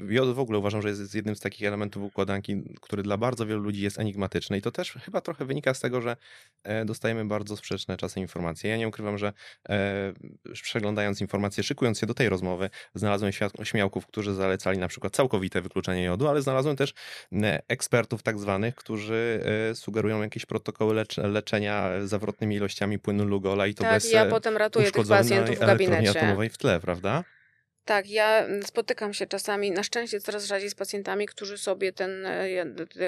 jod 0.09 0.35
w 0.35 0.39
ogóle 0.39 0.59
uważam, 0.59 0.81
że 0.81 0.89
jest 0.89 1.15
jednym 1.15 1.35
z 1.35 1.39
takich 1.39 1.67
elementów 1.67 2.03
układanki, 2.03 2.63
który 2.81 3.03
dla 3.03 3.17
bardzo 3.17 3.45
wielu 3.45 3.61
ludzi 3.61 3.81
jest 3.81 3.99
enigmatyczny 3.99 4.57
i 4.57 4.61
to 4.61 4.71
też 4.71 4.91
chyba 4.91 5.21
trochę 5.21 5.45
wynika 5.45 5.73
z 5.73 5.79
tego, 5.79 6.01
że 6.01 6.17
e, 6.63 6.85
dostajemy 6.85 7.25
bardzo 7.25 7.57
sprzeczne 7.57 7.97
czasem 7.97 8.23
informacje. 8.23 8.69
Ja 8.69 8.77
nie 8.77 8.87
ukrywam, 8.87 9.17
że 9.17 9.33
przeglądając 10.53 11.21
informacje, 11.21 11.63
szykując 11.63 11.99
się 11.99 12.05
do 12.05 12.13
tej 12.13 12.29
rozmowy, 12.29 12.69
znalazłem 12.95 13.31
śmiałków, 13.63 14.07
którzy 14.07 14.33
zalecali 14.33 14.77
na 14.77 14.87
przykład 14.87 15.15
całkowite 15.15 15.61
wykluczenie 15.61 16.03
jodu, 16.03 16.27
ale 16.27 16.41
znalazłem 16.41 16.75
też 16.75 16.93
ekspertów 17.67 18.23
tak 18.23 18.39
zwanych, 18.39 18.75
którzy 18.75 19.36
sugerują 19.73 20.21
jakieś 20.21 20.45
protokoły 20.45 20.93
lecz 20.93 21.17
leczenia 21.17 21.89
zawrotnymi 22.05 22.55
ilościami 22.55 22.99
płynu 22.99 23.25
Lugola 23.25 23.67
i 23.67 23.73
to 23.73 23.83
tak, 23.83 23.93
bez 23.93 24.11
ja 24.11 24.25
potem 24.25 24.57
ratuję 24.57 24.91
tych 24.91 25.07
pacjentów 25.07 25.55
w 25.55 25.59
gabinecie. 25.59 26.09
atomowej 26.09 26.49
w 26.49 26.57
tle, 26.57 26.79
prawda? 26.79 27.23
Tak, 27.87 28.09
ja 28.09 28.39
mm, 28.39 28.63
spotykam 28.63 29.13
się 29.13 29.27
czasami, 29.27 29.71
na 29.71 29.83
szczęście 29.83 30.19
coraz 30.19 30.45
rzadziej 30.45 30.69
z 30.69 30.75
pacjentami, 30.75 31.25
którzy 31.25 31.57
sobie 31.57 31.93
ten, 31.93 32.25
e, 32.25 32.51
ja 32.51 32.65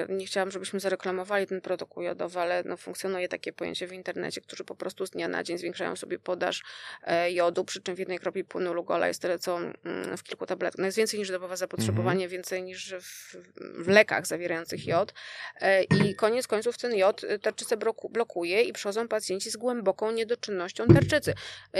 nie 0.08 0.26
chciałam, 0.26 0.50
żebyśmy 0.50 0.80
zareklamowali 0.80 1.46
ten 1.46 1.60
protokół 1.60 2.02
jodowy, 2.02 2.40
ale 2.40 2.62
no, 2.64 2.76
funkcjonuje 2.76 3.28
takie 3.28 3.52
pojęcie 3.52 3.86
w 3.86 3.92
internecie, 3.92 4.40
którzy 4.40 4.64
po 4.64 4.74
prostu 4.74 5.06
z 5.06 5.10
dnia 5.10 5.28
na 5.28 5.42
dzień 5.42 5.58
zwiększają 5.58 5.96
sobie 5.96 6.18
podaż 6.18 6.62
e, 7.02 7.32
jodu, 7.32 7.64
przy 7.64 7.80
czym 7.80 7.94
w 7.94 7.98
jednej 7.98 8.18
kropli 8.18 8.44
płynu 8.44 8.74
Lugola 8.74 9.08
jest 9.08 9.22
tyle, 9.22 9.38
co 9.38 9.58
mm, 9.58 10.16
w 10.16 10.22
kilku 10.22 10.46
tabletkach. 10.46 10.78
No 10.78 10.86
jest 10.86 10.98
więcej 10.98 11.20
niż 11.20 11.30
dobowe 11.30 11.56
zapotrzebowanie, 11.56 12.24
mhm. 12.24 12.30
więcej 12.30 12.62
niż 12.62 12.94
w, 12.94 13.36
w, 13.84 13.88
lekach 13.88 14.26
zawierających 14.26 14.86
jod. 14.86 15.14
E, 15.60 15.82
I 15.82 16.14
koniec 16.14 16.46
końców 16.46 16.78
ten 16.78 16.94
jod 16.94 17.22
tarczycę 17.42 17.76
blokuje 18.10 18.62
i 18.62 18.72
przychodzą 18.72 19.08
pacjenci 19.08 19.50
z 19.50 19.56
głęboką 19.56 20.10
niedoczynnością 20.10 20.86
tarczycy. 20.86 21.34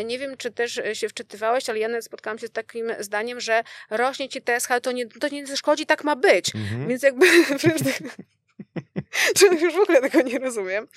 Nie 0.04 0.18
wiem, 0.18 0.36
czy 0.36 0.50
też 0.50 0.80
się 0.92 1.08
wczytywałeś, 1.08 1.70
ale 1.70 1.78
ja 1.78 2.02
spotkałam 2.02 2.38
się 2.38 2.46
z 2.46 2.50
takim 2.50 2.89
zdaniem, 2.98 3.40
że 3.40 3.62
rośnie 3.90 4.28
ci 4.28 4.42
TSH, 4.42 4.68
to 4.82 4.92
nie, 4.92 5.06
to 5.06 5.28
nie 5.28 5.56
szkodzi, 5.56 5.86
tak 5.86 6.04
ma 6.04 6.16
być. 6.16 6.54
Mhm. 6.54 6.88
Więc 6.88 7.02
jakby 7.02 7.26
Czy 9.36 9.46
już 9.46 9.74
w 9.74 9.78
ogóle 9.78 10.00
tego 10.00 10.22
nie 10.22 10.38
rozumiem. 10.38 10.88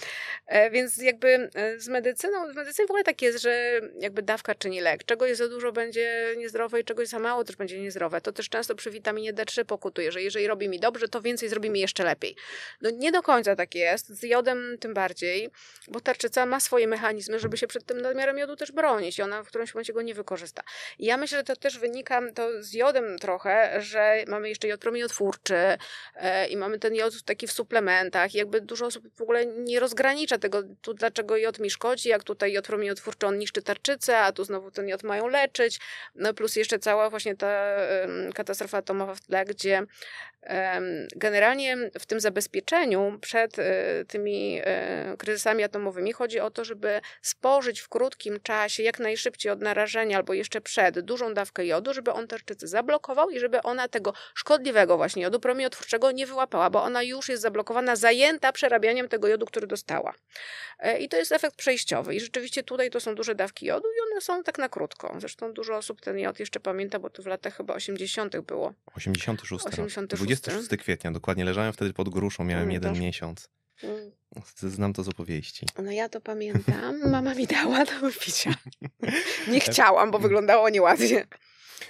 E, 0.47 0.71
więc 0.71 0.97
jakby 0.97 1.49
e, 1.55 1.79
z 1.79 1.87
medycyną, 1.87 2.51
w 2.51 2.55
medycynie 2.55 2.87
w 2.87 2.91
ogóle 2.91 3.03
tak 3.03 3.21
jest, 3.21 3.41
że 3.41 3.81
jakby 3.99 4.21
dawka 4.21 4.55
czyni 4.55 4.81
lek. 4.81 5.03
Czego 5.03 5.25
jest 5.25 5.39
za 5.39 5.47
dużo 5.47 5.71
będzie 5.71 6.35
niezdrowe 6.37 6.79
i 6.79 6.83
czegoś 6.83 7.07
za 7.07 7.19
mało 7.19 7.43
też 7.43 7.55
będzie 7.55 7.81
niezdrowe. 7.81 8.21
To 8.21 8.31
też 8.31 8.49
często 8.49 8.75
przy 8.75 8.91
witaminie 8.91 9.33
D3 9.33 9.65
pokutuje, 9.65 10.11
że 10.11 10.21
jeżeli 10.21 10.47
robi 10.47 10.69
mi 10.69 10.79
dobrze, 10.79 11.07
to 11.07 11.21
więcej 11.21 11.49
zrobi 11.49 11.69
mi 11.69 11.79
jeszcze 11.79 12.03
lepiej. 12.03 12.35
No 12.81 12.89
nie 12.89 13.11
do 13.11 13.21
końca 13.21 13.55
tak 13.55 13.75
jest, 13.75 14.07
z 14.07 14.23
jodem 14.23 14.77
tym 14.79 14.93
bardziej, 14.93 15.49
bo 15.87 15.99
tarczyca 15.99 16.45
ma 16.45 16.59
swoje 16.59 16.87
mechanizmy, 16.87 17.39
żeby 17.39 17.57
się 17.57 17.67
przed 17.67 17.85
tym 17.85 18.01
nadmiarem 18.01 18.37
jodu 18.37 18.55
też 18.55 18.71
bronić 18.71 19.19
i 19.19 19.21
ona 19.21 19.43
w 19.43 19.47
którymś 19.47 19.73
momencie 19.73 19.93
go 19.93 20.01
nie 20.01 20.13
wykorzysta. 20.13 20.63
I 20.99 21.05
ja 21.05 21.17
myślę, 21.17 21.37
że 21.37 21.43
to 21.43 21.55
też 21.55 21.79
wynika 21.79 22.21
to 22.35 22.63
z 22.63 22.73
jodem 22.73 23.19
trochę, 23.19 23.81
że 23.81 24.23
mamy 24.27 24.49
jeszcze 24.49 24.67
jod 24.67 24.81
promieniotwórczy 24.81 25.55
e, 26.15 26.47
i 26.47 26.57
mamy 26.57 26.79
ten 26.79 26.95
jod 26.95 27.23
taki 27.23 27.47
w 27.47 27.51
suplementach 27.51 28.02
i 28.33 28.37
jakby 28.37 28.61
dużo 28.61 28.85
osób 28.85 29.15
w 29.15 29.21
ogóle 29.21 29.45
nie 29.45 29.79
rozgranicza 29.79 30.37
tego, 30.37 30.63
tu 30.81 30.93
dlaczego 30.93 31.37
jod 31.37 31.59
mi 31.59 31.69
szkodzi, 31.69 32.09
jak 32.09 32.23
tutaj 32.23 32.53
jod 32.53 32.67
promieniotwórczy 32.67 33.27
on 33.27 33.37
niszczy 33.37 33.61
tarczycę, 33.61 34.17
a 34.17 34.31
tu 34.31 34.43
znowu 34.43 34.71
ten 34.71 34.87
jod 34.87 35.03
mają 35.03 35.27
leczyć, 35.27 35.79
no 36.15 36.33
plus 36.33 36.55
jeszcze 36.55 36.79
cała 36.79 37.09
właśnie 37.09 37.35
ta 37.35 37.77
katastrofa 38.35 38.77
atomowa 38.77 39.15
w 39.15 39.21
tle, 39.21 39.45
gdzie 39.45 39.81
generalnie 41.15 41.77
w 41.99 42.05
tym 42.05 42.19
zabezpieczeniu 42.19 43.17
przed 43.21 43.57
um, 43.57 43.65
tymi 44.07 44.59
e, 44.63 45.15
kryzysami 45.17 45.63
atomowymi 45.63 46.13
chodzi 46.13 46.39
o 46.39 46.51
to, 46.51 46.65
żeby 46.65 47.01
spożyć 47.21 47.79
w 47.79 47.89
krótkim 47.89 48.39
czasie, 48.43 48.83
jak 48.83 48.99
najszybciej 48.99 49.51
od 49.51 49.61
narażenia 49.61 50.17
albo 50.17 50.33
jeszcze 50.33 50.61
przed, 50.61 50.99
dużą 50.99 51.33
dawkę 51.33 51.65
jodu, 51.65 51.93
żeby 51.93 52.11
on 52.11 52.27
tarczycę 52.27 52.67
zablokował 52.67 53.29
i 53.29 53.39
żeby 53.39 53.61
ona 53.61 53.87
tego 53.87 54.13
szkodliwego 54.35 54.97
właśnie 54.97 55.23
jodu 55.23 55.39
promieniotwórczego 55.39 56.11
nie 56.11 56.27
wyłapała, 56.27 56.69
bo 56.69 56.83
ona 56.83 57.03
już 57.03 57.29
jest 57.29 57.41
zablokowana, 57.41 57.95
zajęta 57.95 58.51
przerabianiem 58.51 59.09
tego 59.09 59.27
jodu, 59.27 59.45
który 59.45 59.67
dostała. 59.67 60.13
E, 60.79 60.99
I 60.99 61.09
to 61.09 61.17
jest 61.17 61.31
efekt 61.31 61.55
przejściowy. 61.55 62.15
I 62.15 62.19
rzeczywiście 62.19 62.63
tutaj 62.63 62.89
to 62.89 62.99
są 62.99 63.15
duże 63.15 63.35
dawki 63.35 63.65
jodu 63.65 63.87
i 63.87 64.11
one 64.11 64.21
są 64.21 64.43
tak 64.43 64.57
na 64.57 64.69
krótko. 64.69 65.15
Zresztą 65.19 65.53
dużo 65.53 65.75
osób 65.75 66.01
ten 66.01 66.19
jod 66.19 66.39
jeszcze 66.39 66.59
pamięta, 66.59 66.99
bo 66.99 67.09
to 67.09 67.23
w 67.23 67.25
latach 67.25 67.57
chyba 67.57 67.73
80. 67.73 68.39
było. 68.39 68.73
86. 68.95 69.65
86. 69.65 70.32
26 70.41 70.81
kwietnia, 70.81 71.11
dokładnie. 71.11 71.45
Leżałem 71.45 71.73
wtedy 71.73 71.93
pod 71.93 72.09
gruszą, 72.09 72.43
miałem 72.43 72.63
mm, 72.63 72.73
jeden 72.73 72.99
miesiąc. 72.99 73.49
Mm. 73.83 74.11
Znam 74.55 74.93
to 74.93 75.03
z 75.03 75.07
opowieści. 75.07 75.65
No 75.83 75.91
ja 75.91 76.09
to 76.09 76.21
pamiętam. 76.21 77.09
Mama 77.09 77.33
mi 77.33 77.47
dała 77.47 77.85
do 77.85 77.99
wypicia. 77.99 78.53
Nie 79.51 79.59
chciałam, 79.59 80.11
bo 80.11 80.19
wyglądało 80.19 80.69
nieładnie. 80.69 81.25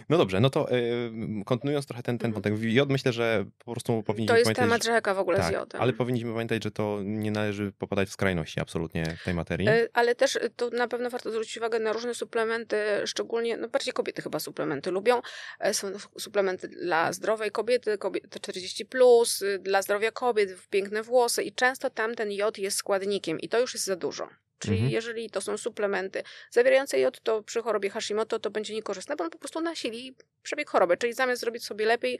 No 0.09 0.17
dobrze, 0.17 0.39
no 0.39 0.49
to 0.49 0.71
y, 0.71 1.11
kontynuując 1.45 1.85
trochę 1.85 2.03
ten, 2.03 2.17
ten 2.17 2.31
mhm. 2.31 2.43
wątek. 2.43 2.73
Jod 2.73 2.89
myślę, 2.89 3.13
że 3.13 3.45
po 3.65 3.71
prostu 3.71 4.03
powinniśmy 4.03 4.33
To 4.33 4.37
jest 4.37 4.45
pamiętać, 4.45 4.65
temat 4.65 4.83
rzeka 4.83 5.13
w 5.13 5.19
ogóle 5.19 5.37
tak, 5.37 5.47
z 5.47 5.53
jodem. 5.53 5.81
Ale 5.81 5.93
powinniśmy 5.93 6.31
pamiętać, 6.31 6.63
że 6.63 6.71
to 6.71 6.99
nie 7.03 7.31
należy 7.31 7.71
popadać 7.71 8.09
w 8.09 8.11
skrajności 8.11 8.59
absolutnie 8.59 9.17
w 9.21 9.23
tej 9.23 9.33
materii. 9.33 9.69
Y, 9.69 9.89
ale 9.93 10.15
też 10.15 10.39
tu 10.55 10.69
na 10.69 10.87
pewno 10.87 11.09
warto 11.09 11.31
zwrócić 11.31 11.57
uwagę 11.57 11.79
na 11.79 11.93
różne 11.93 12.13
suplementy, 12.13 12.77
szczególnie, 13.05 13.57
no 13.57 13.67
bardziej 13.67 13.93
kobiety 13.93 14.21
chyba 14.21 14.39
suplementy 14.39 14.91
lubią. 14.91 15.21
E, 15.59 15.73
są 15.73 15.87
suplementy 16.17 16.67
dla 16.67 17.13
zdrowej 17.13 17.51
kobiety, 17.51 17.97
kobiety 17.97 18.39
40+, 18.39 18.85
plus, 18.85 19.43
dla 19.59 19.81
zdrowia 19.81 20.11
kobiet, 20.11 20.67
piękne 20.69 21.03
włosy 21.03 21.43
i 21.43 21.51
często 21.51 21.89
tam 21.89 22.15
ten 22.15 22.31
jod 22.31 22.57
jest 22.57 22.77
składnikiem 22.77 23.39
i 23.39 23.49
to 23.49 23.59
już 23.59 23.73
jest 23.73 23.85
za 23.85 23.95
dużo. 23.95 24.29
Czyli 24.63 24.77
mhm. 24.77 24.91
jeżeli 24.91 25.29
to 25.29 25.41
są 25.41 25.57
suplementy 25.57 26.23
zawierające 26.51 26.99
jod, 26.99 27.21
to 27.21 27.43
przy 27.43 27.61
chorobie 27.61 27.89
Hashimoto 27.89 28.39
to 28.39 28.49
będzie 28.49 28.73
niekorzystne, 28.73 29.15
bo 29.15 29.23
on 29.23 29.29
po 29.29 29.37
prostu 29.37 29.61
nasili 29.61 30.15
przebieg 30.43 30.69
choroby. 30.69 30.97
Czyli 30.97 31.13
zamiast 31.13 31.41
zrobić 31.41 31.65
sobie 31.65 31.85
lepiej, 31.85 32.19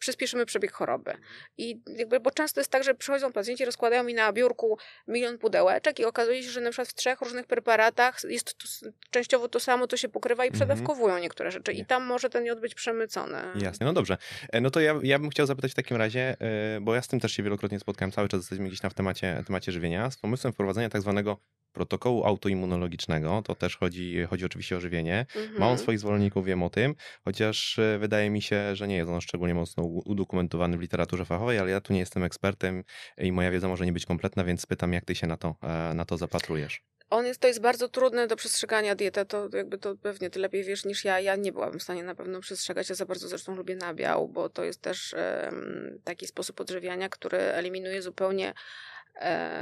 przyspieszymy 0.00 0.46
przebieg 0.46 0.72
choroby. 0.72 1.12
I 1.58 1.80
jakby, 1.96 2.20
bo 2.20 2.30
często 2.30 2.60
jest 2.60 2.70
tak, 2.70 2.84
że 2.84 2.94
przychodzą 2.94 3.32
pacjenci, 3.32 3.64
rozkładają 3.64 4.04
mi 4.04 4.14
na 4.14 4.32
biurku 4.32 4.78
milion 5.08 5.38
pudełeczek 5.38 6.00
i 6.00 6.04
okazuje 6.04 6.42
się, 6.42 6.50
że 6.50 6.60
na 6.60 6.70
przykład 6.70 6.88
w 6.88 6.94
trzech 6.94 7.20
różnych 7.20 7.46
preparatach 7.46 8.18
jest 8.28 8.58
to, 8.58 8.90
częściowo 9.10 9.48
to 9.48 9.60
samo, 9.60 9.86
to 9.86 9.96
się 9.96 10.08
pokrywa 10.08 10.44
i 10.44 10.48
mhm. 10.48 10.58
przedawkowują 10.58 11.18
niektóre 11.18 11.50
rzeczy. 11.50 11.72
I 11.72 11.86
tam 11.86 12.04
może 12.04 12.30
ten 12.30 12.46
jod 12.46 12.60
być 12.60 12.74
przemycony. 12.74 13.38
Jasne, 13.60 13.86
no 13.86 13.92
dobrze. 13.92 14.16
E, 14.52 14.60
no 14.60 14.70
to 14.70 14.80
ja, 14.80 14.94
ja 15.02 15.18
bym 15.18 15.30
chciał 15.30 15.46
zapytać 15.46 15.72
w 15.72 15.74
takim 15.74 15.96
razie, 15.96 16.36
e, 16.40 16.80
bo 16.80 16.94
ja 16.94 17.02
z 17.02 17.08
tym 17.08 17.20
też 17.20 17.32
się 17.32 17.42
wielokrotnie 17.42 17.80
spotkałem, 17.80 18.12
cały 18.12 18.28
czas 18.28 18.40
jesteśmy 18.40 18.68
gdzieś 18.68 18.82
na 18.82 18.90
w 18.90 18.94
temacie, 18.94 19.42
temacie 19.46 19.72
żywienia, 19.72 20.10
z 20.10 20.16
pomysłem 20.16 20.52
wprowadzenia 20.52 20.88
tak 20.88 21.02
zwanego 21.02 21.40
protokołu 21.72 22.24
autoimmunologicznego, 22.24 23.42
to 23.44 23.54
też 23.54 23.76
chodzi, 23.76 24.26
chodzi 24.30 24.44
oczywiście 24.44 24.76
o 24.76 24.80
żywienie. 24.80 25.26
Mhm. 25.36 25.58
Ma 25.58 25.68
on 25.68 25.78
swoich 25.78 25.98
zwolenników, 25.98 26.46
wiem 26.46 26.62
o 26.62 26.70
tym, 26.70 26.94
chociaż 27.24 27.78
e, 27.78 27.98
wydaje 27.98 28.30
mi 28.30 28.42
się, 28.42 28.76
że 28.76 28.88
nie 28.88 28.96
jest 28.96 29.10
on 29.10 29.20
szczególnie 29.20 29.54
mocno 29.54 29.82
udokumentowany 29.84 30.78
w 30.78 30.80
literaturze 30.80 31.24
fachowej, 31.24 31.58
ale 31.58 31.70
ja 31.70 31.80
tu 31.80 31.92
nie 31.92 31.98
jestem 31.98 32.22
ekspertem 32.22 32.84
i 33.18 33.32
moja 33.32 33.50
wiedza 33.50 33.68
może 33.68 33.86
nie 33.86 33.92
być 33.92 34.06
kompletna, 34.06 34.44
więc 34.44 34.66
pytam, 34.66 34.92
jak 34.92 35.04
ty 35.04 35.14
się 35.14 35.26
na 35.26 35.36
to, 35.36 35.56
e, 35.62 35.94
na 35.94 36.04
to 36.04 36.16
zapatrujesz. 36.16 36.82
On 37.10 37.26
jest, 37.26 37.40
to 37.40 37.48
jest 37.48 37.60
bardzo 37.60 37.88
trudne 37.88 38.26
do 38.26 38.36
przestrzegania 38.36 38.94
diety, 38.94 39.24
to 39.24 39.48
jakby 39.52 39.78
to 39.78 39.96
pewnie 39.96 40.30
ty 40.30 40.40
lepiej 40.40 40.64
wiesz 40.64 40.84
niż 40.84 41.04
ja. 41.04 41.20
Ja 41.20 41.36
nie 41.36 41.52
byłabym 41.52 41.78
w 41.78 41.82
stanie 41.82 42.02
na 42.02 42.14
pewno 42.14 42.40
przestrzegać, 42.40 42.88
ja 42.88 42.94
za 42.94 43.06
bardzo 43.06 43.28
zresztą 43.28 43.54
lubię 43.54 43.76
nabiał, 43.76 44.28
bo 44.28 44.48
to 44.48 44.64
jest 44.64 44.82
też 44.82 45.14
um, 45.14 46.00
taki 46.04 46.26
sposób 46.26 46.60
odżywiania, 46.60 47.08
który 47.08 47.38
eliminuje 47.38 48.02
zupełnie 48.02 48.54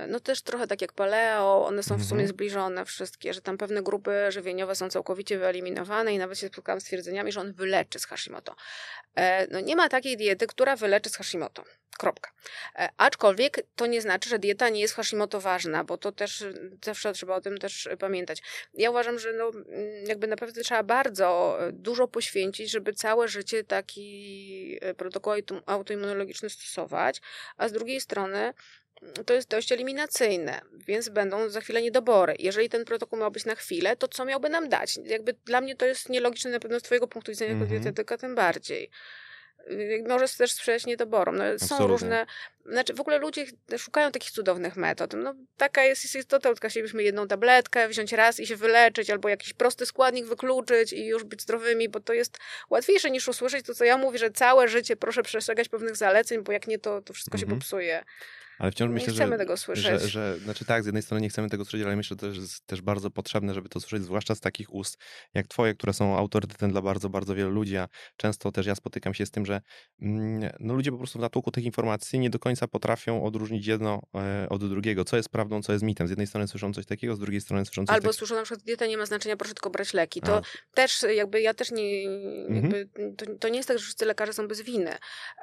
no 0.08 0.20
też 0.20 0.42
trochę 0.42 0.66
tak 0.66 0.82
jak 0.82 0.92
paleo, 0.92 1.66
one 1.66 1.82
są 1.82 1.96
w 1.96 2.04
sumie 2.04 2.20
mhm. 2.20 2.28
zbliżone 2.28 2.84
wszystkie, 2.84 3.34
że 3.34 3.40
tam 3.40 3.58
pewne 3.58 3.82
grupy 3.82 4.12
żywieniowe 4.28 4.74
są 4.74 4.90
całkowicie 4.90 5.38
wyeliminowane 5.38 6.14
i 6.14 6.18
nawet 6.18 6.38
się 6.38 6.48
spotkałam 6.48 6.80
z 6.80 6.84
twierdzeniami, 6.84 7.32
że 7.32 7.40
on 7.40 7.52
wyleczy 7.52 7.98
z 7.98 8.06
Hashimoto. 8.06 8.56
E, 9.14 9.46
no 9.50 9.60
nie 9.60 9.76
ma 9.76 9.88
takiej 9.88 10.16
diety, 10.16 10.46
która 10.46 10.76
wyleczy 10.76 11.10
z 11.10 11.16
Hashimoto. 11.16 11.64
Kropka. 11.98 12.30
E, 12.76 12.88
aczkolwiek 12.96 13.66
to 13.76 13.86
nie 13.86 14.00
znaczy, 14.00 14.28
że 14.28 14.38
dieta 14.38 14.68
nie 14.68 14.80
jest 14.80 14.94
Hashimoto 14.94 15.40
ważna, 15.40 15.84
bo 15.84 15.98
to 15.98 16.12
też 16.12 16.44
zawsze 16.84 17.12
trzeba 17.12 17.34
o 17.34 17.40
tym 17.40 17.58
też 17.58 17.88
pamiętać. 17.98 18.42
Ja 18.74 18.90
uważam, 18.90 19.18
że 19.18 19.32
no, 19.32 19.50
jakby 20.06 20.26
naprawdę 20.26 20.62
trzeba 20.62 20.82
bardzo 20.82 21.58
dużo 21.72 22.08
poświęcić, 22.08 22.70
żeby 22.70 22.92
całe 22.92 23.28
życie 23.28 23.64
taki 23.64 24.80
protokół 24.96 25.32
autoimmunologiczny 25.66 26.50
stosować, 26.50 27.20
a 27.56 27.68
z 27.68 27.72
drugiej 27.72 28.00
strony 28.00 28.54
to 29.26 29.34
jest 29.34 29.48
dość 29.48 29.72
eliminacyjne, 29.72 30.60
więc 30.86 31.08
będą 31.08 31.48
za 31.48 31.60
chwilę 31.60 31.82
niedobory. 31.82 32.34
Jeżeli 32.38 32.68
ten 32.68 32.84
protokół 32.84 33.18
miał 33.18 33.30
być 33.30 33.44
na 33.44 33.54
chwilę, 33.54 33.96
to 33.96 34.08
co 34.08 34.24
miałby 34.24 34.48
nam 34.48 34.68
dać? 34.68 34.98
Jakby 35.04 35.34
dla 35.44 35.60
mnie 35.60 35.76
to 35.76 35.86
jest 35.86 36.08
nielogiczne 36.08 36.50
na 36.50 36.60
pewno 36.60 36.80
z 36.80 36.82
twojego 36.82 37.08
punktu 37.08 37.32
widzenia 37.32 37.50
jako 37.52 37.64
mm 37.64 37.76
-hmm. 37.76 37.82
dietetyka 37.82 38.18
tym 38.18 38.34
bardziej. 38.34 38.90
Y, 39.70 40.04
może 40.08 40.28
też 40.28 40.52
sprzyjać 40.52 40.86
niedoborom. 40.86 41.36
No, 41.36 41.44
są 41.58 41.86
różne, 41.86 42.26
znaczy 42.66 42.94
w 42.94 43.00
ogóle 43.00 43.18
ludzie 43.18 43.46
szukają 43.78 44.12
takich 44.12 44.30
cudownych 44.30 44.76
metod. 44.76 45.12
No, 45.16 45.34
taka 45.56 45.84
jest, 45.84 46.04
jest 46.04 46.16
istota, 46.16 46.50
chcielibyśmy 46.68 47.02
jedną 47.02 47.28
tabletkę 47.28 47.88
wziąć 47.88 48.12
raz 48.12 48.40
i 48.40 48.46
się 48.46 48.56
wyleczyć, 48.56 49.10
albo 49.10 49.28
jakiś 49.28 49.52
prosty 49.52 49.86
składnik 49.86 50.26
wykluczyć 50.26 50.92
i 50.92 51.06
już 51.06 51.24
być 51.24 51.42
zdrowymi, 51.42 51.88
bo 51.88 52.00
to 52.00 52.12
jest 52.12 52.38
łatwiejsze 52.70 53.10
niż 53.10 53.28
usłyszeć 53.28 53.66
to, 53.66 53.74
co 53.74 53.84
ja 53.84 53.98
mówię, 53.98 54.18
że 54.18 54.30
całe 54.30 54.68
życie 54.68 54.96
proszę 54.96 55.22
przestrzegać 55.22 55.68
pewnych 55.68 55.96
zaleceń, 55.96 56.42
bo 56.42 56.52
jak 56.52 56.66
nie, 56.66 56.78
to, 56.78 57.02
to 57.02 57.12
wszystko 57.12 57.34
mm 57.34 57.38
-hmm. 57.38 57.40
się 57.40 57.46
mhm. 57.46 57.60
popsuje. 57.60 58.04
Ale 58.58 58.72
wciąż 58.72 58.88
nie 58.88 58.94
myślę, 58.94 59.12
chcemy 59.12 59.32
że, 59.32 59.38
tego 59.38 59.56
słyszeć. 59.56 60.02
Że, 60.02 60.08
że, 60.08 60.38
znaczy 60.38 60.64
tak, 60.64 60.82
z 60.82 60.86
jednej 60.86 61.02
strony 61.02 61.20
nie 61.20 61.28
chcemy 61.28 61.50
tego 61.50 61.64
słyszeć, 61.64 61.86
ale 61.86 61.96
myślę, 61.96 62.14
że 62.14 62.16
to 62.16 62.26
jest 62.26 62.66
też 62.66 62.82
bardzo 62.82 63.10
potrzebne, 63.10 63.54
żeby 63.54 63.68
to 63.68 63.80
słyszeć, 63.80 64.02
zwłaszcza 64.02 64.34
z 64.34 64.40
takich 64.40 64.74
ust 64.74 64.98
jak 65.34 65.46
twoje, 65.46 65.74
które 65.74 65.92
są 65.92 66.16
autorytetem 66.16 66.70
dla 66.70 66.82
bardzo, 66.82 67.08
bardzo 67.08 67.34
wielu 67.34 67.50
ludzi, 67.50 67.76
a 67.76 67.88
często 68.16 68.52
też 68.52 68.66
ja 68.66 68.74
spotykam 68.74 69.14
się 69.14 69.26
z 69.26 69.30
tym, 69.30 69.46
że 69.46 69.60
mm, 70.02 70.50
no, 70.60 70.74
ludzie 70.74 70.90
po 70.90 70.98
prostu 70.98 71.18
w 71.18 71.22
natłoku 71.22 71.50
tych 71.50 71.64
informacji 71.64 72.18
nie 72.18 72.30
do 72.30 72.38
końca 72.38 72.68
potrafią 72.68 73.24
odróżnić 73.24 73.66
jedno 73.66 74.02
e, 74.14 74.46
od 74.48 74.68
drugiego, 74.68 75.04
co 75.04 75.16
jest 75.16 75.28
prawdą, 75.28 75.62
co 75.62 75.72
jest 75.72 75.84
mitem. 75.84 76.06
Z 76.06 76.10
jednej 76.10 76.26
strony 76.26 76.48
słyszą 76.48 76.72
coś 76.72 76.86
takiego, 76.86 77.16
z 77.16 77.18
drugiej 77.18 77.40
strony 77.40 77.66
słyszą 77.66 77.86
coś 77.86 77.94
Albo 77.94 78.08
tak... 78.08 78.16
słyszą 78.16 78.34
na 78.34 78.42
przykład 78.42 78.64
dieta 78.64 78.86
nie 78.86 78.96
ma 78.96 79.06
znaczenia, 79.06 79.36
proszę 79.36 79.54
tylko 79.54 79.70
brać 79.70 79.94
leki. 79.94 80.20
To 80.20 80.36
a. 80.36 80.42
też 80.74 81.02
jakby, 81.14 81.40
ja 81.40 81.54
też 81.54 81.70
nie, 81.70 82.02
jakby, 82.02 82.78
mhm. 82.78 83.16
to, 83.16 83.26
to, 83.40 83.48
nie 83.48 83.56
jest 83.56 83.68
tak, 83.68 83.78
że 83.78 83.84
wszyscy 83.84 84.04
lekarze 84.04 84.32
są 84.32 84.48
bez 84.48 84.62
winy, 84.62 84.94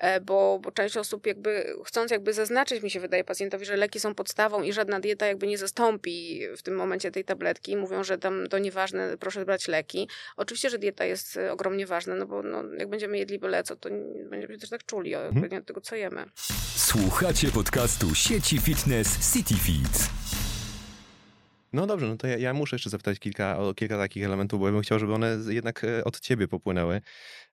e, 0.02 0.22
bo, 0.22 0.60
bo 0.60 0.72
część 0.72 0.98
osób 0.98 1.28
jakby, 1.28 1.76
chcąc 1.86 2.12
jakby 2.12 2.34
zaznaczyć 2.34 2.84
mi 2.84 2.90
się 2.90 3.00
wydaje 3.06 3.24
pacjentowi, 3.24 3.66
że 3.66 3.76
leki 3.76 4.00
są 4.00 4.16
podstawą 4.16 4.64
i 4.64 4.74
żadna 4.74 5.00
dieta 5.00 5.26
jakby 5.26 5.48
nie 5.48 5.58
zastąpi 5.58 6.42
w 6.58 6.62
tym 6.62 6.76
momencie 6.76 7.12
tej 7.12 7.24
tabletki. 7.24 7.78
Mówią, 7.78 8.04
że 8.04 8.18
tam 8.18 8.48
to 8.50 8.60
nieważne, 8.60 9.18
proszę 9.18 9.46
brać 9.46 9.68
leki. 9.68 10.08
Oczywiście, 10.38 10.70
że 10.70 10.80
dieta 10.80 11.06
jest 11.06 11.38
e, 11.38 11.52
ogromnie 11.52 11.88
ważna, 11.88 12.16
no 12.16 12.26
bo 12.26 12.44
no, 12.44 12.64
jak 12.78 12.90
będziemy 12.90 13.18
jedli 13.18 13.40
byle 13.40 13.64
co, 13.64 13.76
to 13.76 13.90
będziemy 14.30 14.58
też 14.58 14.70
tak 14.70 14.86
czuli 14.86 15.14
mhm. 15.14 15.62
od 15.62 15.66
tego, 15.66 15.82
co 15.82 15.96
jemy. 15.96 16.26
Słuchacie 16.76 17.52
podcastu 17.52 18.16
sieci 18.16 18.60
fitness 18.60 19.34
CityFit. 19.34 20.25
No 21.76 21.88
dobrze, 21.88 22.08
no 22.08 22.18
to 22.18 22.28
ja, 22.28 22.38
ja, 22.38 22.54
muszę 22.54 22.76
jeszcze 22.76 22.90
zapytać 22.90 23.20
kilka, 23.20 23.58
o 23.58 23.74
kilka 23.74 23.98
takich 23.98 24.24
elementów, 24.26 24.60
bo 24.60 24.66
ja 24.66 24.74
bym 24.74 24.82
chciał, 24.82 25.00
żeby 25.00 25.14
one 25.14 25.38
jednak 25.50 25.84
e, 25.84 26.04
od 26.04 26.20
ciebie 26.20 26.48
popłynęły. 26.48 27.02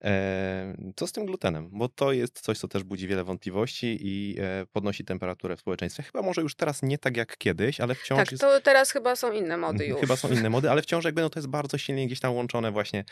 E, 0.04 0.74
co 0.96 1.06
z 1.06 1.12
tym 1.12 1.26
glutenem? 1.26 1.68
Bo 1.72 1.88
to 1.88 2.12
jest 2.12 2.40
coś, 2.40 2.58
co 2.58 2.68
też 2.68 2.82
budzi 2.82 3.08
wiele 3.08 3.24
wątpliwości 3.24 3.98
i 4.00 4.36
e, 4.40 4.66
podnosi 4.72 5.04
temperaturę 5.04 5.56
w 5.56 5.60
społeczeństwie. 5.60 6.02
Chyba 6.02 6.22
może 6.22 6.42
już 6.42 6.54
teraz 6.54 6.82
nie 6.82 6.98
tak 6.98 7.16
jak 7.16 7.36
kiedyś, 7.36 7.80
ale 7.80 7.94
wciąż. 7.94 8.18
Tak, 8.18 8.32
jest... 8.32 8.42
to 8.42 8.60
teraz 8.60 8.90
chyba 8.90 9.16
są 9.16 9.32
inne 9.32 9.56
mody 9.56 9.72
mhm, 9.84 9.90
już. 9.90 10.00
Chyba 10.00 10.16
są 10.16 10.28
inne 10.28 10.50
mody, 10.50 10.70
ale 10.70 10.82
wciąż 10.86 11.04
jakby 11.04 11.22
no 11.22 11.30
to 11.30 11.38
jest 11.38 11.48
bardzo 11.48 11.78
silnie 11.78 12.06
gdzieś 12.06 12.20
tam 12.20 12.34
łączone 12.34 12.70
właśnie 12.70 13.00
e, 13.00 13.04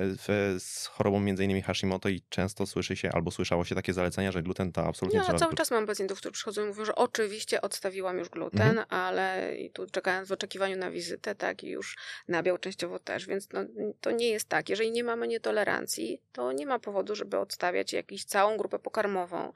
w, 0.00 0.56
z 0.58 0.86
chorobą 0.86 1.20
między 1.20 1.44
innymi 1.44 1.62
Hashimoto 1.62 2.08
i 2.08 2.22
często 2.28 2.66
słyszy 2.66 2.96
się 2.96 3.10
albo 3.12 3.30
słyszało 3.30 3.64
się 3.64 3.74
takie 3.74 3.92
zalecenia, 3.92 4.32
że 4.32 4.42
gluten 4.42 4.72
to 4.72 4.86
absolutnie 4.86 5.20
ja 5.28 5.38
cały 5.38 5.54
czas 5.54 5.70
mam 5.70 5.86
pacjentów, 5.86 6.18
którzy 6.18 6.32
przychodzą 6.32 6.64
i 6.64 6.66
mówią, 6.66 6.84
że 6.84 6.94
oczywiście 6.94 7.60
odstawiłam 7.60 8.18
już 8.18 8.28
gluten, 8.28 8.78
mhm. 8.78 8.86
ale 8.90 9.56
i 9.56 9.70
tu 9.70 9.86
czekając 9.86 10.27
w 10.28 10.32
oczekiwaniu 10.32 10.76
na 10.76 10.90
wizytę, 10.90 11.34
tak, 11.34 11.64
i 11.64 11.68
już 11.68 11.96
nabiał 12.28 12.58
częściowo 12.58 12.98
też, 12.98 13.26
więc 13.26 13.48
no, 13.52 13.60
to 14.00 14.10
nie 14.10 14.28
jest 14.28 14.48
tak. 14.48 14.68
Jeżeli 14.68 14.90
nie 14.90 15.04
mamy 15.04 15.28
nietolerancji, 15.28 16.22
to 16.32 16.52
nie 16.52 16.66
ma 16.66 16.78
powodu, 16.78 17.14
żeby 17.14 17.38
odstawiać 17.38 17.92
jakąś 17.92 18.24
całą 18.24 18.56
grupę 18.56 18.78
pokarmową. 18.78 19.52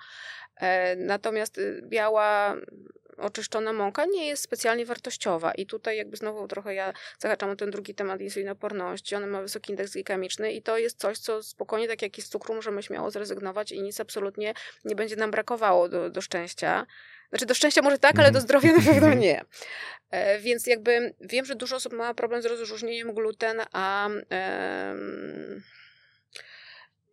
E, 0.57 0.97
natomiast 0.97 1.59
y, 1.59 1.83
biała 1.85 2.57
oczyszczona 3.17 3.73
mąka 3.73 4.05
nie 4.07 4.27
jest 4.27 4.43
specjalnie 4.43 4.87
wartościowa 4.87 5.53
i 5.53 5.67
tutaj 5.67 5.97
jakby 5.97 6.17
znowu 6.17 6.49
trochę 6.49 6.75
ja 6.75 6.93
zahaczam 7.19 7.51
o 7.51 7.57
ten 7.57 7.71
drugi 7.71 7.95
temat 7.95 8.21
insulinoporności. 8.21 9.15
Ona 9.15 9.27
ma 9.27 9.43
wysoki 9.43 9.71
indeks 9.73 9.93
glikemiczny 9.93 10.53
i 10.53 10.63
to 10.63 10.79
jest 10.79 10.99
coś, 10.99 11.19
co 11.19 11.43
spokojnie, 11.43 11.89
tak 11.89 12.03
jak 12.03 12.19
i 12.19 12.23
z 12.23 12.29
cukru, 12.29 12.55
możemy 12.55 12.83
śmiało 12.83 13.11
zrezygnować 13.11 13.73
i 13.73 13.83
nic 13.83 14.01
absolutnie 14.01 14.55
nie 14.85 14.95
będzie 14.95 15.17
nam 15.17 15.31
brakowało 15.31 15.89
do, 15.89 16.11
do 16.11 16.21
szczęścia. 16.21 16.87
Znaczy 17.31 17.47
do 17.47 17.55
szczęścia 17.55 17.83
może 17.83 17.99
tak, 17.99 18.19
ale 18.19 18.31
do 18.31 18.41
zdrowia 18.41 18.73
na 18.73 18.83
pewno 18.83 19.15
nie. 19.27 19.45
E, 20.13 20.39
więc 20.39 20.67
jakby 20.67 21.15
wiem, 21.21 21.45
że 21.45 21.55
dużo 21.55 21.77
osób 21.77 21.93
ma 21.93 22.15
problem 22.15 22.43
z 22.43 22.47
rozróżnieniem 22.47 23.15
gluten, 23.15 23.61
a 23.73 24.09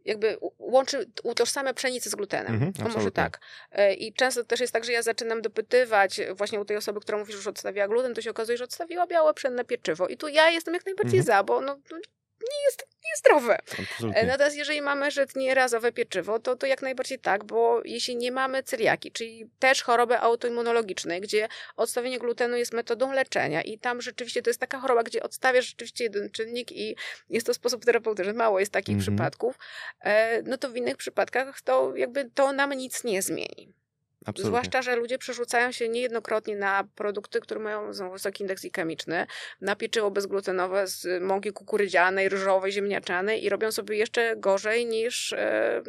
jakby 0.05 0.37
łączy, 0.57 1.05
utożsamia 1.23 1.73
pszenicę 1.73 2.09
z 2.09 2.15
glutenem. 2.15 2.53
Mhm, 2.53 2.93
może 2.93 3.11
tak. 3.11 3.39
E, 3.71 3.93
I 3.93 4.13
często 4.13 4.43
też 4.43 4.59
jest 4.59 4.73
tak, 4.73 4.83
że 4.83 4.91
ja 4.91 5.01
zaczynam 5.01 5.41
dopytywać 5.41 6.21
właśnie 6.35 6.59
u 6.59 6.65
tej 6.65 6.77
osoby, 6.77 6.99
która 6.99 7.17
mówi, 7.17 7.31
że 7.31 7.37
już 7.37 7.47
odstawiła 7.47 7.87
gluten, 7.87 8.13
to 8.13 8.21
się 8.21 8.29
okazuje, 8.29 8.57
że 8.57 8.63
odstawiła 8.63 9.07
białe 9.07 9.33
pszenne 9.33 9.65
pieczywo. 9.65 10.07
I 10.07 10.17
tu 10.17 10.27
ja 10.27 10.49
jestem 10.49 10.73
jak 10.73 10.85
najbardziej 10.85 11.19
mhm. 11.19 11.37
za, 11.37 11.43
bo 11.43 11.61
no, 11.61 11.79
no 11.91 11.97
nie 12.41 12.65
jest 12.65 12.87
niezdrowe. 13.09 13.57
Absolutnie. 13.79 14.23
Natomiast 14.23 14.57
jeżeli 14.57 14.81
mamy 14.81 15.11
żytnie 15.11 15.53
razowe 15.53 15.91
pieczywo, 15.91 16.39
to, 16.39 16.55
to 16.55 16.67
jak 16.67 16.81
najbardziej 16.81 17.19
tak, 17.19 17.43
bo 17.43 17.81
jeśli 17.85 18.15
nie 18.15 18.31
mamy 18.31 18.63
celiaki, 18.63 19.11
czyli 19.11 19.49
też 19.59 19.83
choroby 19.83 20.19
autoimmunologicznej, 20.19 21.21
gdzie 21.21 21.47
odstawienie 21.75 22.19
glutenu 22.19 22.57
jest 22.57 22.73
metodą 22.73 23.11
leczenia 23.11 23.61
i 23.61 23.79
tam 23.79 24.01
rzeczywiście 24.01 24.41
to 24.41 24.49
jest 24.49 24.59
taka 24.59 24.79
choroba, 24.79 25.03
gdzie 25.03 25.23
odstawiasz 25.23 25.65
rzeczywiście 25.65 26.03
jeden 26.03 26.31
czynnik 26.31 26.71
i 26.71 26.95
jest 27.29 27.47
to 27.47 27.53
sposób 27.53 27.85
terapeutyczny, 27.85 28.33
mało 28.33 28.59
jest 28.59 28.71
takich 28.71 28.93
mm 28.93 29.01
-hmm. 29.01 29.07
przypadków, 29.07 29.57
e, 30.01 30.41
no 30.41 30.57
to 30.57 30.69
w 30.69 30.75
innych 30.75 30.97
przypadkach 30.97 31.61
to 31.61 31.95
jakby 31.95 32.29
to 32.33 32.53
nam 32.53 32.73
nic 32.73 33.03
nie 33.03 33.21
zmieni. 33.21 33.78
Absolutnie. 34.25 34.47
Zwłaszcza, 34.47 34.81
że 34.81 34.95
ludzie 34.95 35.17
przerzucają 35.17 35.71
się 35.71 35.89
niejednokrotnie 35.89 36.55
na 36.55 36.87
produkty, 36.95 37.39
które 37.39 37.59
mają 37.59 37.91
wysoki 38.11 38.43
indeks 38.43 38.61
glikemiczny, 38.61 39.25
na 39.61 39.75
pieczywo 39.75 40.11
bezglutenowe 40.11 40.87
z 40.87 41.23
mąki 41.23 41.51
kukurydzianej, 41.51 42.29
ryżowej, 42.29 42.71
ziemniaczanej 42.71 43.45
i 43.45 43.49
robią 43.49 43.71
sobie 43.71 43.97
jeszcze 43.97 44.35
gorzej 44.37 44.85
niż, 44.85 45.33
e, 45.33 45.81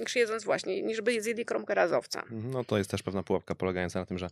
niż 0.00 0.16
jedząc 0.16 0.44
właśnie, 0.44 0.82
niż 0.82 1.00
by 1.00 1.20
zjedli 1.20 1.44
kromkę 1.44 1.74
razowca. 1.74 2.22
No 2.30 2.64
to 2.64 2.78
jest 2.78 2.90
też 2.90 3.02
pewna 3.02 3.22
pułapka 3.22 3.54
polegająca 3.54 4.00
na 4.00 4.06
tym, 4.06 4.18
że 4.18 4.28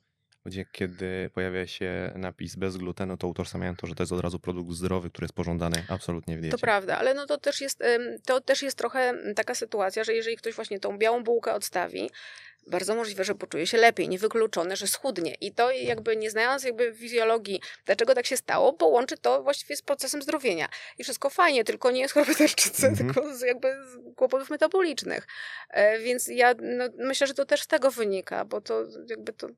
gdzie 0.47 0.65
kiedy 0.73 1.31
pojawia 1.35 1.67
się 1.67 2.13
napis 2.17 2.57
bez 2.57 2.77
glutenu, 2.77 3.17
to 3.17 3.29
utożsamiają 3.29 3.77
to, 3.77 3.87
że 3.87 3.95
to 3.95 4.03
jest 4.03 4.13
od 4.13 4.21
razu 4.21 4.39
produkt 4.39 4.73
zdrowy, 4.73 5.11
który 5.11 5.25
jest 5.25 5.35
pożądany 5.35 5.85
absolutnie 5.89 6.37
w 6.37 6.41
diecie. 6.41 6.57
To 6.57 6.61
prawda, 6.61 6.99
ale 6.99 7.15
no 7.15 7.27
to 7.27 7.39
też 7.39 7.61
jest, 7.61 7.83
to 8.27 8.41
też 8.41 8.63
jest 8.63 8.79
trochę 8.79 9.15
taka 9.37 9.55
sytuacja, 9.55 10.05
że 10.05 10.15
jeżeli 10.15 10.37
ktoś 10.37 10.55
właśnie 10.55 10.81
tą 10.81 10.99
białą 10.99 11.25
bułkę 11.25 11.55
odstawi, 11.55 12.11
bardzo 12.67 12.95
możliwe, 12.95 13.25
że 13.25 13.35
poczuje 13.35 13.67
się 13.67 13.79
lepiej, 13.79 14.09
niewykluczone, 14.09 14.77
że 14.77 14.87
schudnie. 14.87 15.35
I 15.41 15.53
to 15.53 15.71
jakby 15.71 16.17
nie 16.17 16.31
znając 16.31 16.65
jakby 16.65 16.95
fizjologii, 16.95 17.61
dlaczego 17.87 18.15
tak 18.15 18.27
się 18.27 18.37
stało, 18.37 18.73
połączy 18.73 19.17
to 19.19 19.43
właściwie 19.43 19.77
z 19.77 19.83
procesem 19.83 20.23
zdrowienia. 20.23 20.69
I 20.99 21.05
wszystko 21.05 21.31
fajnie, 21.31 21.65
tylko 21.65 21.91
nie 21.91 22.09
z 22.09 22.13
choroby 22.13 22.35
tarczycy, 22.47 22.87
mm 22.87 22.95
-hmm. 22.95 22.99
tylko 22.99 23.37
z 23.37 23.41
jakby 23.41 23.69
z 23.69 24.15
kłopotów 24.17 24.51
metabolicznych. 24.51 25.27
E, 25.71 25.99
więc 25.99 26.29
ja 26.29 26.55
no, 26.63 26.85
myślę, 26.99 27.27
że 27.27 27.35
to 27.35 27.45
też 27.45 27.63
z 27.63 27.67
tego 27.67 27.91
wynika, 27.91 28.45
bo 28.45 28.61
to 28.61 28.85
jakby 29.09 29.33
to, 29.33 29.49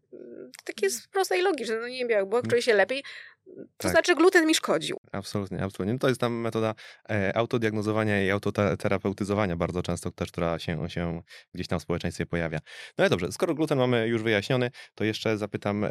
to 0.64 0.71
takie 0.74 0.86
jest 0.86 1.08
proste 1.08 1.38
i 1.38 1.42
logiczne. 1.42 1.80
No 1.80 1.88
nie 1.88 2.06
wiem, 2.06 2.28
bo 2.28 2.42
czuję 2.42 2.62
się 2.62 2.74
lepiej, 2.74 3.02
to 3.46 3.62
tak. 3.78 3.90
znaczy 3.90 4.14
gluten 4.14 4.46
mi 4.46 4.54
szkodził. 4.54 4.96
Absolutnie, 5.12 5.62
absolutnie. 5.62 5.92
No 5.92 5.98
to 5.98 6.08
jest 6.08 6.20
tam 6.20 6.32
metoda 6.32 6.74
e, 7.10 7.36
autodiagnozowania 7.36 8.24
i 8.26 8.30
autoterapeutyzowania 8.30 9.56
bardzo 9.56 9.82
często 9.82 10.10
też, 10.10 10.32
która 10.32 10.58
się, 10.58 10.90
się 10.90 11.22
gdzieś 11.54 11.66
tam 11.66 11.78
w 11.78 11.82
społeczeństwie 11.82 12.26
pojawia. 12.26 12.58
No 12.98 13.02
ale 13.02 13.10
dobrze, 13.10 13.32
skoro 13.32 13.54
gluten 13.54 13.78
mamy 13.78 14.08
już 14.08 14.22
wyjaśniony, 14.22 14.70
to 14.94 15.04
jeszcze 15.04 15.38
zapytam, 15.38 15.84
e, 15.84 15.90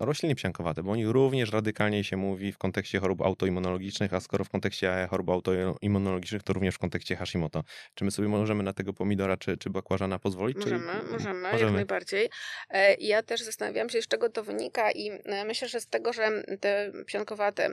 rośliny 0.00 0.34
psiankowate, 0.34 0.82
bo 0.82 0.90
o 0.90 0.96
nich 0.96 1.08
również 1.08 1.52
radykalnie 1.52 2.04
się 2.04 2.16
mówi 2.16 2.52
w 2.52 2.58
kontekście 2.58 3.00
chorób 3.00 3.22
autoimmunologicznych, 3.22 4.14
a 4.14 4.20
skoro 4.20 4.44
w 4.44 4.50
kontekście 4.50 5.06
chorób 5.10 5.30
autoimmunologicznych, 5.30 6.42
to 6.42 6.52
również 6.52 6.74
w 6.74 6.78
kontekście 6.78 7.16
Hashimoto. 7.16 7.64
Czy 7.94 8.04
my 8.04 8.10
sobie 8.10 8.28
możemy 8.28 8.62
na 8.62 8.72
tego 8.72 8.92
pomidora 8.92 9.36
czy, 9.36 9.56
czy 9.56 9.70
bakłażana 9.70 10.18
pozwolić? 10.18 10.56
Możemy, 10.56 10.92
czy... 10.92 11.12
możemy, 11.12 11.40
możemy, 11.40 11.64
jak 11.64 11.72
najbardziej. 11.72 12.30
E, 12.70 12.94
ja 12.94 13.22
też 13.22 13.42
zastanawiałam 13.42 13.90
się, 13.90 14.02
z 14.02 14.08
czego 14.08 14.30
to 14.30 14.44
wynika 14.44 14.90
i 14.90 15.10
e, 15.10 15.44
myślę, 15.44 15.68
że 15.68 15.80
z 15.80 15.86
tego, 15.86 16.12
że 16.12 16.42
te 16.60 16.92
psiankowate 17.06 17.70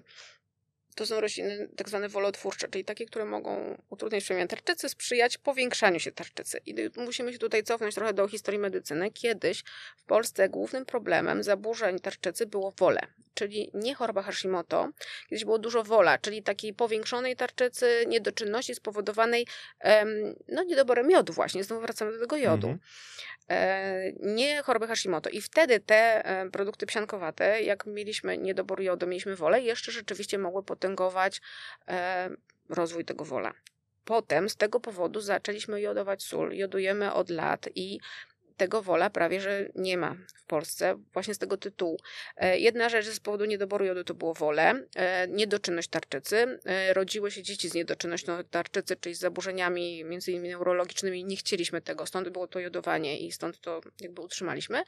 to 0.96 1.06
są 1.06 1.22
rośliny 1.22 1.70
tak 1.78 1.90
zwane 1.90 2.10
wolotwórcze, 2.10 2.68
czyli 2.68 2.86
takie, 2.86 3.06
które 3.06 3.26
mogą 3.26 3.82
utrudniać 3.90 4.24
przemian 4.24 4.48
tarczycy, 4.48 4.90
sprzyjać 4.90 5.38
powiększaniu 5.38 6.00
się 6.00 6.12
tarczycy. 6.12 6.62
I 6.66 6.76
musimy 6.98 7.34
się 7.34 7.40
tutaj 7.40 7.64
cofnąć 7.64 7.96
trochę 7.96 8.14
do 8.14 8.28
historii 8.28 8.60
medycyny. 8.60 9.12
Kiedyś 9.12 9.64
w 9.98 10.04
Polsce 10.04 10.50
głównym 10.50 10.86
problemem 10.86 11.44
zaburzeń 11.44 12.00
tarczycy 12.00 12.46
było 12.46 12.72
wole, 12.80 13.00
czyli 13.34 13.72
nie 13.74 13.96
choroba 13.96 14.22
Hashimoto. 14.22 14.90
Kiedyś 15.30 15.46
było 15.46 15.60
dużo 15.60 15.84
wola, 15.84 16.18
czyli 16.18 16.44
takiej 16.44 16.74
powiększonej 16.74 17.36
tarczycy, 17.36 18.04
niedoczynności 18.08 18.76
spowodowanej 18.76 19.48
no, 20.48 20.64
niedoborem 20.64 21.12
jodu 21.12 21.34
właśnie. 21.34 21.64
Znowu 21.64 21.82
wracamy 21.82 22.12
do 22.12 22.20
tego 22.20 22.38
jodu. 22.38 22.68
Mhm. 22.68 22.80
E, 23.50 24.12
nie 24.20 24.62
choroby 24.64 24.88
Hashimoto. 24.88 25.30
I 25.30 25.42
wtedy 25.42 25.80
te 25.80 26.26
e, 26.26 26.50
produkty 26.50 26.86
psiankowate, 26.86 27.62
jak 27.62 27.86
mieliśmy 27.86 28.38
niedobór 28.38 28.82
jodu, 28.82 29.08
mieliśmy 29.08 29.36
wolę, 29.36 29.62
jeszcze 29.62 29.92
rzeczywiście 29.92 30.38
mogły 30.38 30.64
potęgować 30.82 31.42
e, 31.88 32.30
rozwój 32.70 33.06
tego 33.06 33.26
wola. 33.26 33.54
Potem 34.06 34.50
z 34.50 34.56
tego 34.56 34.80
powodu 34.80 35.22
zaczęliśmy 35.22 35.82
jodować 35.82 36.24
sól. 36.24 36.54
Jodujemy 36.54 37.14
od 37.14 37.30
lat 37.30 37.70
i 37.76 38.00
tego 38.58 38.82
wola 38.82 39.10
prawie, 39.10 39.42
że 39.42 39.70
nie 39.76 39.98
ma 39.98 40.16
w 40.38 40.46
Polsce, 40.46 40.96
właśnie 41.14 41.34
z 41.34 41.38
tego 41.38 41.58
tytułu. 41.58 41.98
E, 42.38 42.60
jedna 42.60 42.90
rzecz 42.90 43.06
z 43.06 43.20
powodu 43.20 43.46
niedoboru 43.46 43.86
jodu 43.86 44.04
to 44.04 44.14
było 44.14 44.34
wolę, 44.34 44.74
e, 44.96 45.28
niedoczynność 45.28 45.88
tarczycy. 45.90 46.60
Rodziły 46.94 47.32
się 47.32 47.44
dzieci 47.44 47.70
z 47.70 47.74
niedoczynnością 47.74 48.44
tarczycy, 48.44 48.96
czyli 48.96 49.16
z 49.16 49.20
zaburzeniami 49.20 50.04
między 50.04 50.32
innymi 50.32 50.50
neurologicznymi. 50.50 51.26
Nie 51.26 51.36
chcieliśmy 51.36 51.82
tego, 51.82 52.06
stąd 52.06 52.30
było 52.30 52.48
to 52.48 52.60
jodowanie 52.60 53.20
i 53.20 53.32
stąd 53.32 53.62
to 53.62 53.82
jakby 54.00 54.22
utrzymaliśmy. 54.22 54.84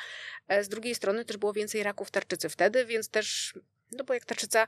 Z 0.61 0.67
drugiej 0.67 0.95
strony 0.95 1.25
też 1.25 1.37
było 1.37 1.53
więcej 1.53 1.83
raków 1.83 2.11
tarczycy 2.11 2.49
wtedy, 2.49 2.85
więc 2.85 3.09
też 3.09 3.53
no 3.97 4.03
bo 4.03 4.13
jak 4.13 4.25
tarczyca 4.25 4.67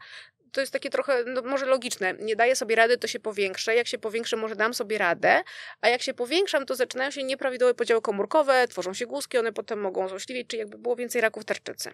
to 0.56 0.62
jest 0.62 0.74
takie 0.74 0.90
trochę, 0.90 1.24
no 1.24 1.42
może 1.42 1.66
logiczne. 1.66 2.14
Nie 2.14 2.36
daję 2.36 2.56
sobie 2.56 2.76
rady, 2.76 2.98
to 2.98 3.08
się 3.08 3.20
powiększę. 3.20 3.76
Jak 3.76 3.88
się 3.88 3.98
powiększę, 3.98 4.38
może 4.38 4.56
dam 4.56 4.74
sobie 4.74 4.98
radę, 4.98 5.44
a 5.82 5.90
jak 5.90 6.02
się 6.02 6.14
powiększam, 6.14 6.66
to 6.66 6.76
zaczynają 6.76 7.12
się 7.12 7.24
nieprawidłowe 7.24 7.74
podziały 7.74 8.02
komórkowe, 8.02 8.68
tworzą 8.68 8.94
się 8.94 9.08
głuski, 9.08 9.38
one 9.38 9.54
potem 9.54 9.80
mogą 9.82 10.10
złośliwić, 10.10 10.48
czy 10.48 10.58
jakby 10.58 10.78
było 10.78 10.96
więcej 10.96 11.22
raków 11.22 11.46
tarczycy. 11.46 11.92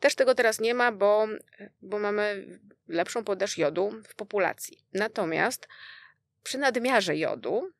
Też 0.00 0.14
tego 0.14 0.34
teraz 0.34 0.60
nie 0.60 0.74
ma, 0.74 0.92
bo, 0.92 1.26
bo 1.82 1.98
mamy 1.98 2.46
lepszą 2.88 3.24
podaż 3.24 3.58
jodu 3.58 4.02
w 4.08 4.14
populacji. 4.14 4.84
Natomiast 4.92 5.68
przy 6.42 6.58
nadmiarze 6.58 7.16
jodu 7.16 7.72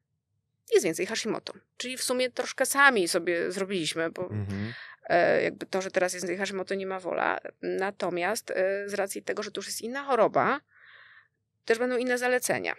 jest 0.72 0.84
więcej 0.84 1.06
Hashimoto. 1.06 1.52
Czyli 1.76 1.96
w 1.96 2.02
sumie 2.02 2.30
troszkę 2.30 2.66
sami 2.66 3.08
sobie 3.08 3.52
zrobiliśmy, 3.52 4.10
bo 4.10 4.22
mhm. 4.22 4.74
E, 4.95 4.95
jakby 5.42 5.66
to, 5.66 5.82
że 5.82 5.90
teraz 5.90 6.14
jest 6.14 6.26
Hashimoto 6.38 6.74
nie 6.74 6.86
ma 6.86 7.00
wola. 7.00 7.40
Natomiast 7.62 8.50
e, 8.50 8.88
z 8.88 8.94
racji 8.94 9.22
tego, 9.22 9.42
że 9.42 9.50
to 9.50 9.58
już 9.58 9.66
jest 9.66 9.80
inna 9.80 10.04
choroba, 10.04 10.60
też 11.64 11.78
będą 11.78 11.96
inne 11.96 12.18
zalecenia. 12.18 12.76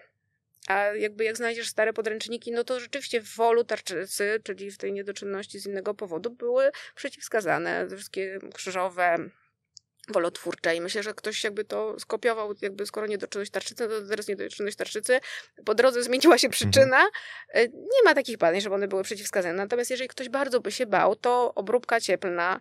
A 0.67 0.83
jakby 0.83 1.23
jak 1.23 1.37
znajdziesz 1.37 1.69
stare 1.69 1.93
podręczniki, 1.93 2.51
no 2.51 2.63
to 2.63 2.79
rzeczywiście 2.79 3.21
w 3.21 3.35
wolu 3.35 3.63
tarczycy, 3.63 4.41
czyli 4.43 4.71
w 4.71 4.77
tej 4.77 4.93
niedoczynności 4.93 5.59
z 5.59 5.65
innego 5.65 5.93
powodu, 5.93 6.29
były 6.29 6.71
przeciwwskazane. 6.95 7.87
Wszystkie 7.95 8.39
krzyżowe, 8.53 9.17
wolotwórcze 10.07 10.75
i 10.75 10.81
myślę, 10.81 11.03
że 11.03 11.13
ktoś 11.13 11.43
jakby 11.43 11.63
to 11.63 11.99
skopiował, 11.99 12.53
jakby 12.61 12.85
skoro 12.85 13.07
niedoczynność 13.07 13.51
tarczycy, 13.51 13.87
to 13.87 14.07
teraz 14.09 14.27
niedoczynność 14.27 14.77
tarczycy, 14.77 15.19
po 15.65 15.75
drodze 15.75 16.03
zmieniła 16.03 16.37
się 16.37 16.49
przyczyna. 16.49 16.99
Mhm. 17.53 17.71
Nie 17.73 18.03
ma 18.05 18.13
takich 18.13 18.37
badań, 18.37 18.61
żeby 18.61 18.75
one 18.75 18.87
były 18.87 19.03
przeciwwskazane. 19.03 19.53
Natomiast 19.53 19.91
jeżeli 19.91 20.07
ktoś 20.07 20.29
bardzo 20.29 20.59
by 20.59 20.71
się 20.71 20.85
bał, 20.85 21.15
to 21.15 21.53
obróbka 21.55 22.01
cieplna 22.01 22.59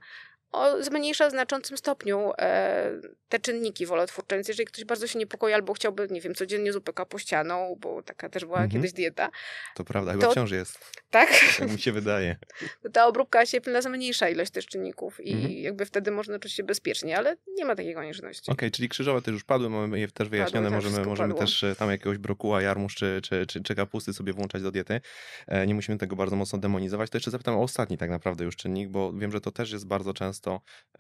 o, 0.53 0.83
zmniejsza 0.83 1.29
w 1.29 1.31
znaczącym 1.31 1.77
stopniu 1.77 2.33
e, 2.39 2.93
te 3.29 3.39
czynniki 3.39 3.87
wolotwórcze. 3.87 4.37
Więc 4.37 4.49
jeżeli 4.49 4.67
ktoś 4.67 4.85
bardzo 4.85 5.07
się 5.07 5.19
niepokoi 5.19 5.53
albo 5.53 5.75
chciałby, 5.75 6.09
nie 6.11 6.21
wiem, 6.21 6.35
codziennie 6.35 6.73
zupę 6.73 6.93
kapuścianą, 6.93 7.77
bo 7.81 8.03
taka 8.03 8.29
też 8.29 8.45
była 8.45 8.57
mhm. 8.57 8.71
kiedyś 8.71 8.93
dieta. 8.93 9.31
To 9.75 9.85
prawda, 9.85 10.13
chyba 10.13 10.27
to, 10.27 10.31
wciąż 10.31 10.51
jest. 10.51 10.79
Tak? 11.11 11.29
Tak 11.59 11.73
mi 11.73 11.79
się 11.79 11.93
wydaje. 11.93 12.37
Ta 12.93 13.07
obróbka 13.07 13.47
cieplna 13.47 13.83
zmniejsza 13.83 14.29
ilość 14.29 14.51
też 14.51 14.67
czynników 14.67 15.21
i 15.21 15.33
mhm. 15.33 15.53
jakby 15.53 15.87
wtedy 15.87 16.11
można 16.11 16.39
czuć 16.39 16.53
się 16.53 16.63
bezpiecznie, 16.63 17.19
ale 17.19 17.37
nie 17.49 17.65
ma 17.65 17.77
takiej 17.77 17.95
konieczności. 17.95 18.51
Okej, 18.51 18.55
okay, 18.55 18.71
czyli 18.71 18.89
krzyżowe 18.89 19.23
też 19.23 19.33
już 19.35 19.45
padły, 19.45 19.71
mamy 19.71 20.01
je 20.01 20.09
też 20.09 20.29
wyjaśnione, 20.29 20.71
padły, 20.71 20.91
możemy, 20.91 21.07
możemy 21.07 21.35
też 21.35 21.65
e, 21.65 21.77
tam 21.77 21.91
jakiegoś 21.91 22.19
brokuła, 22.19 22.63
jarmuż 22.63 22.95
czy, 22.95 23.21
czy, 23.23 23.47
czy, 23.47 23.63
czy 23.63 23.75
kapusty 23.75 24.13
sobie 24.13 24.33
włączać 24.33 24.63
do 24.63 24.71
diety. 24.71 25.01
E, 25.47 25.67
nie 25.67 25.75
musimy 25.75 25.99
tego 25.99 26.17
bardzo 26.17 26.37
mocno 26.37 26.59
demonizować. 26.59 27.11
To 27.11 27.17
jeszcze 27.17 27.31
zapytam 27.31 27.55
o 27.55 27.63
ostatni 27.63 27.99
tak 27.99 28.11
naprawdę 28.11 28.45
już 28.45 28.57
czynnik, 28.57 28.89
bo 28.89 29.13
wiem, 29.13 29.33
że 29.33 29.41
to 29.41 29.53
też 29.53 29.73
jest 29.73 29.87
bardzo 29.87 30.15
często 30.15 30.36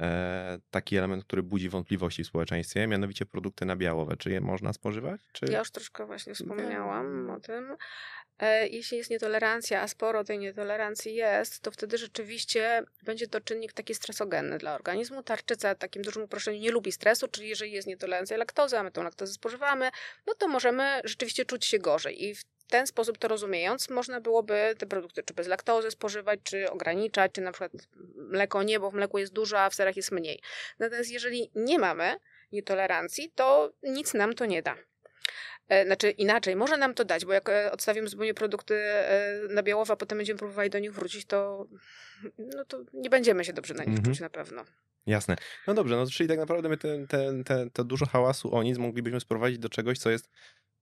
e, 0.00 0.58
taki 0.70 0.96
element, 0.96 1.24
który 1.24 1.42
budzi 1.42 1.68
wątpliwości 1.68 2.24
w 2.24 2.26
społeczeństwie, 2.26 2.86
mianowicie 2.86 3.26
produkty 3.26 3.64
nabiałowe. 3.64 4.16
Czy 4.16 4.30
je 4.30 4.40
można 4.40 4.72
spożywać? 4.72 5.20
Czy... 5.32 5.46
Ja 5.50 5.58
już 5.58 5.70
troszkę 5.70 6.06
właśnie 6.06 6.34
wspomniałam 6.34 7.30
o 7.30 7.40
tym. 7.40 7.76
E, 8.38 8.68
jeśli 8.68 8.98
jest 8.98 9.10
nietolerancja, 9.10 9.82
a 9.82 9.88
sporo 9.88 10.24
tej 10.24 10.38
nietolerancji 10.38 11.14
jest, 11.14 11.60
to 11.60 11.70
wtedy 11.70 11.98
rzeczywiście 11.98 12.82
będzie 13.02 13.26
to 13.26 13.40
czynnik 13.40 13.72
taki 13.72 13.94
stresogenny 13.94 14.58
dla 14.58 14.74
organizmu. 14.74 15.22
Tarczyca, 15.22 15.74
takim 15.74 16.02
dużym 16.02 16.22
uproszczeniu, 16.22 16.60
nie 16.60 16.70
lubi 16.70 16.92
stresu, 16.92 17.28
czyli 17.28 17.48
jeżeli 17.48 17.72
jest 17.72 17.88
nietolerancja 17.88 18.36
laktozy, 18.36 18.78
a 18.78 18.82
my 18.82 18.90
tą 18.90 19.02
laktozę 19.02 19.32
spożywamy, 19.32 19.90
no 20.26 20.34
to 20.34 20.48
możemy 20.48 21.00
rzeczywiście 21.04 21.44
czuć 21.44 21.64
się 21.64 21.78
gorzej. 21.78 22.24
I 22.24 22.34
w 22.34 22.44
ten 22.68 22.86
sposób 22.86 23.18
to 23.18 23.28
rozumiejąc, 23.28 23.90
można 23.90 24.20
byłoby 24.20 24.74
te 24.78 24.86
produkty 24.86 25.22
czy 25.22 25.34
bez 25.34 25.46
laktozy 25.46 25.90
spożywać, 25.90 26.40
czy 26.42 26.70
ograniczać, 26.70 27.32
czy 27.32 27.40
na 27.40 27.52
przykład 27.52 27.72
mleko 28.16 28.62
nie, 28.62 28.80
bo 28.80 28.90
w 28.90 28.94
mleku 28.94 29.18
jest 29.18 29.32
dużo, 29.32 29.60
a 29.60 29.70
w 29.70 29.74
serach 29.74 29.96
jest 29.96 30.12
mniej. 30.12 30.40
Natomiast 30.78 31.10
jeżeli 31.10 31.50
nie 31.54 31.78
mamy 31.78 32.16
nietolerancji, 32.52 33.32
to 33.34 33.72
nic 33.82 34.14
nam 34.14 34.34
to 34.34 34.46
nie 34.46 34.62
da. 34.62 34.76
E, 35.68 35.86
znaczy 35.86 36.10
inaczej, 36.10 36.56
może 36.56 36.76
nam 36.76 36.94
to 36.94 37.04
dać, 37.04 37.24
bo 37.24 37.32
jak 37.32 37.48
e, 37.48 37.72
odstawimy 37.72 38.08
zupełnie 38.08 38.34
produkty 38.34 38.74
e, 38.74 39.40
na 39.50 39.62
białowo, 39.62 39.92
a 39.92 39.96
potem 39.96 40.18
będziemy 40.18 40.38
próbowali 40.38 40.70
do 40.70 40.78
nich 40.78 40.92
wrócić, 40.92 41.26
to, 41.26 41.66
no 42.38 42.64
to 42.64 42.84
nie 42.94 43.10
będziemy 43.10 43.44
się 43.44 43.52
dobrze 43.52 43.74
na 43.74 43.84
nich 43.84 43.98
mhm. 43.98 44.04
czuć 44.04 44.20
na 44.20 44.30
pewno. 44.30 44.64
Jasne. 45.06 45.36
No 45.66 45.74
dobrze, 45.74 45.96
no 45.96 46.06
czyli 46.06 46.28
tak 46.28 46.38
naprawdę 46.38 46.68
my 46.68 46.76
te, 46.76 47.06
te, 47.06 47.44
te, 47.44 47.70
to 47.72 47.84
dużo 47.84 48.06
hałasu 48.06 48.54
o 48.54 48.62
nic 48.62 48.78
moglibyśmy 48.78 49.20
sprowadzić 49.20 49.58
do 49.58 49.68
czegoś, 49.68 49.98
co 49.98 50.10
jest 50.10 50.30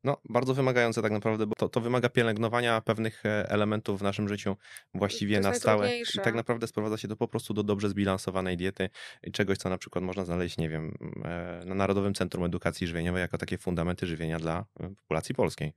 no, 0.04 0.20
bardzo 0.28 0.54
wymagające 0.54 1.02
tak 1.02 1.12
naprawdę, 1.12 1.46
bo 1.46 1.54
to, 1.54 1.68
to 1.68 1.80
wymaga 1.80 2.08
pielęgnowania 2.08 2.80
pewnych 2.80 3.26
e, 3.26 3.50
elementów 3.50 4.00
w 4.00 4.02
naszym 4.02 4.28
życiu 4.28 4.56
właściwie 4.94 5.40
na 5.40 5.54
stałe. 5.54 5.98
I 5.98 6.04
tak 6.22 6.34
naprawdę 6.34 6.66
sprowadza 6.66 6.96
się 6.98 7.08
to 7.08 7.16
po 7.16 7.28
prostu 7.28 7.54
do 7.54 7.62
dobrze 7.62 7.88
zbilansowanej 7.88 8.56
diety 8.56 8.90
i 9.22 9.32
czegoś, 9.32 9.58
co 9.58 9.68
na 9.68 9.78
przykład 9.78 10.04
można 10.04 10.24
znaleźć, 10.24 10.58
nie 10.58 10.68
wiem, 10.68 10.94
e, 11.24 11.62
na 11.66 11.74
Narodowym 11.74 12.14
Centrum 12.14 12.44
Edukacji 12.44 12.86
Żywieniowej 12.86 13.20
jako 13.20 13.38
takie 13.38 13.58
fundamenty 13.58 14.06
żywienia 14.06 14.38
dla 14.38 14.64
e, 14.80 14.94
populacji 14.94 15.34
polskiej. 15.34 15.72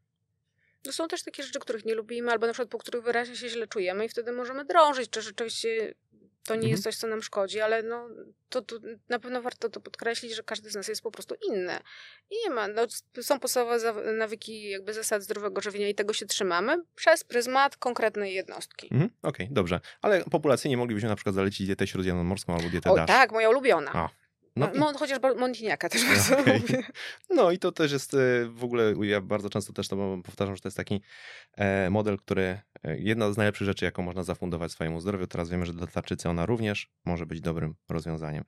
No 0.85 0.91
są 0.91 1.07
też 1.07 1.23
takie 1.23 1.43
rzeczy, 1.43 1.59
których 1.59 1.85
nie 1.85 1.95
lubimy, 1.95 2.31
albo 2.31 2.47
na 2.47 2.53
przykład 2.53 2.69
po 2.69 2.77
których 2.77 3.03
wyraźnie 3.03 3.35
się 3.35 3.49
źle 3.49 3.67
czujemy 3.67 4.05
i 4.05 4.09
wtedy 4.09 4.31
możemy 4.31 4.65
drążyć, 4.65 5.09
czy 5.09 5.21
rzeczywiście 5.21 5.93
to 6.47 6.53
nie 6.53 6.57
mhm. 6.57 6.71
jest 6.71 6.83
coś, 6.83 6.95
co 6.95 7.07
nam 7.07 7.21
szkodzi, 7.21 7.61
ale 7.61 7.83
no, 7.83 8.09
to, 8.49 8.61
to, 8.61 8.75
na 9.09 9.19
pewno 9.19 9.41
warto 9.41 9.69
to 9.69 9.79
podkreślić, 9.79 10.35
że 10.35 10.43
każdy 10.43 10.69
z 10.69 10.75
nas 10.75 10.87
jest 10.87 11.01
po 11.01 11.11
prostu 11.11 11.35
inny. 11.47 11.79
I 12.31 12.35
nie 12.43 12.49
ma, 12.49 12.67
no, 12.67 12.81
są 13.21 13.39
podstawowe 13.39 14.03
nawyki, 14.13 14.69
jakby 14.69 14.93
zasad 14.93 15.23
zdrowego 15.23 15.61
żywienia 15.61 15.89
i 15.89 15.95
tego 15.95 16.13
się 16.13 16.25
trzymamy 16.25 16.83
przez 16.95 17.23
pryzmat 17.23 17.77
konkretnej 17.77 18.33
jednostki. 18.33 18.87
Mhm. 18.91 19.09
Okej, 19.21 19.45
okay, 19.45 19.55
dobrze. 19.55 19.79
Ale 20.01 20.23
populacyjnie 20.31 20.77
moglibyśmy 20.77 21.09
na 21.09 21.15
przykład 21.15 21.35
zalecić 21.35 21.67
dietę 21.67 21.87
śródziemnomorską 21.87 22.55
albo 22.55 22.69
dietę 22.69 22.91
o, 22.91 22.95
DASH. 22.95 23.07
tak, 23.07 23.31
moja 23.31 23.49
ulubiona. 23.49 23.91
A. 23.93 24.09
No, 24.57 24.71
no, 24.75 24.93
chociaż 24.93 25.19
Montiniaka 25.37 25.89
też 25.89 26.05
bardzo 26.09 26.39
okay. 26.39 26.53
lubię. 26.59 26.83
No 27.29 27.51
i 27.51 27.59
to 27.59 27.71
też 27.71 27.91
jest 27.91 28.13
e, 28.13 28.17
w 28.49 28.63
ogóle, 28.63 28.93
ja 29.01 29.21
bardzo 29.21 29.49
często 29.49 29.73
też 29.73 29.87
to 29.87 30.17
powtarzam, 30.23 30.55
że 30.55 30.61
to 30.61 30.67
jest 30.67 30.77
taki 30.77 31.01
e, 31.57 31.89
model, 31.89 32.17
który, 32.17 32.59
e, 32.83 32.97
jedna 32.97 33.31
z 33.33 33.37
najlepszych 33.37 33.65
rzeczy, 33.65 33.85
jaką 33.85 34.03
można 34.03 34.23
zafundować 34.23 34.71
swojemu 34.71 35.01
zdrowiu. 35.01 35.27
Teraz 35.27 35.49
wiemy, 35.49 35.65
że 35.65 35.73
dla 35.73 35.87
tarczycy 35.87 36.29
ona 36.29 36.45
również 36.45 36.89
może 37.05 37.25
być 37.25 37.41
dobrym 37.41 37.75
rozwiązaniem. 37.89 38.43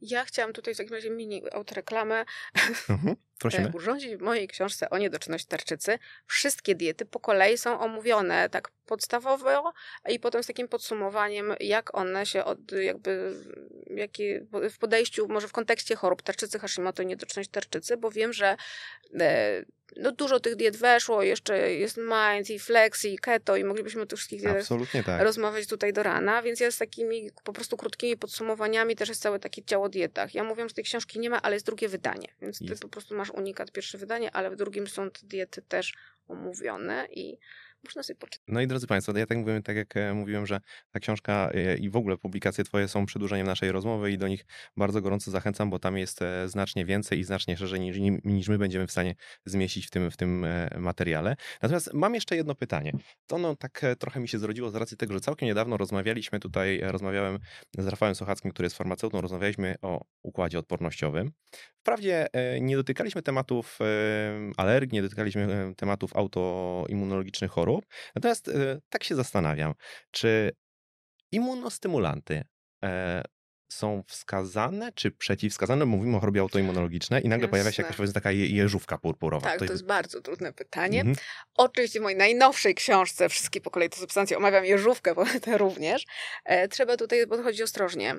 Ja 0.00 0.24
chciałam 0.24 0.52
tutaj 0.52 0.74
w 0.74 0.76
takim 0.76 0.94
razie 0.94 1.10
mini 1.10 1.42
autoreklamę 1.52 2.24
mhm, 2.88 3.16
prosimy. 3.38 3.70
urządzić 3.74 4.16
w 4.16 4.20
mojej 4.20 4.48
książce 4.48 4.90
o 4.90 4.98
niedoczynności 4.98 5.48
tarczycy. 5.48 5.98
Wszystkie 6.26 6.74
diety 6.74 7.04
po 7.04 7.20
kolei 7.20 7.58
są 7.58 7.80
omówione 7.80 8.48
tak 8.50 8.70
podstawowo 8.86 9.72
i 10.08 10.20
potem 10.20 10.42
z 10.42 10.46
takim 10.46 10.68
podsumowaniem, 10.68 11.54
jak 11.60 11.98
one 11.98 12.26
się 12.26 12.44
od, 12.44 12.72
jakby, 12.72 13.32
jakie 13.86 14.46
w 14.70 14.78
podejściu, 14.78 15.28
może 15.28 15.48
w 15.48 15.52
kontekście 15.52 15.96
chorób 15.96 16.22
tarczycy 16.22 16.58
Hashimoto 16.58 17.02
i 17.02 17.06
niedoczynność 17.06 17.50
tarczycy, 17.50 17.96
bo 17.96 18.10
wiem, 18.10 18.32
że 18.32 18.56
e, 19.20 19.64
no 19.96 20.12
dużo 20.12 20.40
tych 20.40 20.56
diet 20.56 20.76
weszło, 20.76 21.22
jeszcze 21.22 21.74
jest 21.74 21.96
Mind 21.96 22.50
i 22.50 22.58
Flex 22.58 23.04
i 23.04 23.18
Keto 23.18 23.56
i 23.56 23.64
moglibyśmy 23.64 24.02
o 24.02 24.06
tych 24.06 24.18
wszystkich 24.18 24.42
tak. 25.06 25.22
rozmawiać 25.22 25.66
tutaj 25.66 25.92
do 25.92 26.02
rana, 26.02 26.42
więc 26.42 26.60
ja 26.60 26.70
z 26.70 26.78
takimi 26.78 27.30
po 27.44 27.52
prostu 27.52 27.76
krótkimi 27.76 28.16
podsumowaniami 28.16 28.96
też 28.96 29.08
jest 29.08 29.22
całe 29.22 29.38
takie 29.38 29.62
ciało 29.62 29.84
o 29.84 29.88
dietach. 29.88 30.34
Ja 30.34 30.44
mówię, 30.44 30.68
że 30.68 30.74
tej 30.74 30.84
książki 30.84 31.18
nie 31.18 31.30
ma, 31.30 31.42
ale 31.42 31.56
jest 31.56 31.66
drugie 31.66 31.88
wydanie, 31.88 32.28
więc 32.42 32.60
jest. 32.60 32.74
ty 32.74 32.80
po 32.80 32.88
prostu 32.88 33.16
masz 33.16 33.25
unikat, 33.30 33.72
pierwsze 33.72 33.98
wydanie, 33.98 34.30
ale 34.30 34.50
w 34.50 34.56
drugim 34.56 34.86
są 34.86 35.10
te 35.10 35.26
diety 35.26 35.62
też 35.62 35.94
omówione 36.28 37.06
i 37.10 37.38
można 37.86 38.02
sobie 38.02 38.18
poczytać. 38.18 38.46
No 38.48 38.60
i 38.60 38.66
drodzy 38.66 38.86
Państwo, 38.86 39.18
ja 39.18 39.26
tak 39.26 39.38
mówię, 39.38 39.62
tak 39.64 39.76
jak 39.76 39.96
e, 39.96 40.14
mówiłem, 40.14 40.46
że 40.46 40.60
ta 40.90 41.00
książka 41.00 41.50
e, 41.54 41.76
i 41.76 41.90
w 41.90 41.96
ogóle 41.96 42.16
publikacje 42.16 42.64
Twoje 42.64 42.88
są 42.88 43.06
przedłużeniem 43.06 43.46
naszej 43.46 43.72
rozmowy 43.72 44.12
i 44.12 44.18
do 44.18 44.28
nich 44.28 44.46
bardzo 44.76 45.02
gorąco 45.02 45.30
zachęcam, 45.30 45.70
bo 45.70 45.78
tam 45.78 45.98
jest 45.98 46.22
e, 46.22 46.48
znacznie 46.48 46.84
więcej 46.84 47.18
i 47.18 47.24
znacznie 47.24 47.56
szerzej 47.56 47.80
niż, 47.80 47.96
niż 48.24 48.48
my 48.48 48.58
będziemy 48.58 48.86
w 48.86 48.90
stanie 48.90 49.14
zmieścić 49.44 49.86
w 49.86 49.90
tym, 49.90 50.10
w 50.10 50.16
tym 50.16 50.46
materiale. 50.78 51.36
Natomiast 51.62 51.94
mam 51.94 52.14
jeszcze 52.14 52.36
jedno 52.36 52.54
pytanie. 52.54 52.92
To 53.26 53.38
no 53.38 53.56
tak 53.56 53.82
trochę 53.98 54.20
mi 54.20 54.28
się 54.28 54.38
zrodziło 54.38 54.70
z 54.70 54.74
racji 54.74 54.96
tego, 54.96 55.14
że 55.14 55.20
całkiem 55.20 55.46
niedawno 55.46 55.76
rozmawialiśmy 55.76 56.40
tutaj, 56.40 56.80
rozmawiałem 56.82 57.38
z 57.78 57.86
Rafałem 57.86 58.14
Sochackim, 58.14 58.50
który 58.50 58.66
jest 58.66 58.76
farmaceutą, 58.76 59.20
rozmawialiśmy 59.20 59.74
o 59.82 60.04
układzie 60.22 60.58
odpornościowym. 60.58 61.32
Wprawdzie 61.78 62.26
nie 62.60 62.76
dotykaliśmy 62.76 63.22
tematów 63.22 63.78
alergii, 64.56 64.94
nie 64.94 65.02
dotykaliśmy 65.02 65.74
tematów 65.76 66.16
autoimmunologicznych 66.16 67.50
chorób, 67.50 67.75
Natomiast 68.14 68.48
e, 68.48 68.80
tak 68.88 69.04
się 69.04 69.14
zastanawiam, 69.14 69.74
czy 70.10 70.52
immunostymulanty 71.32 72.44
e, 72.84 73.22
są 73.68 74.02
wskazane 74.06 74.92
czy 74.92 75.10
przeciwwskazane? 75.10 75.84
Mówimy 75.84 76.16
o 76.16 76.20
chorobie 76.20 76.40
autoimmunologicznej 76.40 77.26
i 77.26 77.28
nagle 77.28 77.42
Jasne. 77.42 77.50
pojawia 77.50 77.72
się 77.72 77.82
jakaś 77.82 77.96
powiedzmy 77.96 78.14
taka 78.14 78.30
jeżówka 78.32 78.98
purpurowa. 78.98 79.48
Tak, 79.48 79.58
to, 79.58 79.66
to 79.66 79.72
jest 79.72 79.84
bardzo 79.84 80.20
trudne 80.20 80.52
pytanie. 80.52 81.00
Mhm. 81.00 81.16
Oczywiście 81.54 82.00
w 82.00 82.02
mojej 82.02 82.18
najnowszej 82.18 82.74
książce 82.74 83.28
Wszystkie 83.28 83.60
po 83.60 83.70
kolei 83.70 83.90
te 83.90 83.96
substancje 83.96 84.36
omawiam 84.36 84.64
jeżówkę, 84.64 85.14
również. 85.56 86.04
E, 86.44 86.68
trzeba 86.68 86.96
tutaj 86.96 87.26
podchodzić 87.26 87.62
ostrożnie. 87.62 88.14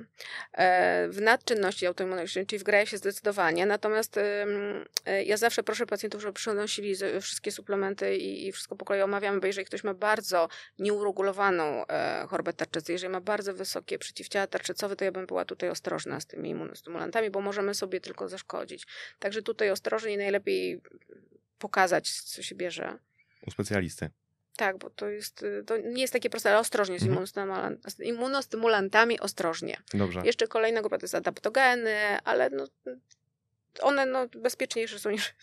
E, 0.53 1.07
w 1.09 1.21
nadczynności 1.21 1.87
autoimmunologicznej, 1.87 2.45
czyli 2.45 2.59
w 2.59 2.63
graje 2.63 2.87
się 2.87 2.97
zdecydowanie, 2.97 3.65
natomiast 3.65 4.17
e, 4.17 5.23
ja 5.23 5.37
zawsze 5.37 5.63
proszę 5.63 5.85
pacjentów, 5.85 6.21
żeby 6.21 6.33
przynosili 6.33 6.95
wszystkie 7.21 7.51
suplementy 7.51 8.17
i, 8.17 8.47
i 8.47 8.51
wszystko 8.51 8.75
po 8.75 8.85
kolei 8.85 9.01
omawiamy, 9.01 9.39
bo 9.39 9.47
jeżeli 9.47 9.65
ktoś 9.65 9.83
ma 9.83 9.93
bardzo 9.93 10.49
nieuregulowaną 10.79 11.87
e, 11.87 12.25
chorobę 12.29 12.53
tarczycy, 12.53 12.91
jeżeli 12.91 13.13
ma 13.13 13.21
bardzo 13.21 13.53
wysokie 13.53 13.99
przeciwciała 13.99 14.47
tarczycowe, 14.47 14.95
to 14.95 15.05
ja 15.05 15.11
bym 15.11 15.25
była 15.25 15.36
była 15.37 15.45
tutaj 15.45 15.69
ostrożna 15.69 16.19
z 16.19 16.25
tymi 16.25 16.49
immunostymulantami, 16.49 17.29
bo 17.29 17.41
możemy 17.41 17.73
sobie 17.73 18.01
tylko 18.01 18.29
zaszkodzić. 18.29 18.87
Także 19.19 19.41
tutaj 19.41 19.71
ostrożnie 19.71 20.13
i 20.13 20.17
najlepiej 20.17 20.81
pokazać, 21.59 22.11
co 22.11 22.43
się 22.43 22.55
bierze. 22.55 22.99
U 23.47 23.51
specjalisty. 23.51 24.09
Tak, 24.55 24.77
bo 24.77 24.89
to 24.89 25.09
jest, 25.09 25.45
to 25.65 25.77
nie 25.77 26.01
jest 26.01 26.13
takie 26.13 26.29
proste, 26.29 26.49
ale 26.49 26.59
ostrożnie 26.59 26.99
z, 26.99 27.03
mhm. 27.03 27.25
immunostymulantami, 27.99 29.19
ostrożnie. 29.19 29.77
Dobrze. 29.93 30.21
Jeszcze 30.25 30.47
kolejna 30.47 30.81
grupa 30.81 30.97
to 30.97 31.03
jest 31.03 31.15
adaptogeny, 31.15 31.95
ale 32.23 32.49
no, 32.49 32.67
one 33.81 34.05
no, 34.05 34.27
bezpieczniejsze 34.27 34.99
są 34.99 35.09
niż 35.09 35.33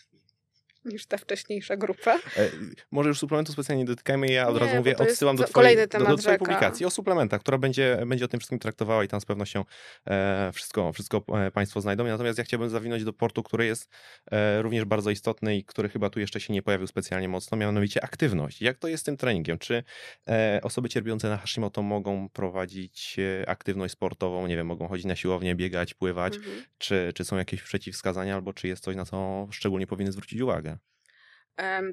niż 0.85 1.05
ta 1.05 1.17
wcześniejsza 1.17 1.77
grupa. 1.77 2.15
E, 2.37 2.49
może 2.91 3.09
już 3.09 3.19
suplementu 3.19 3.51
specjalnie 3.51 3.83
nie 3.83 3.87
dotykajmy, 3.87 4.31
ja 4.31 4.47
od 4.47 4.53
Nie, 4.53 4.59
razu 4.59 4.75
mówię, 4.75 4.97
odsyłam 4.97 5.35
do 5.35 5.43
twojej, 5.43 5.75
do, 5.87 5.99
do 6.05 6.17
twojej 6.17 6.39
publikacji 6.39 6.85
o 6.85 6.89
suplementach, 6.89 7.41
która 7.41 7.57
będzie, 7.57 7.97
będzie 8.07 8.25
o 8.25 8.27
tym 8.27 8.39
wszystkim 8.39 8.59
traktowała 8.59 9.03
i 9.03 9.07
tam 9.07 9.21
z 9.21 9.25
pewnością 9.25 9.65
e, 10.07 10.51
wszystko, 10.53 10.93
wszystko 10.93 11.23
e, 11.45 11.51
Państwo 11.51 11.81
znajdą. 11.81 12.03
Natomiast 12.03 12.37
ja 12.37 12.43
chciałbym 12.43 12.69
zawinąć 12.69 13.03
do 13.03 13.13
portu, 13.13 13.43
który 13.43 13.65
jest 13.65 13.89
e, 14.31 14.61
również 14.61 14.85
bardzo 14.85 15.09
istotny 15.09 15.57
i 15.57 15.63
który 15.63 15.89
chyba 15.89 16.09
tu 16.09 16.19
jeszcze 16.19 16.39
się 16.39 16.53
nie 16.53 16.61
pojawił 16.61 16.87
specjalnie 16.87 17.29
mocno, 17.29 17.57
mianowicie 17.57 18.03
aktywność. 18.03 18.61
Jak 18.61 18.77
to 18.77 18.87
jest 18.87 19.01
z 19.01 19.05
tym 19.05 19.17
treningiem? 19.17 19.57
Czy 19.57 19.83
e, 20.29 20.59
osoby 20.63 20.89
cierpiące 20.89 21.29
na 21.29 21.37
Hashimoto 21.37 21.81
mogą 21.81 22.29
prowadzić 22.29 23.15
e, 23.41 23.49
aktywność 23.49 23.93
sportową, 23.93 24.47
nie 24.47 24.55
wiem, 24.55 24.67
mogą 24.67 24.87
chodzić 24.87 25.05
na 25.05 25.15
siłownię, 25.15 25.55
biegać, 25.55 25.93
pływać, 25.93 26.35
Mhm. 26.35 26.63
czy, 26.77 27.11
czy 27.15 27.25
są 27.25 27.37
jakieś 27.37 27.61
przeciwwskazania, 27.61 28.35
albo 28.35 28.53
czy 28.53 28.67
jest 28.67 28.83
coś, 28.83 28.95
na 28.95 29.05
co 29.05 29.47
szczególnie 29.51 29.87
powinny 29.87 30.11
zwrócić 30.11 30.41
uwagę? 30.41 30.74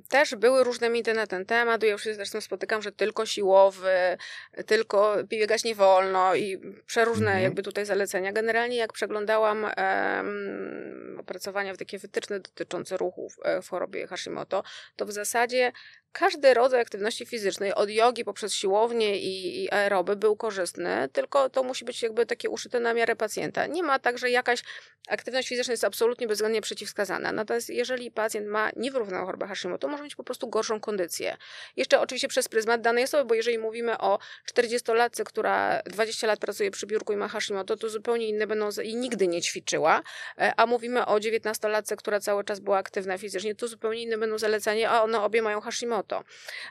Też 0.09 0.35
były 0.35 0.65
różne 0.65 0.91
mity 0.91 1.15
na 1.15 1.27
ten 1.27 1.47
temat. 1.47 1.83
Ja 1.83 1.91
już 1.91 2.05
się 2.05 2.15
zresztą 2.15 2.41
spotykam, 2.41 2.83
że 2.83 2.93
tylko 2.93 3.27
siłowy, 3.27 4.19
tylko 4.67 5.17
biegać 5.25 5.65
nie 5.65 5.75
wolno 5.75 6.35
i 6.35 6.59
przeróżne 6.87 7.27
Mhm. 7.27 7.43
jakby 7.43 7.63
tutaj 7.63 7.87
zalecenia. 7.87 8.33
Generalnie 8.33 8.77
jak 8.77 8.93
przeglądałam 8.93 9.67
em, 9.77 11.17
opracowania 11.21 11.75
w 11.75 11.79
takie 11.79 11.99
wytyczne 11.99 12.41
dotyczące 12.41 12.97
ruchów 12.97 13.37
e, 13.43 13.63
w 13.63 13.69
chorobie 13.69 14.07
Hashimoto, 14.07 14.63
to 14.97 15.07
w 15.07 15.13
zasadzie 15.13 15.73
każdy 16.13 16.55
rodzaj 16.55 16.81
aktywności 16.81 17.27
fizycznej, 17.27 17.75
od 17.75 17.91
jogi 17.91 18.25
poprzez 18.25 18.55
siłownię 18.55 19.19
i, 19.19 19.65
i 19.65 19.73
aeroby 19.73 20.17
był 20.17 20.37
korzystny, 20.37 21.09
tylko 21.13 21.51
to 21.51 21.63
musi 21.63 21.85
być 21.85 22.03
jakby 22.03 22.27
takie 22.27 22.51
uszyte 22.51 22.81
na 22.81 22.95
miarę 22.95 23.17
pacjenta. 23.17 23.67
Nie 23.67 23.83
ma 23.83 23.99
tak, 23.99 24.19
że 24.19 24.31
jakaś 24.31 24.63
aktywność 25.09 25.49
fizyczna 25.49 25.73
jest 25.73 25.85
absolutnie 25.85 26.27
bezwzględnie 26.27 26.61
przeciwwskazana. 26.61 27.33
Natomiast 27.33 27.69
jeżeli 27.69 28.11
pacjent 28.11 28.47
ma 28.47 28.71
niewyrównaną 28.77 29.27
chorobę 29.27 29.47
Hashimoto, 29.47 29.89
może 29.89 30.05
mieć 30.05 30.15
po 30.15 30.25
prostu 30.25 30.49
gorszą 30.49 30.81
kondycję. 30.81 31.37
Jeszcze 31.77 32.01
oczywiście 32.01 32.29
przez 32.29 32.49
pryzmat 32.49 32.81
danej 32.81 33.05
osoby, 33.05 33.25
bo 33.25 33.35
jeżeli 33.35 33.59
mówimy 33.59 33.99
o 33.99 34.19
40-latce, 34.55 35.25
która 35.25 35.83
20 35.87 36.27
lat 36.27 36.39
pracuje 36.39 36.71
przy 36.71 36.87
biurku 36.87 37.13
i 37.13 37.17
ma 37.17 37.29
Hashimoto, 37.29 37.77
to 37.77 37.89
zupełnie 37.89 38.29
inne 38.29 38.47
będą 38.47 38.69
i 38.85 38.97
nigdy 38.97 39.29
nie 39.29 39.43
ćwiczyła, 39.43 40.03
E, 40.39 40.53
a 40.57 40.67
mówimy 40.67 41.07
o 41.07 41.19
19-latce, 41.19 41.97
która 41.97 42.21
cały 42.21 42.45
czas 42.45 42.61
była 42.61 42.79
aktywna 42.79 43.19
fizycznie, 43.19 43.55
to 43.55 43.69
zupełnie 43.69 44.03
inne 44.03 44.19
będą 44.19 44.39
zalecenia, 44.39 44.91
a 44.91 45.03
one 45.03 45.21
obie 45.21 45.43
mają 45.43 45.61
Hashimoto. 45.61 46.02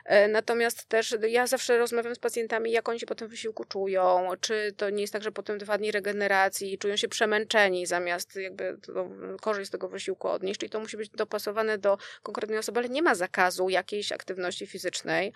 E, 0.04 0.28
Natomiast 0.28 0.84
też 0.88 1.16
ja 1.28 1.46
zawsze 1.46 1.78
rozmawiam 1.78 2.14
z 2.14 2.18
pacjentami, 2.18 2.72
jak 2.72 2.88
oni 2.88 3.00
się 3.00 3.06
po 3.06 3.14
tym 3.14 3.28
wysiłku 3.28 3.64
czują, 3.64 4.28
czy 4.40 4.74
to 4.76 4.90
nie 4.90 5.00
jest 5.00 5.12
tak, 5.12 5.22
że 5.22 5.32
potem 5.32 5.58
dwa 5.58 5.78
dni 5.78 5.92
regeneracji 5.92 6.78
czują 6.78 6.96
się 6.96 7.08
przemęczeni 7.08 7.86
zamiast 7.86 8.36
jakby 8.36 8.76
to, 8.86 9.08
korzyść 9.40 9.68
z 9.68 9.70
tego 9.70 9.88
wysiłku 9.88 10.28
odnieść, 10.28 10.60
czyli 10.60 10.70
to 10.70 10.80
musi 10.80 10.96
być 10.96 11.08
dopasowane 11.08 11.78
do 11.78 11.98
konkretnej 12.22 12.58
osoby, 12.58 12.78
ale 12.78 12.88
nie 12.88 13.02
ma 13.02 13.14
zakazu 13.14 13.68
jakiejś 13.68 14.12
aktywności 14.12 14.66
fizycznej 14.66 15.32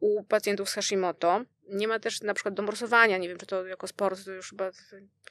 u 0.00 0.24
pacjentów 0.24 0.70
z 0.70 0.74
Hashimoto. 0.74 1.44
Nie 1.68 1.88
ma 1.88 1.98
też 1.98 2.20
na 2.20 2.34
przykład 2.34 2.54
domorsowania, 2.54 3.18
nie 3.18 3.28
wiem, 3.28 3.38
czy 3.38 3.46
to 3.46 3.66
jako 3.66 3.86
sport 3.86 4.24
to 4.24 4.30
już 4.30 4.50
chyba... 4.50 4.70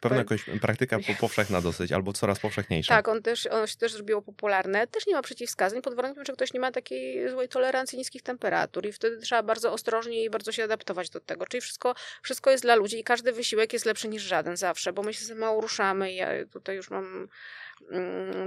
Pewna 0.02 0.18
jakaś 0.18 0.46
praktyka 0.62 1.00
po- 1.00 1.14
powszechna 1.20 1.62
dosyć, 1.62 1.92
albo 1.92 2.14
coraz 2.14 2.40
powszechniejsza. 2.40 2.96
Tak, 2.96 3.08
on 3.08 3.22
też, 3.22 3.48
ono 3.48 3.68
się 3.68 3.78
też 3.78 3.94
zrobiło 3.94 4.22
popularne. 4.22 4.88
Też 4.88 5.08
nie 5.08 5.14
ma 5.14 5.22
przeciwwskazań, 5.22 5.82
pod 5.82 5.96
warunkiem, 5.96 6.26
że 6.26 6.34
ktoś 6.34 6.54
nie 6.54 6.60
ma 6.60 6.72
takiej 6.72 7.30
złej 7.30 7.50
tolerancji 7.50 7.98
niskich 7.98 8.22
temperatur 8.22 8.86
i 8.86 8.92
wtedy 8.92 9.18
trzeba 9.18 9.44
bardzo 9.44 9.74
ostrożnie 9.74 10.24
i 10.24 10.30
bardzo 10.30 10.52
się 10.52 10.64
adaptować 10.64 11.10
do 11.10 11.20
tego. 11.20 11.46
Czyli 11.46 11.62
wszystko, 11.62 11.96
wszystko 12.24 12.52
jest 12.52 12.64
dla 12.64 12.76
ludzi 12.76 13.00
i 13.00 13.04
każdy 13.04 13.32
wysiłek 13.32 13.74
jest 13.74 13.86
lepszy 13.86 14.08
niż 14.08 14.24
żaden 14.24 14.58
zawsze, 14.58 14.94
bo 14.94 15.04
my 15.04 15.14
się 15.14 15.26
za 15.26 15.36
mało 15.36 15.62
ruszamy 15.62 16.12
i 16.12 16.16
ja 16.16 16.28
tutaj 16.52 16.76
już 16.76 16.90
mam 16.90 17.28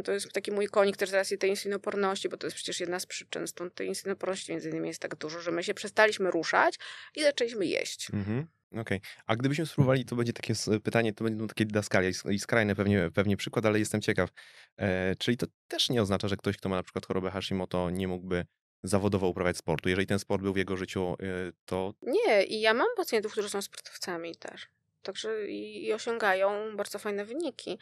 to 0.04 0.12
jest 0.12 0.32
taki 0.32 0.52
mój 0.52 0.66
konik 0.66 0.96
też 0.96 1.10
z 1.10 1.14
racji 1.14 1.38
tej 1.38 1.50
insulinoporności, 1.50 2.28
bo 2.28 2.36
to 2.36 2.46
jest 2.46 2.56
przecież 2.56 2.80
jedna 2.80 3.00
z 3.00 3.06
przyczyn, 3.06 3.46
stąd 3.46 3.74
tej 3.74 3.88
insulinoporności 3.88 4.52
między 4.52 4.70
innymi 4.70 4.88
jest 4.88 5.00
tak 5.02 5.14
dużo, 5.14 5.40
że 5.40 5.50
my 5.50 5.62
się 5.64 5.74
przestaliśmy 5.74 6.30
ruszać 6.30 6.78
i 7.16 7.22
zaczęliśmy 7.22 7.66
jeść. 7.66 8.10
Mhm. 8.12 8.46
Okej. 8.80 9.00
A 9.26 9.36
gdybyśmy 9.36 9.66
spróbowali, 9.66 10.04
to 10.04 10.16
będzie 10.16 10.32
takie 10.32 10.54
pytanie, 10.82 11.12
to 11.12 11.24
będą 11.24 11.46
takie 11.46 11.64
didaskalia 11.64 12.08
i 12.08 12.12
sk- 12.12 12.32
i 12.32 12.38
skrajny 12.38 12.74
pewnie, 12.74 13.10
pewnie 13.14 13.36
przykład, 13.36 13.66
ale 13.66 13.78
jestem 13.78 14.00
ciekaw. 14.00 14.30
E, 14.76 15.16
czyli 15.16 15.36
to 15.36 15.46
też 15.68 15.90
nie 15.90 16.02
oznacza, 16.02 16.28
że 16.28 16.36
ktoś, 16.36 16.56
kto 16.56 16.68
ma 16.68 16.76
na 16.76 16.82
przykład 16.82 17.06
chorobę 17.06 17.30
Hashimoto, 17.30 17.90
nie 17.90 18.08
mógłby 18.08 18.46
zawodowo 18.82 19.28
uprawiać 19.28 19.56
sportu. 19.56 19.88
Jeżeli 19.88 20.06
ten 20.06 20.18
sport 20.18 20.42
był 20.42 20.52
w 20.52 20.56
jego 20.56 20.76
życiu, 20.76 21.16
e, 21.22 21.52
to 21.64 21.94
Nie, 22.02 22.44
i 22.44 22.60
ja 22.60 22.74
mam 22.74 22.86
pacjentów, 22.96 23.32
którzy 23.32 23.48
są 23.48 23.62
sportowcami 23.62 24.36
też. 24.36 24.68
Także 25.02 25.48
i, 25.48 25.86
i 25.86 25.92
osiągają 25.92 26.76
bardzo 26.76 26.98
fajne 26.98 27.24
wyniki. 27.24 27.78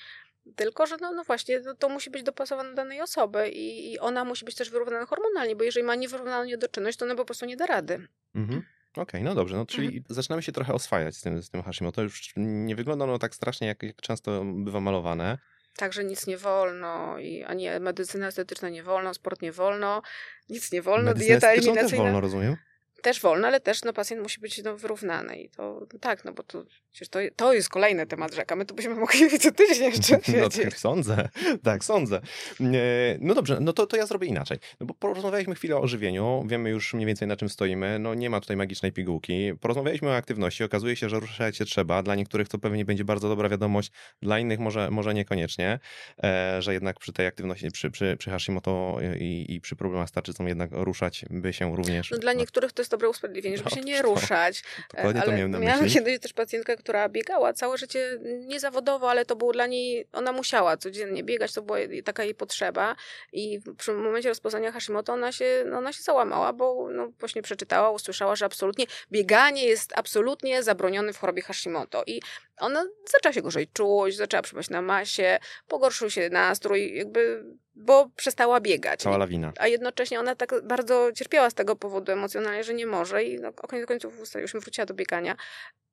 Tylko, 0.57 0.87
że 0.87 0.97
no, 1.01 1.13
no 1.13 1.25
właśnie, 1.25 1.61
to, 1.61 1.75
to 1.75 1.89
musi 1.89 2.11
być 2.11 2.23
dopasowane 2.23 2.71
do 2.71 2.77
danej 2.77 3.01
osoby 3.01 3.49
i, 3.49 3.93
i 3.93 3.99
ona 3.99 4.25
musi 4.25 4.45
być 4.45 4.55
też 4.55 4.71
wyrównana 4.71 5.07
hormonalnie, 5.07 5.57
bo 5.57 5.65
jeżeli 5.65 5.87
ma 5.87 5.95
niewyrównaną 5.95 6.45
niedoczynność, 6.45 6.99
to 6.99 7.05
ona 7.05 7.15
po 7.15 7.25
prostu 7.25 7.47
nie 7.47 7.57
da 7.57 7.67
rady. 7.67 8.09
Mhm. 8.35 8.63
Okej, 8.97 9.23
no 9.23 9.35
dobrze, 9.35 9.57
no 9.57 9.67
czyli 9.67 10.05
zaczynamy 10.09 10.43
się 10.43 10.53
trochę 10.53 10.75
oswajać 10.75 11.17
z 11.17 11.21
tym, 11.21 11.43
z 11.43 11.51
tym 11.51 11.63
Hashimoto. 11.63 12.03
Już 12.03 12.33
nie 12.37 12.77
wygląda 12.77 13.05
ono 13.05 13.19
tak 13.19 13.35
strasznie, 13.35 13.67
jak, 13.67 13.83
jak 13.83 13.97
często 13.97 14.45
bywa 14.45 14.81
malowane. 14.81 15.39
Także 15.77 16.05
nic 16.05 16.27
nie 16.27 16.39
wolno, 16.39 17.19
i 17.19 17.45
ani 17.45 17.67
medycyna 17.81 18.27
estetyczna 18.27 18.69
nie 18.69 18.83
wolno, 18.83 19.15
sport 19.15 19.43
nie 19.43 19.53
wolno, 19.53 20.03
nic 20.49 20.73
nie 20.73 20.83
wolno, 20.83 21.11
Medycynę 21.11 21.39
dieta 21.39 21.47
też 21.47 21.59
eliminacyjna 21.59 22.05
wolno, 22.05 22.21
rozumiem? 22.21 22.57
Też 23.03 23.21
wolno, 23.21 23.47
ale 23.49 23.61
też 23.61 23.83
no, 23.85 23.93
pacjent 23.93 24.23
musi 24.23 24.41
być 24.41 24.63
no, 24.65 24.77
wyrównany 24.77 25.37
i 25.37 25.49
to 25.49 25.87
tak, 26.01 26.25
no 26.25 26.33
bo 26.33 26.43
to, 26.43 26.65
to, 27.11 27.19
to 27.37 27.53
jest 27.53 27.69
kolejny 27.69 28.07
temat 28.07 28.35
rzeka, 28.35 28.57
my 28.57 28.65
tu 28.65 28.75
byśmy 28.75 28.95
mogli 28.95 29.39
co 29.41 29.53
tydzień 29.53 29.85
jeszcze 29.85 30.17
No 30.17 30.23
siedzieć. 30.51 30.65
tak 30.65 30.79
sądzę, 30.79 31.29
tak 31.65 31.85
sądzę. 31.85 32.21
E, 32.61 33.19
No 33.21 33.35
dobrze, 33.35 33.59
no 33.61 33.73
to, 33.73 33.87
to 33.87 33.97
ja 33.97 34.07
zrobię 34.07 34.27
inaczej. 34.27 34.59
No 34.81 34.87
bo 34.87 34.95
porozmawialiśmy 34.95 35.55
chwilę 35.55 35.77
o 35.77 35.87
żywieniu, 35.87 36.45
wiemy 36.47 36.71
już 36.71 36.95
mniej 36.95 37.07
więcej 37.07 37.29
na 37.29 37.37
czym 37.37 37.49
stoimy, 37.49 37.99
no 37.99 38.15
nie 38.15 38.31
ma 38.31 38.41
tutaj 38.41 38.57
magicznej 38.57 38.93
pigułki. 38.93 39.53
Porozmawialiśmy 39.61 40.09
o 40.09 40.17
aktywności, 40.17 40.65
okazuje 40.65 40.97
się, 40.97 41.09
że 41.09 41.21
ruszać 41.21 41.57
się 41.57 41.65
trzeba. 41.65 42.03
Dla 42.03 42.15
niektórych 42.15 42.49
to 42.49 42.59
pewnie 42.59 42.85
będzie 42.85 43.05
bardzo 43.05 43.29
dobra 43.29 43.49
wiadomość, 43.49 43.91
dla 44.23 44.39
innych 44.39 44.59
może, 44.59 44.91
może 44.91 45.15
niekoniecznie, 45.15 45.79
e, 46.25 46.63
że 46.63 46.73
jednak 46.73 46.99
przy 46.99 47.13
tej 47.13 47.27
aktywności, 47.27 47.71
przy, 47.71 47.91
przy, 47.91 48.17
przy 48.19 48.31
Hashimoto 48.31 48.99
i, 49.21 49.47
i 49.49 49.61
przy 49.61 49.77
problemach 49.77 50.09
z 50.09 50.13
tarczycą 50.13 50.47
jednak 50.47 50.71
ruszać 50.73 51.25
by 51.31 51.53
się 51.53 51.77
również... 51.77 52.11
No, 52.11 52.19
dla 52.19 52.33
niektórych 52.33 52.73
to 52.73 52.83
jest 52.83 52.92
dobre 52.93 53.09
usprawiedliwienie, 53.09 53.57
żeby 53.59 53.71
się 53.71 53.77
Dobrze, 53.77 53.91
nie 53.93 53.97
to- 54.03 54.03
ruszać. 54.03 54.63
Dokładnie 54.95 55.21
to 55.23 55.27
ale 55.27 55.37
miałem 55.37 55.51
na 55.51 55.59
miałam 55.59 55.83
myśli. 55.83 55.99
kiedyś 55.99 56.21
też 56.21 56.33
pacjentkę, 56.33 56.77
która 56.77 57.09
biegała 57.09 57.53
całe 57.53 57.79
życie 57.79 58.19
niezawodowo, 58.47 59.11
ale 59.11 59.25
to 59.25 59.37
było 59.37 59.53
dla 59.53 59.67
niej, 59.67 60.09
ona 60.13 60.33
musiała 60.33 60.77
codziennie 60.77 61.25
biegać, 61.25 61.53
to 61.53 61.63
była 61.63 61.79
taka 62.05 62.25
jej 62.25 62.35
potrzeba 62.35 62.97
i 63.33 63.59
w- 63.59 63.77
przy 63.77 63.93
momencie 63.93 64.29
rozpoznania 64.29 64.73
Hashimoto 64.73 65.13
ona 65.13 65.33
się, 65.33 65.65
no, 65.67 65.79
ona 65.79 65.93
się 65.93 66.03
załamała, 66.03 66.53
bo 66.53 66.89
no, 66.93 67.09
właśnie 67.21 67.43
przeczytała, 67.43 67.91
usłyszała, 67.91 68.37
że 68.37 68.45
absolutnie 68.45 68.85
bieganie 69.13 69.65
jest 69.65 69.93
absolutnie 69.97 70.63
zabronione 70.63 71.13
w 71.13 71.19
chorobie 71.19 71.43
Hashimoto 71.43 72.03
i 72.07 72.21
ona 72.59 72.85
zaczęła 73.13 73.33
się 73.33 73.43
gorzej 73.43 73.67
czuć, 73.73 74.17
zaczęła 74.17 74.43
przypaść 74.43 74.71
na 74.71 74.83
masie, 74.83 75.39
pogorszył 75.69 76.11
się 76.11 76.29
nastrój, 76.31 76.97
jakby, 76.97 77.45
bo 77.75 78.11
przestała 78.17 78.61
biegać. 78.61 79.01
Cała 79.01 79.17
lawina. 79.17 79.53
A 79.59 79.67
jednocześnie 79.67 80.21
ona 80.21 80.35
tak 80.35 80.55
bardzo 80.65 81.13
cierpiała 81.15 81.51
z 81.51 81.55
tego 81.55 81.77
powodu 81.77 82.13
emocjonalnie, 82.13 82.65
że 82.65 82.75
nie 82.75 82.87
może 82.87 83.25
i 83.25 83.41
no, 83.41 83.53
koniec 83.53 83.87
końców 83.87 84.21
ustaliłyśmy, 84.21 84.61
wróciła 84.61 84.87
do 84.87 84.95
biegania. 84.95 85.37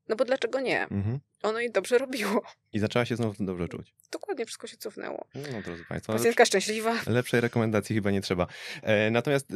No 0.10 0.16
bo 0.16 0.26
dlaczego 0.26 0.60
nie? 0.60 0.82
Mhm. 0.84 1.20
Ono 1.44 1.60
jej 1.60 1.72
dobrze 1.72 1.98
robiło. 1.98 2.42
I 2.74 2.80
zaczęła 2.80 3.06
się 3.06 3.16
znowu 3.16 3.46
dobrze 3.46 3.68
czuć. 3.68 3.94
Dokładnie 4.12 4.46
wszystko 4.46 4.68
się 4.68 4.78
cofnęło. 4.78 5.28
No 5.36 5.62
drodzy 5.62 5.86
Państwo, 5.86 6.14
Pacjentka 6.14 6.46
szczęśliwa. 6.46 6.96
Lepszej 7.08 7.42
rekomendacji 7.42 7.96
chyba 7.96 8.12
nie 8.12 8.22
trzeba. 8.22 8.48
E, 8.82 9.12
natomiast 9.12 9.52
e, 9.52 9.56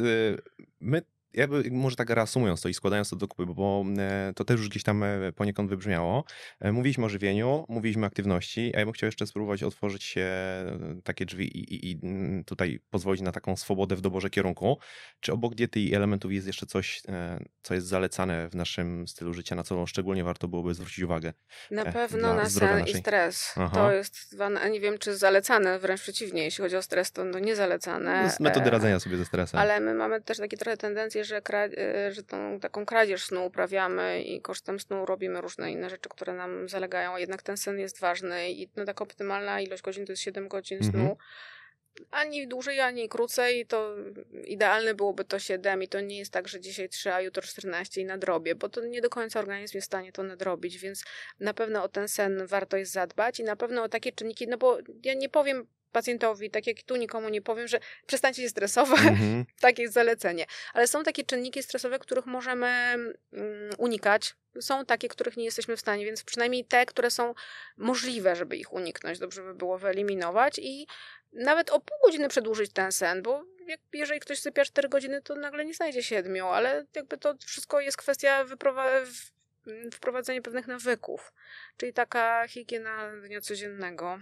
my, 0.80 1.02
jakby 1.34 1.70
może 1.70 1.96
tak 1.96 2.10
reasumując 2.10 2.60
to 2.60 2.68
i 2.68 2.74
składając 2.74 3.10
to 3.10 3.16
do 3.16 3.28
kupy, 3.28 3.46
bo 3.46 3.84
e, 3.98 4.32
to 4.36 4.44
też 4.44 4.60
już 4.60 4.68
gdzieś 4.68 4.82
tam 4.82 5.02
e, 5.02 5.32
poniekąd 5.32 5.70
wybrzmiało. 5.70 6.24
E, 6.60 6.72
mówiliśmy 6.72 7.04
o 7.04 7.08
żywieniu, 7.08 7.64
mówiliśmy 7.68 8.04
o 8.04 8.06
aktywności, 8.06 8.72
a 8.74 8.78
ja 8.78 8.84
bym 8.84 8.92
chciał 8.92 9.06
jeszcze 9.06 9.26
spróbować 9.26 9.62
otworzyć 9.62 10.04
się 10.04 10.26
takie 11.04 11.26
drzwi 11.26 11.58
i, 11.58 11.74
i, 11.74 11.90
i 11.90 11.98
mm, 12.02 12.44
tutaj 12.44 12.80
pozwolić 12.90 13.22
na 13.22 13.32
taką 13.32 13.56
swobodę 13.56 13.96
w 13.96 14.00
doborze 14.00 14.30
kierunku. 14.30 14.78
Czy 15.20 15.32
obok 15.32 15.54
diety 15.54 15.80
i 15.80 15.94
elementów 15.94 16.32
jest 16.32 16.46
jeszcze 16.46 16.66
coś, 16.66 17.02
co 17.62 17.74
jest 17.74 17.86
zalecane 17.86 18.48
w 18.48 18.54
naszym 18.54 19.08
stylu 19.08 19.34
życia, 19.34 19.54
na 19.54 19.62
co 19.62 19.86
szczególnie 19.86 20.24
warto 20.24 20.48
byłoby 20.48 20.74
zwrócić 20.74 21.04
uwagę? 21.04 21.32
Na 21.70 21.84
pewno 21.84 22.34
na 22.34 22.48
sen 22.50 22.78
i 22.78 22.80
naszej. 22.80 23.00
stres. 23.00 23.54
Aha. 23.56 23.74
To 23.74 23.92
jest, 23.92 24.30
zwane- 24.30 24.70
nie 24.70 24.80
wiem 24.80 24.98
czy 24.98 25.16
zalecane, 25.16 25.78
wręcz 25.78 26.00
przeciwnie. 26.00 26.44
Jeśli 26.44 26.62
chodzi 26.62 26.76
o 26.76 26.82
stres, 26.82 27.12
to 27.12 27.24
no 27.24 27.38
niezalecane. 27.38 28.30
Z 28.30 28.40
metody 28.40 28.70
radzenia 28.70 29.00
sobie 29.00 29.16
ze 29.16 29.24
stresem. 29.24 29.60
Ale 29.60 29.80
my 29.80 29.94
mamy 29.94 30.20
też 30.20 30.38
takie 30.38 30.56
trochę 30.56 30.76
że, 31.24 31.42
e, 31.56 32.12
że 32.12 32.22
tą 32.22 32.60
taką 32.60 32.86
kradzież 32.86 33.24
snu 33.24 33.46
uprawiamy 33.46 34.22
i 34.22 34.40
kosztem 34.40 34.80
snu 34.80 35.06
robimy 35.06 35.40
różne 35.40 35.72
inne 35.72 35.90
rzeczy, 35.90 36.08
które 36.08 36.32
nam 36.34 36.68
zalegają, 36.68 37.16
jednak 37.16 37.42
ten 37.42 37.56
sen 37.56 37.78
jest 37.78 38.00
ważny 38.00 38.50
i 38.50 38.68
no, 38.76 38.84
taka 38.84 39.04
optymalna 39.04 39.60
ilość 39.60 39.82
godzin 39.82 40.06
to 40.06 40.12
jest 40.12 40.22
7 40.22 40.48
godzin 40.48 40.78
Mhm. 40.78 40.92
snu. 40.92 41.16
Ani 42.10 42.48
dłużej, 42.48 42.80
ani 42.80 43.08
krócej, 43.08 43.66
to 43.66 43.96
idealne 44.44 44.94
byłoby 44.94 45.24
to 45.24 45.38
7 45.38 45.82
i 45.82 45.88
to 45.88 46.00
nie 46.00 46.18
jest 46.18 46.32
tak, 46.32 46.48
że 46.48 46.60
dzisiaj 46.60 46.88
3, 46.88 47.12
a 47.12 47.20
jutro 47.20 47.42
14 47.42 48.00
i 48.00 48.04
nadrobię, 48.04 48.54
bo 48.54 48.68
to 48.68 48.80
nie 48.80 49.00
do 49.00 49.10
końca 49.10 49.38
organizm 49.38 49.76
jest 49.76 49.86
w 49.86 49.90
stanie 49.90 50.12
to 50.12 50.22
nadrobić, 50.22 50.78
więc 50.78 51.04
na 51.40 51.54
pewno 51.54 51.82
o 51.82 51.88
ten 51.88 52.08
sen 52.08 52.46
warto 52.46 52.76
jest 52.76 52.92
zadbać 52.92 53.40
i 53.40 53.44
na 53.44 53.56
pewno 53.56 53.82
o 53.82 53.88
takie 53.88 54.12
czynniki, 54.12 54.48
no 54.48 54.58
bo 54.58 54.78
ja 55.02 55.14
nie 55.14 55.28
powiem 55.28 55.66
pacjentowi, 55.94 56.50
tak 56.50 56.66
jak 56.66 56.82
tu 56.82 56.96
nikomu 56.96 57.28
nie 57.28 57.42
powiem, 57.42 57.68
że 57.68 57.80
przestańcie 58.06 58.42
się 58.42 58.48
stresować, 58.48 59.00
mm-hmm. 59.00 59.44
takie 59.60 59.82
jest 59.82 59.94
zalecenie. 59.94 60.46
Ale 60.72 60.88
są 60.88 61.02
takie 61.02 61.24
czynniki 61.24 61.62
stresowe, 61.62 61.98
których 61.98 62.26
możemy 62.26 62.66
mm, 62.66 63.14
unikać. 63.78 64.34
Są 64.60 64.84
takie, 64.84 65.08
których 65.08 65.36
nie 65.36 65.44
jesteśmy 65.44 65.76
w 65.76 65.80
stanie, 65.80 66.04
więc 66.04 66.22
przynajmniej 66.22 66.64
te, 66.64 66.86
które 66.86 67.10
są 67.10 67.34
możliwe, 67.76 68.36
żeby 68.36 68.56
ich 68.56 68.72
uniknąć, 68.72 69.18
dobrze 69.18 69.42
by 69.42 69.54
było 69.54 69.78
wyeliminować 69.78 70.58
i 70.58 70.86
nawet 71.32 71.70
o 71.70 71.80
pół 71.80 71.98
godziny 72.04 72.28
przedłużyć 72.28 72.72
ten 72.72 72.92
sen, 72.92 73.22
bo 73.22 73.44
jak, 73.66 73.80
jeżeli 73.92 74.20
ktoś 74.20 74.38
sypia 74.38 74.64
4 74.64 74.88
godziny, 74.88 75.22
to 75.22 75.34
nagle 75.34 75.64
nie 75.64 75.74
znajdzie 75.74 76.02
7, 76.02 76.46
ale 76.46 76.86
jakby 76.94 77.18
to 77.18 77.34
wszystko 77.46 77.80
jest 77.80 77.96
kwestia 77.96 78.44
wprowadzenia 79.92 80.42
pewnych 80.42 80.66
nawyków, 80.66 81.32
czyli 81.76 81.92
taka 81.92 82.48
higiena 82.48 83.10
dnia 83.26 83.40
codziennego. 83.40 84.18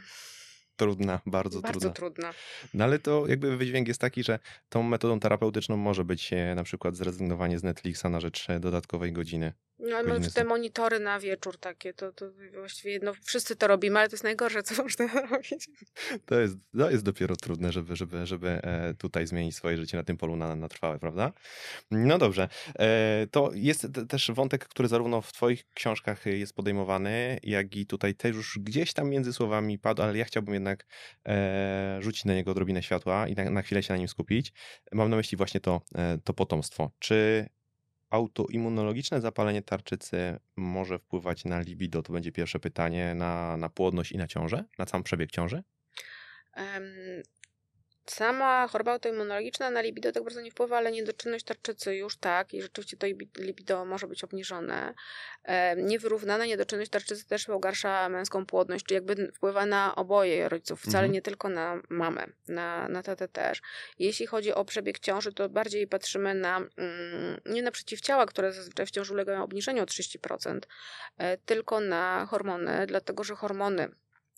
Trudna, 0.82 1.20
bardzo, 1.26 1.60
bardzo 1.60 1.80
trudna. 1.80 1.94
trudna. 1.94 2.34
No 2.74 2.84
ale 2.84 2.98
to 2.98 3.26
jakby 3.26 3.56
wydźwięk 3.56 3.88
jest 3.88 4.00
taki, 4.00 4.24
że 4.24 4.38
tą 4.68 4.82
metodą 4.82 5.20
terapeutyczną 5.20 5.76
może 5.76 6.04
być 6.04 6.32
e, 6.32 6.54
na 6.54 6.64
przykład 6.64 6.96
zrezygnowanie 6.96 7.58
z 7.58 7.62
Netflixa 7.62 8.04
na 8.10 8.20
rzecz 8.20 8.50
e, 8.50 8.60
dodatkowej 8.60 9.12
godziny. 9.12 9.52
No, 9.82 9.96
ale 9.96 10.20
te 10.20 10.44
monitory 10.44 11.00
na 11.00 11.20
wieczór 11.20 11.58
takie, 11.58 11.94
to, 11.94 12.12
to 12.12 12.26
właściwie 12.54 12.98
no, 13.02 13.12
wszyscy 13.24 13.56
to 13.56 13.66
robimy, 13.66 13.98
ale 13.98 14.08
to 14.08 14.14
jest 14.14 14.24
najgorsze, 14.24 14.62
co 14.62 14.82
można 14.82 15.06
robić. 15.30 15.68
To 16.26 16.40
jest, 16.40 16.56
to 16.78 16.90
jest 16.90 17.04
dopiero 17.04 17.36
trudne, 17.36 17.72
żeby, 17.72 17.96
żeby, 17.96 18.26
żeby 18.26 18.48
e, 18.48 18.94
tutaj 18.94 19.26
zmienić 19.26 19.56
swoje 19.56 19.76
życie 19.76 19.96
na 19.96 20.02
tym 20.02 20.16
polu 20.16 20.36
na, 20.36 20.56
na 20.56 20.68
trwałe, 20.68 20.98
prawda? 20.98 21.32
No 21.90 22.18
dobrze. 22.18 22.48
E, 22.78 23.26
to 23.30 23.50
jest 23.54 23.86
też 24.08 24.30
wątek, 24.30 24.68
który 24.68 24.88
zarówno 24.88 25.20
w 25.20 25.32
twoich 25.32 25.64
książkach 25.74 26.26
jest 26.26 26.54
podejmowany, 26.54 27.38
jak 27.42 27.76
i 27.76 27.86
tutaj 27.86 28.14
też 28.14 28.36
już 28.36 28.58
gdzieś 28.58 28.92
tam 28.92 29.08
między 29.10 29.32
słowami 29.32 29.78
padł, 29.78 30.02
ale 30.02 30.18
ja 30.18 30.24
chciałbym 30.24 30.54
jednak 30.54 30.86
e, 31.28 31.98
rzucić 32.00 32.24
na 32.24 32.34
niego 32.34 32.50
odrobinę 32.50 32.82
światła 32.82 33.28
i 33.28 33.34
na, 33.34 33.50
na 33.50 33.62
chwilę 33.62 33.82
się 33.82 33.94
na 33.94 33.98
nim 33.98 34.08
skupić. 34.08 34.52
Mam 34.92 35.10
na 35.10 35.16
myśli 35.16 35.36
właśnie 35.36 35.60
to, 35.60 35.80
to 36.24 36.34
potomstwo. 36.34 36.90
Czy 36.98 37.46
autoimmunologiczne 38.12 39.20
zapalenie 39.20 39.62
tarczycy 39.62 40.38
może 40.56 40.98
wpływać 40.98 41.44
na 41.44 41.60
libido? 41.60 42.02
To 42.02 42.12
będzie 42.12 42.32
pierwsze 42.32 42.60
pytanie, 42.60 43.14
na, 43.14 43.56
na 43.56 43.68
płodność 43.68 44.12
i 44.12 44.18
na 44.18 44.26
ciążę, 44.28 44.64
na 44.78 44.86
sam 44.86 45.02
przebieg 45.02 45.30
ciąży? 45.30 45.62
Sama 48.06 48.68
choroba 48.68 48.92
autoimmunologiczna 48.92 49.70
na 49.70 49.80
libido 49.80 50.12
tak 50.12 50.22
bardzo 50.22 50.40
nie 50.40 50.50
wpływa, 50.50 50.76
ale 50.76 50.92
niedoczynność 50.92 51.44
tarczycy 51.44 51.96
już 51.96 52.16
tak 52.16 52.54
i 52.54 52.62
rzeczywiście 52.62 52.96
to 52.96 53.06
libido 53.38 53.84
może 53.84 54.08
być 54.08 54.24
obniżone. 54.24 54.94
Niewyrównana 55.76 56.46
niedoczynność 56.46 56.90
tarczycy 56.90 57.26
też 57.26 57.46
pogarsza 57.46 58.08
męską 58.08 58.46
płodność, 58.46 58.84
czyli 58.84 58.94
jakby 58.94 59.32
wpływa 59.32 59.66
na 59.66 59.94
oboje 59.94 60.48
rodziców, 60.48 60.80
wcale 60.80 60.98
mhm. 60.98 61.12
nie 61.12 61.22
tylko 61.22 61.48
na 61.48 61.82
mamę, 61.88 62.26
na, 62.48 62.88
na 62.88 63.02
tatę 63.02 63.28
też. 63.28 63.62
Jeśli 63.98 64.26
chodzi 64.26 64.54
o 64.54 64.64
przebieg 64.64 64.98
ciąży, 64.98 65.32
to 65.32 65.48
bardziej 65.48 65.86
patrzymy 65.86 66.34
na, 66.34 66.56
mm, 66.56 67.40
nie 67.46 67.62
na 67.62 67.70
przeciwciała, 67.70 68.26
które 68.26 68.52
zazwyczaj 68.52 68.86
w 68.86 68.90
ciąży 68.90 69.12
ulegają 69.12 69.42
obniżeniu 69.42 69.82
o 69.82 69.86
30%, 69.86 70.68
e, 71.18 71.36
tylko 71.36 71.80
na 71.80 72.26
hormony, 72.30 72.86
dlatego 72.86 73.24
że 73.24 73.34
hormony 73.34 73.88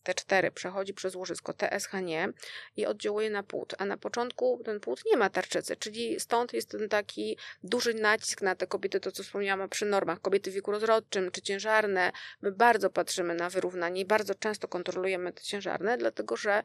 T4 0.05 0.51
przechodzi 0.51 0.93
przez 0.93 1.15
łożysko, 1.15 1.53
TSH 1.53 1.93
nie 2.03 2.29
i 2.77 2.85
oddziałuje 2.85 3.29
na 3.29 3.43
płód, 3.43 3.73
a 3.77 3.85
na 3.85 3.97
początku 3.97 4.61
ten 4.65 4.79
płód 4.79 5.01
nie 5.05 5.17
ma 5.17 5.29
tarczycy, 5.29 5.75
czyli 5.75 6.19
stąd 6.19 6.53
jest 6.53 6.69
ten 6.69 6.89
taki 6.89 7.37
duży 7.63 7.93
nacisk 7.93 8.41
na 8.41 8.55
te 8.55 8.67
kobiety, 8.67 8.99
to 8.99 9.11
co 9.11 9.23
wspomniałam 9.23 9.69
przy 9.69 9.85
normach, 9.85 10.21
kobiety 10.21 10.51
w 10.51 10.53
wieku 10.53 10.71
rozrodczym 10.71 11.31
czy 11.31 11.41
ciężarne, 11.41 12.11
my 12.41 12.51
bardzo 12.51 12.89
patrzymy 12.89 13.35
na 13.35 13.49
wyrównanie 13.49 14.01
i 14.01 14.05
bardzo 14.05 14.35
często 14.35 14.67
kontrolujemy 14.67 15.33
te 15.33 15.41
ciężarne, 15.41 15.97
dlatego 15.97 16.37
że 16.37 16.63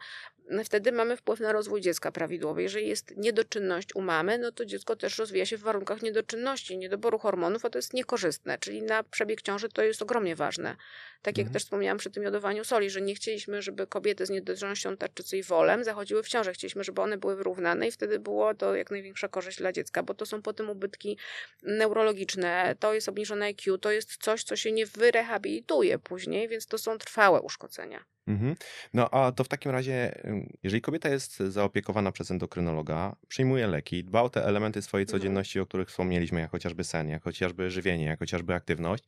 wtedy 0.64 0.92
mamy 0.92 1.16
wpływ 1.16 1.40
na 1.40 1.52
rozwój 1.52 1.80
dziecka 1.80 2.12
prawidłowy. 2.12 2.62
Jeżeli 2.62 2.88
jest 2.88 3.16
niedoczynność 3.16 3.94
u 3.94 4.00
mamy, 4.00 4.38
no 4.38 4.52
to 4.52 4.64
dziecko 4.64 4.96
też 4.96 5.18
rozwija 5.18 5.46
się 5.46 5.56
w 5.56 5.60
warunkach 5.60 6.02
niedoczynności, 6.02 6.78
niedoboru 6.78 7.18
hormonów, 7.18 7.64
a 7.64 7.70
to 7.70 7.78
jest 7.78 7.94
niekorzystne, 7.94 8.58
czyli 8.58 8.82
na 8.82 9.02
przebieg 9.02 9.42
ciąży 9.42 9.68
to 9.68 9.82
jest 9.82 10.02
ogromnie 10.02 10.36
ważne. 10.36 10.76
Tak 11.22 11.38
jak 11.38 11.46
mhm. 11.46 11.52
też 11.52 11.62
wspomniałam 11.62 11.98
przy 11.98 12.10
tym 12.10 12.22
jodowaniu 12.22 12.64
soli, 12.64 12.90
że 12.90 13.00
nie 13.00 13.14
chcieliśmy, 13.14 13.29
żeby 13.58 13.86
kobiety 13.86 14.26
z 14.26 14.30
niedoczynnością 14.30 14.96
tarczycy 14.96 15.38
i 15.38 15.42
wolem 15.42 15.84
zachodziły 15.84 16.22
w 16.22 16.28
ciążę. 16.28 16.52
Chcieliśmy, 16.52 16.84
żeby 16.84 17.02
one 17.02 17.18
były 17.18 17.36
wyrównane 17.36 17.88
i 17.88 17.90
wtedy 17.90 18.18
było 18.18 18.54
to 18.54 18.74
jak 18.74 18.90
największa 18.90 19.28
korzyść 19.28 19.58
dla 19.58 19.72
dziecka, 19.72 20.02
bo 20.02 20.14
to 20.14 20.26
są 20.26 20.42
potem 20.42 20.70
ubytki 20.70 21.18
neurologiczne, 21.62 22.76
to 22.80 22.94
jest 22.94 23.08
obniżone 23.08 23.46
IQ, 23.46 23.78
to 23.78 23.90
jest 23.90 24.16
coś, 24.16 24.44
co 24.44 24.56
się 24.56 24.72
nie 24.72 24.86
wyrehabilituje 24.86 25.98
później, 25.98 26.48
więc 26.48 26.66
to 26.66 26.78
są 26.78 26.98
trwałe 26.98 27.40
uszkodzenia. 27.40 28.04
Mhm. 28.30 28.54
No 28.94 29.10
a 29.10 29.32
to 29.32 29.44
w 29.44 29.48
takim 29.48 29.72
razie, 29.72 30.22
jeżeli 30.62 30.80
kobieta 30.80 31.08
jest 31.08 31.36
zaopiekowana 31.36 32.12
przez 32.12 32.30
endokrynologa, 32.30 33.16
przyjmuje 33.28 33.66
leki, 33.66 34.04
dba 34.04 34.22
o 34.22 34.30
te 34.30 34.44
elementy 34.44 34.82
swojej 34.82 35.02
mhm. 35.02 35.18
codzienności, 35.18 35.60
o 35.60 35.66
których 35.66 35.88
wspomnieliśmy, 35.88 36.40
jak 36.40 36.50
chociażby 36.50 36.84
sen, 36.84 37.08
jak 37.08 37.22
chociażby 37.22 37.70
żywienie, 37.70 38.04
jak 38.04 38.18
chociażby 38.18 38.54
aktywność, 38.54 39.04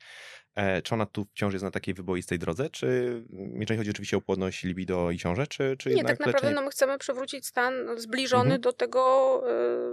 e, 0.54 0.82
czy 0.82 0.94
ona 0.94 1.06
tu 1.06 1.24
wciąż 1.24 1.52
jest 1.52 1.64
na 1.64 1.70
takiej 1.70 1.94
wyboistej 1.94 2.38
drodze, 2.38 2.70
czy 2.70 3.22
jeżeli 3.54 3.78
chodzi 3.78 3.90
oczywiście 3.90 4.16
o 4.16 4.20
płodność, 4.20 4.64
libido 4.64 5.10
i 5.10 5.18
ciążę, 5.18 5.46
czy, 5.46 5.76
czy 5.78 5.94
Nie, 5.94 6.04
tak 6.04 6.20
naprawdę 6.20 6.50
no, 6.50 6.62
my 6.62 6.70
chcemy 6.70 6.98
przywrócić 6.98 7.46
stan 7.46 7.74
zbliżony 7.96 8.44
mhm. 8.44 8.60
do 8.60 8.72
tego 8.72 9.42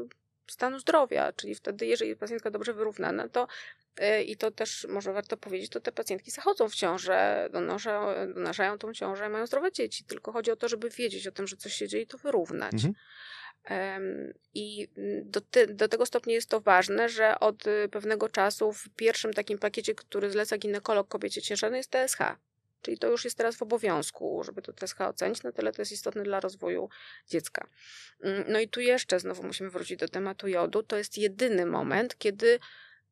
y 0.06 0.19
stanu 0.52 0.80
zdrowia, 0.80 1.34
czyli 1.34 1.56
wtedy, 1.56 1.86
jeżeli 1.86 2.16
pacjentka 2.16 2.52
dobrze 2.52 2.74
wyrównana, 2.74 3.30
to 3.30 3.48
yy, 4.00 4.24
i 4.24 4.38
to 4.38 4.52
też 4.52 4.88
może 4.90 5.14
warto 5.14 5.38
powiedzieć, 5.38 5.72
to 5.72 5.80
te 5.80 5.92
pacjentki 5.92 6.32
zachodzą 6.32 6.70
w 6.70 6.76
ciążę, 6.76 7.50
donoszą, 7.52 8.06
donoszają 8.36 8.78
tą 8.78 8.94
ciążę, 8.94 9.30
mają 9.30 9.48
zdrowe 9.48 9.72
dzieci, 9.72 10.04
tylko 10.04 10.32
chodzi 10.32 10.52
o 10.52 10.56
to, 10.56 10.68
żeby 10.68 10.90
wiedzieć 10.90 11.28
o 11.28 11.32
tym, 11.32 11.48
że 11.48 11.56
coś 11.56 11.74
się 11.74 11.88
dzieje 11.88 12.04
i 12.04 12.08
to 12.08 12.18
wyrównać. 12.18 12.74
Mhm. 12.74 12.94
I 14.54 14.88
do, 15.24 15.42
te, 15.42 15.68
do, 15.68 15.88
tego 15.88 16.06
stopnia 16.06 16.34
jest 16.34 16.50
to 16.50 16.62
ważne, 16.62 17.10
że 17.10 17.40
od 17.40 17.68
y, 17.68 17.90
pewnego 17.92 18.30
czasu 18.30 18.74
w 18.74 18.90
pierwszym 18.90 19.34
takim 19.34 19.60
pakiecie, 19.60 19.96
który 19.96 20.32
zleca 20.32 20.58
ginekolog 20.58 21.08
kobiecie 21.08 21.42
ciężarnej 21.42 21.78
jest 21.78 21.92
TSH. 21.92 22.20
Czyli 22.82 22.98
to 22.98 23.08
już 23.08 23.24
jest 23.26 23.38
teraz 23.38 23.56
w 23.56 23.62
obowiązku, 23.62 24.44
żeby 24.44 24.62
to 24.62 24.74
TSH 24.74 25.02
ocenić, 25.02 25.44
na 25.44 25.52
tyle 25.52 25.72
to 25.72 25.82
jest 25.82 25.92
istotne 25.92 26.24
dla 26.24 26.40
rozwoju 26.40 26.90
dziecka. 27.28 27.68
Mm, 28.22 28.44
no 28.48 28.60
i 28.60 28.68
tu 28.68 28.82
jeszcze 28.82 29.20
znowu 29.20 29.44
musimy 29.44 29.70
wrócić 29.70 30.00
do 30.00 30.08
tematu 30.08 30.48
jodu. 30.48 30.84
To 30.84 30.98
jest 30.98 31.18
jedyny 31.18 31.66
moment, 31.66 32.18
kiedy 32.18 32.60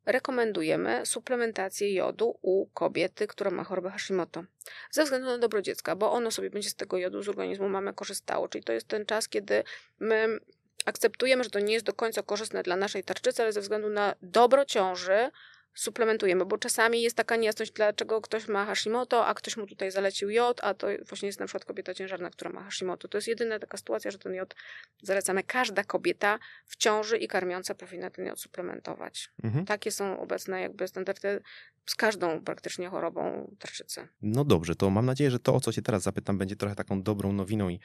rekomendujemy 0.05 1.05
suplementację 1.05 1.93
jodu 1.93 2.39
u 2.41 2.68
kobiety, 2.68 3.28
która 3.28 3.51
ma 3.51 3.63
chorobę 3.63 3.89
Hashimoto. 3.89 4.43
Ze 4.91 5.03
względu 5.03 5.28
na 5.28 5.38
dobro 5.38 5.61
dziecka, 5.61 5.95
bo 5.95 6.11
ono 6.11 6.32
sobie 6.32 6.49
będzie 6.49 6.70
z 6.70 6.76
tego 6.76 6.97
jodu 6.97 7.24
z 7.24 7.30
organizmu 7.30 7.70
mamy 7.70 7.93
korzystało. 7.93 8.47
Czyli 8.47 8.63
to 8.63 8.74
jest 8.74 8.88
ten 8.88 9.05
czas, 9.05 9.30
kiedy 9.30 9.63
my 9.99 10.39
akceptujemy, 10.86 11.43
że 11.43 11.49
to 11.49 11.59
nie 11.59 11.74
jest 11.74 11.86
do 11.86 11.93
końca 11.93 12.24
korzystne 12.24 12.63
dla 12.63 12.76
naszej 12.76 13.03
tarczycy, 13.03 13.41
ale 13.41 13.53
ze 13.53 13.61
względu 13.61 13.89
na 13.89 14.15
dobro 14.22 14.65
ciąży, 14.65 15.30
suplementujemy, 15.78 16.45
bo 16.45 16.57
czasami 16.57 17.01
jest 17.01 17.15
taka 17.15 17.36
niejasność, 17.36 17.71
dlaczego 17.71 18.21
ktoś 18.21 18.47
ma 18.47 18.65
Hashimoto, 18.65 19.25
a 19.25 19.34
ktoś 19.34 19.57
mu 19.57 19.67
tutaj 19.67 19.91
zalecił 19.91 20.30
jod, 20.30 20.59
a 20.63 20.73
to 20.73 20.88
właśnie 21.07 21.28
jest 21.28 21.39
na 21.39 21.45
przykład 21.45 21.65
kobieta 21.65 21.93
ciężarna, 21.93 22.30
która 22.30 22.51
ma 22.51 22.63
Hashimoto. 22.63 23.07
To 23.07 23.17
jest 23.17 23.28
jedyna 23.28 23.59
taka 23.59 23.78
sytuacja, 23.78 24.11
że 24.11 24.17
ten 24.17 24.34
jod 24.34 24.55
zalecamy. 25.01 25.43
Każda 25.43 25.84
kobieta 25.84 26.39
w 26.65 26.75
ciąży 26.75 27.17
i 27.17 27.28
karmiąca 27.28 27.75
powinna 27.75 28.09
ten 28.09 28.25
jod 28.25 28.39
suplementować. 28.39 29.30
Mhm. 29.43 29.65
Takie 29.65 29.91
są 29.91 30.19
obecne 30.19 30.61
jakby 30.61 30.88
standardy 30.88 31.41
z 31.86 31.95
każdą 31.95 32.41
praktycznie 32.41 32.89
chorobą 32.89 33.51
tarczycy. 33.59 34.07
No 34.21 34.45
dobrze, 34.45 34.75
to 34.75 34.89
mam 34.89 35.05
nadzieję, 35.05 35.32
że 35.32 35.39
to, 35.39 35.55
o 35.55 35.59
co 35.59 35.71
się 35.71 35.82
teraz 35.82 36.03
zapytam, 36.03 36.38
będzie 36.38 36.55
trochę 36.55 36.75
taką 36.75 37.01
dobrą 37.01 37.34
nowiną 37.34 37.69
i 37.69 37.80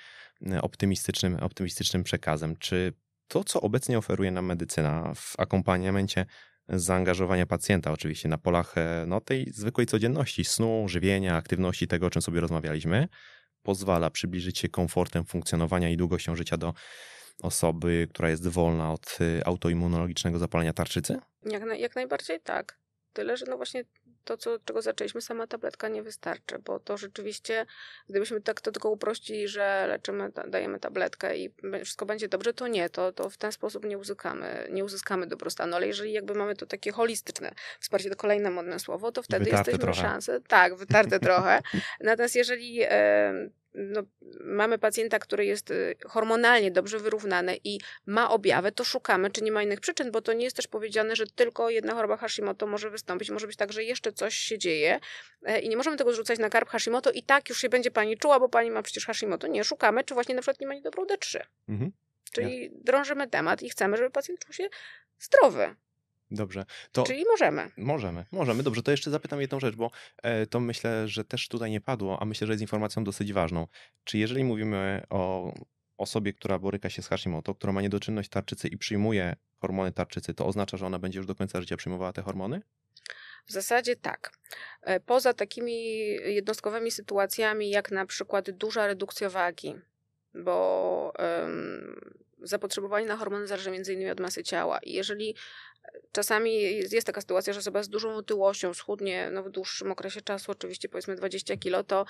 e, 0.51 0.63
optymistycznym, 0.63 1.37
optymistycznym 1.37 2.05
przekazem. 2.05 2.57
Czy 2.57 2.93
to, 3.29 3.45
co 3.45 3.61
obecnie 3.61 3.99
oferuje 3.99 4.31
nam 4.31 4.47
medycyna 4.47 5.13
w 5.15 5.35
akompaniamencie 5.39 6.27
zaangażowania 6.73 7.47
pacjenta 7.47 7.93
oczywiście 7.93 8.29
na 8.29 8.39
polach 8.39 8.79
e, 8.79 9.05
no, 9.07 9.21
tej 9.21 9.53
zwykłej 9.53 9.87
codzienności, 9.87 10.45
snu, 10.45 10.89
żywienia, 10.89 11.37
aktywności, 11.37 11.87
tego 11.87 12.07
o 12.07 12.11
czym 12.11 12.23
sobie 12.23 12.41
rozmawialiśmy, 12.41 13.09
pozwala 13.63 14.11
przybliżyć 14.11 14.59
się 14.59 14.69
komfortem 14.69 15.25
funkcjonowania 15.25 15.89
i 15.89 15.97
długością 15.97 16.37
życia 16.37 16.57
do 16.57 16.75
osoby, 17.43 18.09
która 18.11 18.31
jest 18.31 18.49
wolna 18.49 18.93
od 18.93 19.19
e, 19.21 19.47
autoimmunologicznego 19.47 20.39
zapalenia 20.39 20.73
tarczycy? 20.73 21.19
Jak, 21.43 21.65
na, 21.65 21.75
jak 21.75 21.97
najbardziej 21.97 22.41
tak. 22.41 22.79
Tyle, 23.13 23.37
że 23.37 23.47
no 23.49 23.57
właśnie 23.57 23.85
to, 24.25 24.37
co, 24.37 24.59
czego 24.65 24.83
zaczęliśmy, 24.83 25.21
sama 25.21 25.47
tabletka 25.47 25.89
nie 25.89 26.03
wystarczy, 26.03 26.59
bo 26.59 26.81
to 26.81 26.97
rzeczywiście, 26.97 27.67
gdybyśmy 28.09 28.41
tak 28.41 28.61
to 28.61 28.73
tylko 28.73 28.91
uprościli, 28.91 29.49
że 29.49 29.87
leczymy, 29.89 30.33
dajemy 30.49 30.81
tabletkę 30.81 31.37
i 31.37 31.51
wszystko 31.85 32.07
będzie 32.07 32.29
dobrze, 32.29 32.53
to 32.53 32.69
nie, 32.69 32.91
to, 32.91 33.13
to 33.13 33.31
w 33.31 33.37
ten 33.37 33.53
sposób 33.53 33.85
nie 33.85 33.99
uzyskamy, 33.99 34.69
nie 34.71 34.85
uzyskamy 34.85 35.27
dobrostanu, 35.27 35.77
ale 35.77 35.87
jeżeli 35.87 36.13
jakby 36.13 36.35
mamy 36.35 36.57
to 36.57 36.67
takie 36.67 36.93
holistyczne 36.93 37.55
wsparcie, 37.81 38.11
to 38.11 38.17
kolejne 38.17 38.51
modne 38.51 38.79
słowo, 38.79 39.13
to 39.13 39.23
wtedy 39.23 39.45
wytarte 39.45 39.71
jesteśmy 39.71 39.93
trochę. 39.93 40.01
szansę, 40.01 40.41
tak, 40.41 40.77
wytarte 40.77 41.21
trochę, 41.29 41.63
natomiast 42.01 42.35
jeżeli 42.35 42.83
e, 42.83 43.51
no, 43.75 44.03
mamy 44.41 44.79
pacjenta, 44.79 45.19
który 45.19 45.45
jest 45.45 45.71
y, 45.71 45.95
hormonalnie 46.07 46.71
dobrze 46.71 46.99
wyrównany 46.99 47.57
i 47.65 47.81
ma 48.07 48.31
objawy, 48.31 48.73
to 48.73 48.85
szukamy, 48.85 49.31
czy 49.31 49.43
nie 49.43 49.53
ma 49.53 49.63
innych 49.63 49.81
przyczyn, 49.81 50.11
bo 50.11 50.23
to 50.23 50.33
nie 50.33 50.45
jest 50.45 50.57
też 50.57 50.67
powiedziane, 50.67 51.17
że 51.17 51.27
tylko 51.27 51.71
jedna 51.71 51.95
choroba 51.95 52.17
Hashimoto 52.17 52.67
może 52.67 52.91
wystąpić. 52.91 53.31
Może 53.31 53.47
być 53.47 53.57
tak, 53.57 53.73
że 53.73 53.85
jeszcze 53.85 54.13
coś 54.13 54.35
się 54.35 54.59
dzieje 54.59 55.01
e, 55.43 55.61
i 55.61 55.69
nie 55.69 55.77
możemy 55.77 55.97
tego 55.97 56.13
zrzucać 56.13 56.39
na 56.39 56.51
karb 56.51 56.69
Hashimoto 56.69 57.11
i 57.11 57.23
tak 57.23 57.49
już 57.49 57.59
się 57.59 57.69
będzie 57.69 57.91
pani 57.91 58.19
czuła, 58.19 58.41
bo 58.41 58.49
pani 58.49 58.71
ma 58.71 58.83
przecież 58.83 59.07
Hashimoto. 59.07 59.47
Nie, 59.47 59.65
szukamy, 59.65 60.05
czy 60.05 60.15
właśnie 60.15 60.35
na 60.35 60.41
przykład 60.41 60.61
nie 60.61 60.67
ma 60.67 60.75
niedobrą 60.75 61.05
D3. 61.05 61.41
Mhm. 61.69 61.93
Czyli 62.33 62.65
ja. 62.65 62.71
drążymy 62.75 63.29
temat 63.29 63.63
i 63.63 63.71
chcemy, 63.71 63.97
żeby 63.97 64.11
pacjent 64.11 64.41
czuł 64.41 64.53
się 64.53 64.69
zdrowy. 65.19 65.75
Dobrze. 66.33 66.65
To 66.93 67.03
Czyli 67.03 67.25
możemy. 67.25 67.71
Możemy, 67.77 68.25
możemy. 68.33 68.63
Dobrze, 68.63 68.83
to 68.83 68.91
jeszcze 68.91 69.11
zapytam 69.11 69.41
jedną 69.41 69.61
rzecz, 69.61 69.77
bo 69.77 69.91
e, 70.23 70.47
to 70.47 70.61
myślę, 70.61 71.09
że 71.09 71.25
też 71.25 71.49
tutaj 71.49 71.71
nie 71.71 71.81
padło, 71.81 72.23
a 72.23 72.25
myślę, 72.25 72.47
że 72.47 72.53
jest 72.53 72.61
informacją 72.61 73.05
dosyć 73.05 73.33
ważną. 73.33 73.67
Czy 74.05 74.19
jeżeli 74.19 74.45
mówimy 74.45 75.03
o 75.11 75.53
osobie, 75.99 76.33
która 76.33 76.59
boryka 76.59 76.91
się 76.91 77.03
z 77.03 77.09
Hashimoto, 77.09 77.55
która 77.55 77.73
ma 77.73 77.83
niedoczynność 77.83 78.29
tarczycy 78.29 78.69
i 78.69 78.79
przyjmuje 78.79 79.37
hormony 79.61 79.93
tarczycy, 79.93 80.35
to 80.35 80.47
oznacza, 80.47 80.77
że 80.77 80.87
ona 80.87 80.99
będzie 80.99 81.19
już 81.19 81.27
do 81.27 81.35
końca 81.35 81.61
życia 81.61 81.77
przyjmowała 81.77 82.13
te 82.13 82.23
hormony? 82.23 82.63
W 83.47 83.53
zasadzie 83.53 83.97
tak. 83.97 84.33
E, 84.83 85.01
poza 85.01 85.35
takimi 85.35 86.05
jednostkowymi 86.25 86.91
sytuacjami, 86.91 87.71
jak 87.71 87.91
na 87.91 88.07
przykład 88.07 88.51
duża 88.51 88.87
redukcja 88.87 89.31
wagi, 89.31 89.75
bo 90.35 91.13
um, 91.19 92.01
zapotrzebowanie 92.43 93.07
na 93.07 93.17
hormony 93.17 93.47
zależy 93.47 93.71
między 93.71 93.93
innymi 93.93 94.11
od 94.11 94.21
masy 94.21 94.43
ciała. 94.43 94.79
I 94.79 94.93
jeżeli 94.93 95.35
Czasami 96.13 96.63
jest 96.77 97.07
taka 97.07 97.21
sytuacja, 97.21 97.53
że 97.53 97.59
osoba 97.59 97.83
z 97.83 97.89
dużą 97.89 98.15
otyłością 98.15 98.75
schudnie 98.75 99.31
no, 99.33 99.43
w 99.43 99.51
dłuższym 99.51 99.93
okresie 99.93 100.21
czasu, 100.21 100.53
oczywiście 100.53 100.89
powiedzmy 100.89 101.17
20 101.17 101.57
kilo, 101.57 101.85
to 101.85 102.05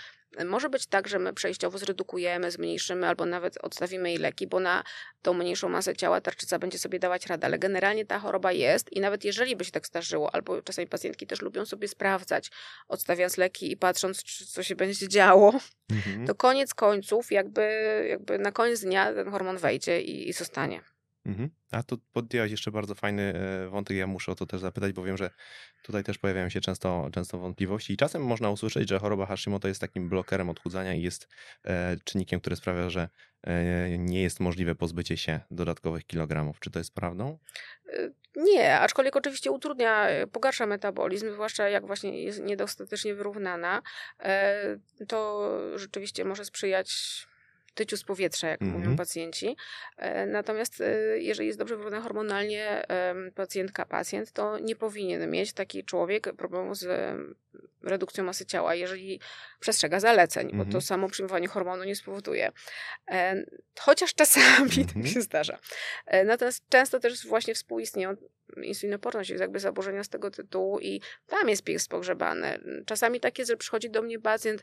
może 0.44 0.68
być 0.68 0.86
tak, 0.86 1.08
że 1.08 1.18
my 1.18 1.32
przejściowo 1.32 1.78
zredukujemy, 1.78 2.50
zmniejszymy 2.50 3.08
albo 3.08 3.26
nawet 3.26 3.58
odstawimy 3.58 4.08
jej 4.08 4.18
leki, 4.18 4.46
bo 4.46 4.60
na 4.60 4.84
tą 5.22 5.34
mniejszą 5.34 5.68
masę 5.68 5.96
ciała 5.96 6.20
tarczyca 6.20 6.58
będzie 6.58 6.78
sobie 6.78 6.98
dawać 6.98 7.26
radę, 7.26 7.46
ale 7.46 7.58
generalnie 7.58 8.06
ta 8.06 8.18
choroba 8.18 8.52
jest 8.52 8.92
i 8.92 9.00
nawet 9.00 9.24
jeżeli 9.24 9.56
by 9.56 9.64
się 9.64 9.70
tak 9.70 9.86
zdarzyło, 9.86 10.34
albo 10.34 10.62
czasami 10.62 10.88
pacjentki 10.88 11.26
też 11.26 11.42
lubią 11.42 11.66
sobie 11.66 11.88
sprawdzać, 11.88 12.50
odstawiając 12.88 13.36
leki 13.36 13.72
i 13.72 13.76
patrząc, 13.76 14.22
co 14.48 14.62
się 14.62 14.76
będzie 14.76 15.08
działo, 15.08 15.54
mhm. 15.90 16.26
to 16.26 16.34
koniec 16.34 16.74
końców 16.74 17.32
jakby, 17.32 18.06
jakby 18.08 18.38
na 18.38 18.52
koniec 18.52 18.80
dnia 18.80 19.14
ten 19.14 19.30
hormon 19.30 19.58
wejdzie 19.58 20.00
i, 20.00 20.28
i 20.28 20.32
zostanie. 20.32 20.91
Mhm. 21.26 21.50
A 21.70 21.82
tu 21.82 21.98
podjęłaś 22.12 22.50
jeszcze 22.50 22.70
bardzo 22.70 22.94
fajny 22.94 23.22
e, 23.22 23.68
wątek, 23.68 23.96
ja 23.96 24.06
muszę 24.06 24.32
o 24.32 24.34
to 24.34 24.46
też 24.46 24.60
zapytać, 24.60 24.92
bo 24.92 25.02
wiem, 25.02 25.16
że 25.16 25.30
tutaj 25.82 26.04
też 26.04 26.18
pojawiają 26.18 26.48
się 26.48 26.60
często, 26.60 27.08
często 27.12 27.38
wątpliwości 27.38 27.92
i 27.92 27.96
czasem 27.96 28.22
można 28.22 28.50
usłyszeć, 28.50 28.88
że 28.88 28.98
choroba 28.98 29.26
Hashimoto 29.26 29.68
jest 29.68 29.80
takim 29.80 30.08
blokerem 30.08 30.50
odchudzania 30.50 30.94
i 30.94 31.02
jest 31.02 31.28
e, 31.64 31.96
czynnikiem, 32.04 32.40
który 32.40 32.56
sprawia, 32.56 32.90
że 32.90 33.08
e, 33.42 33.98
nie 33.98 34.22
jest 34.22 34.40
możliwe 34.40 34.74
pozbycie 34.74 35.16
się 35.16 35.40
dodatkowych 35.50 36.06
kilogramów. 36.06 36.60
Czy 36.60 36.70
to 36.70 36.78
jest 36.78 36.94
prawdą? 36.94 37.38
Nie, 38.36 38.78
aczkolwiek 38.78 39.16
oczywiście 39.16 39.50
utrudnia, 39.50 40.08
pogarsza 40.32 40.66
metabolizm, 40.66 41.32
zwłaszcza 41.32 41.68
jak 41.68 41.86
właśnie 41.86 42.22
jest 42.22 42.42
niedostatecznie 42.42 43.14
wyrównana. 43.14 43.82
To 45.08 45.50
rzeczywiście 45.78 46.24
może 46.24 46.44
sprzyjać 46.44 46.92
tyciu 47.74 47.96
z 47.96 48.04
powietrza, 48.04 48.48
jak 48.48 48.62
mm 48.62 48.70
-hmm. 48.70 48.76
mówią 48.76 48.90
mhm. 48.90 48.96
pacjenci. 48.96 49.56
E, 49.96 50.26
natomiast 50.26 50.80
e, 50.80 51.18
jeżeli 51.18 51.46
jest 51.46 51.58
dobrze 51.58 51.76
wyrównany 51.76 52.02
hormonalnie 52.02 52.86
pacjentka, 53.34 53.84
pacjent, 53.86 54.32
to 54.32 54.58
nie 54.58 54.76
powinien 54.76 55.30
mieć 55.30 55.52
taki 55.52 55.84
człowiek 55.84 56.32
problemu 56.36 56.74
z 56.74 56.86
redukcją 57.82 58.24
masy 58.24 58.46
ciała, 58.46 58.74
jeżeli 58.74 59.20
przestrzega 59.60 60.00
zaleceń, 60.00 60.42
mm 60.42 60.54
-hmm. 60.54 60.58
bo 60.58 60.64
to 60.64 60.68
mhm. 60.68 60.82
samo 60.82 61.08
przyjmowanie 61.08 61.48
hormonu 61.48 61.84
nie 61.84 61.96
spowoduje. 61.96 62.52
E, 63.10 63.44
chociaż 63.80 64.14
czasami 64.14 64.56
mm 64.56 64.68
-hmm. 64.68 64.94
tak 65.02 65.12
się 65.12 65.20
zdarza. 65.20 65.58
Natomiast 66.24 66.68
często 66.68 67.00
też 67.00 67.26
właśnie 67.26 67.54
współistnieją 67.54 68.16
insulinoporność, 68.56 69.30
jest 69.30 69.40
jakby 69.40 69.60
zaburzenia 69.60 70.04
z 70.04 70.08
tego 70.08 70.30
tytułu 70.30 70.78
i 70.80 71.00
tam 71.26 71.48
jest 71.48 71.64
pies 71.64 71.88
pogrzebany. 71.88 72.60
Czasami 72.86 73.20
tak 73.20 73.38
jest, 73.38 73.50
że 73.50 73.56
przychodzi 73.56 73.90
do 73.90 74.02
mnie 74.02 74.18
pacjent 74.20 74.62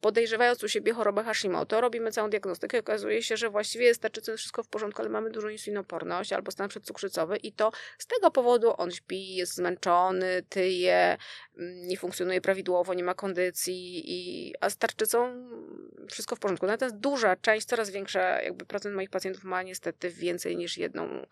podejrzewając 0.00 0.64
u 0.64 0.68
siebie 0.68 0.92
chorobę 0.92 1.24
Hashimoto, 1.24 1.80
robimy 1.80 2.12
całą 2.12 2.30
diagnostykę 2.30 2.76
i 2.76 2.80
okazuje 2.80 3.22
się, 3.22 3.36
że 3.36 3.50
właściwie 3.50 3.84
jest 3.84 4.02
tarczycy 4.02 4.36
wszystko 4.36 4.62
w 4.62 4.68
porządku, 4.68 5.02
ale 5.02 5.10
mamy 5.10 5.30
dużą 5.30 5.48
insulinoporność 5.48 6.32
albo 6.32 6.50
stan 6.50 6.68
przedcukrzycowy 6.68 7.36
i 7.36 7.52
to 7.52 7.72
z 7.98 8.06
tego 8.06 8.30
powodu 8.30 8.74
on 8.76 8.90
śpi, 8.90 9.34
jest 9.36 9.54
zmęczony, 9.54 10.42
tyje, 10.48 11.16
nie 11.60 11.96
funkcjonuje 11.96 12.40
prawidłowo, 12.40 12.94
nie 12.94 13.04
ma 13.04 13.14
kondycji, 13.14 14.02
i, 14.04 14.54
a 14.60 14.70
z 14.70 14.76
tarczycą 14.76 15.48
wszystko 16.08 16.36
w 16.36 16.38
porządku. 16.38 16.66
Natomiast 16.66 16.96
duża 16.96 17.36
część, 17.36 17.66
coraz 17.66 17.90
większa 17.90 18.42
jakby 18.42 18.66
procent 18.66 18.94
moich 18.94 19.10
pacjentów 19.10 19.44
ma 19.44 19.62
niestety 19.62 20.10
więcej 20.10 20.56
niż 20.56 20.78
jedną 20.78 21.02
um, 21.06 21.26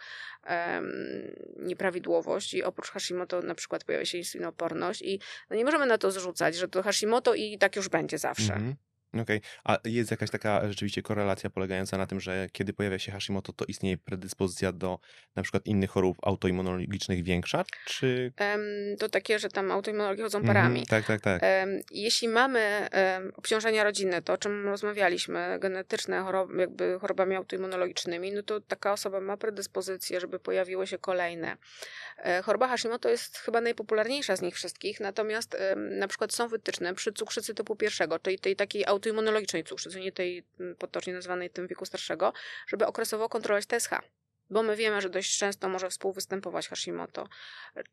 nieprawidłowość 1.57 2.55
i 2.55 2.63
oprócz 2.63 2.91
Hashimoto 2.91 3.43
na 3.43 3.55
przykład 3.55 3.85
pojawia 3.85 4.05
się 4.05 4.19
insulinoporność 4.19 5.03
i 5.03 5.21
no 5.51 5.57
nie 5.57 5.65
możemy 5.65 5.87
na 5.87 5.99
to 5.99 6.11
zrzucać, 6.11 6.57
że 6.57 6.69
to 6.69 6.83
Hashimoto 6.83 7.35
i 7.35 7.59
tak 7.59 7.77
już 7.77 7.89
będzie 7.89 8.19
zawsze. 8.19 8.55
Mm 8.55 8.73
-hmm. 8.73 8.75
Okej, 9.15 9.23
okay. 9.23 9.41
a 9.65 9.79
jest 9.85 10.11
jakaś 10.11 10.31
taka 10.31 10.69
rzeczywiście 10.69 11.03
korelacja 11.03 11.51
polegająca 11.51 11.99
na 11.99 12.07
tym, 12.07 12.21
że 12.21 12.49
kiedy 12.53 12.73
pojawia 12.73 12.99
się 12.99 13.13
Hashimoto, 13.13 13.53
to 13.53 13.65
istnieje 13.65 13.99
predyspozycja 13.99 14.73
do 14.73 14.99
na 15.37 15.43
przykład 15.43 15.67
innych 15.67 15.91
chorób 15.91 16.17
autoimmunologicznych 16.23 17.25
większa, 17.25 17.65
czy... 17.87 18.33
To 18.99 19.09
takie, 19.09 19.39
że 19.39 19.49
tam 19.49 19.71
autoimmunologie 19.71 20.23
chodzą 20.23 20.39
mhm, 20.39 20.55
parami. 20.55 20.79
Mm, 20.79 20.87
tak, 20.87 21.07
tak, 21.07 21.21
tak. 21.21 21.43
Um, 21.43 21.81
jeśli 21.91 22.29
mamy 22.29 22.89
obciążenia 23.37 23.85
rodzinne, 23.85 24.23
to 24.23 24.33
o 24.33 24.37
czym 24.39 24.67
rozmawialiśmy, 24.67 25.59
genetyczne 25.61 26.21
choroby, 26.23 26.61
jakby 26.61 26.99
chorobami 27.01 27.37
autoimmunologicznymi, 27.37 28.33
no 28.33 28.43
to 28.43 28.61
taka 28.61 28.93
osoba 28.93 29.21
ma 29.21 29.37
predyspozycję, 29.37 30.21
żeby 30.21 30.39
pojawiły 30.39 30.87
się 30.87 30.99
kolejne. 30.99 31.57
E, 32.19 32.43
choroba 32.43 32.69
Hashimoto 32.69 33.09
jest 33.09 33.39
chyba 33.39 33.61
najpopularniejsza 33.61 34.37
z 34.37 34.43
nich 34.43 34.55
wszystkich, 34.55 35.01
natomiast 35.01 35.57
na 35.77 36.09
przykład 36.09 36.33
są 36.33 36.49
wytyczne 36.49 36.95
przy 36.95 37.13
cukrzycy 37.13 37.55
typu 37.55 37.77
pierwszego, 37.77 38.19
czyli 38.19 38.39
tej 38.39 38.57
takiej 38.57 38.87
autoimmunologicznej 38.99 39.65
cukrzycy, 39.65 40.01
nie 40.01 40.13
tej 40.13 40.45
mm, 40.61 40.77
potocznie 40.77 41.13
nazywanej 41.13 41.51
tym 41.51 41.67
wieku 41.67 41.87
starszego, 41.87 42.33
żeby 42.67 42.87
okresowo 42.87 43.29
kontrolować 43.29 43.67
TSH 43.67 43.91
bo 44.51 44.63
my 44.63 44.77
wiemy, 44.77 45.01
że 45.01 45.11
dość 45.11 45.39
często 45.39 45.69
może 45.69 45.91
współwystępować 45.91 46.69
Hashimoto. 46.69 47.29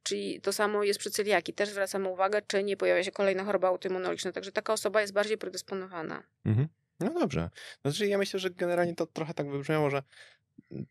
Czyli 0.04 0.42
to 0.42 0.54
samo 0.54 0.84
jest 0.84 1.00
przy 1.00 1.12
celiaki. 1.12 1.54
Też 1.54 1.70
zwracamy 1.70 2.10
uwagę, 2.10 2.42
czy 2.48 2.64
nie 2.64 2.78
pojawia 2.78 3.04
się 3.04 3.12
kolejna 3.12 3.44
choroba 3.44 3.68
autoimmunologiczna. 3.68 4.32
Także 4.32 4.52
taka 4.52 4.74
osoba 4.74 5.02
jest 5.02 5.14
bardziej 5.14 5.38
predysponowana. 5.38 6.24
Mhm. 6.46 6.68
No 7.00 7.20
dobrze. 7.20 7.50
Znaczy 7.82 8.08
ja 8.08 8.18
myślę, 8.18 8.40
że 8.40 8.50
generalnie 8.50 8.96
to 8.96 9.06
trochę 9.06 9.34
tak 9.34 9.52
wybrzmiało, 9.52 9.90
że 9.90 10.04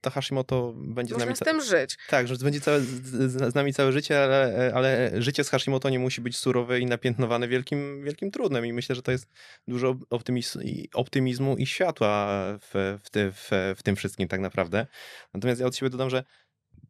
to 0.00 0.10
Hashimoto 0.10 0.72
będzie 0.76 1.14
Można 1.14 1.24
z 1.24 1.40
nami... 1.40 1.62
z 1.62 1.68
tym 1.68 1.78
żyć. 1.78 1.98
Tak, 2.08 2.28
że 2.28 2.36
będzie 2.36 2.60
całe, 2.60 2.80
z, 2.80 3.52
z, 3.52 3.54
nami 3.54 3.74
całe 3.74 3.92
życie, 3.92 4.24
ale, 4.24 4.72
ale 4.74 5.10
życie 5.22 5.44
z 5.44 5.50
Hashimoto 5.50 5.90
nie 5.90 5.98
musi 5.98 6.20
być 6.20 6.36
surowe 6.36 6.80
i 6.80 6.86
napiętnowane 6.86 7.48
wielkim, 7.48 8.04
wielkim 8.04 8.30
trudem 8.30 8.66
i 8.66 8.72
myślę, 8.72 8.94
że 8.96 9.02
to 9.02 9.12
jest 9.12 9.26
dużo 9.68 9.96
optymizmu, 10.10 10.62
optymizmu 10.94 11.56
i 11.56 11.66
światła 11.66 12.28
w, 12.60 12.98
w, 13.04 13.10
ty, 13.10 13.32
w, 13.32 13.50
w 13.76 13.82
tym 13.82 13.96
wszystkim 13.96 14.28
tak 14.28 14.40
naprawdę. 14.40 14.86
Natomiast 15.34 15.60
ja 15.60 15.66
od 15.66 15.76
siebie 15.76 15.90
dodam, 15.90 16.10
że 16.10 16.24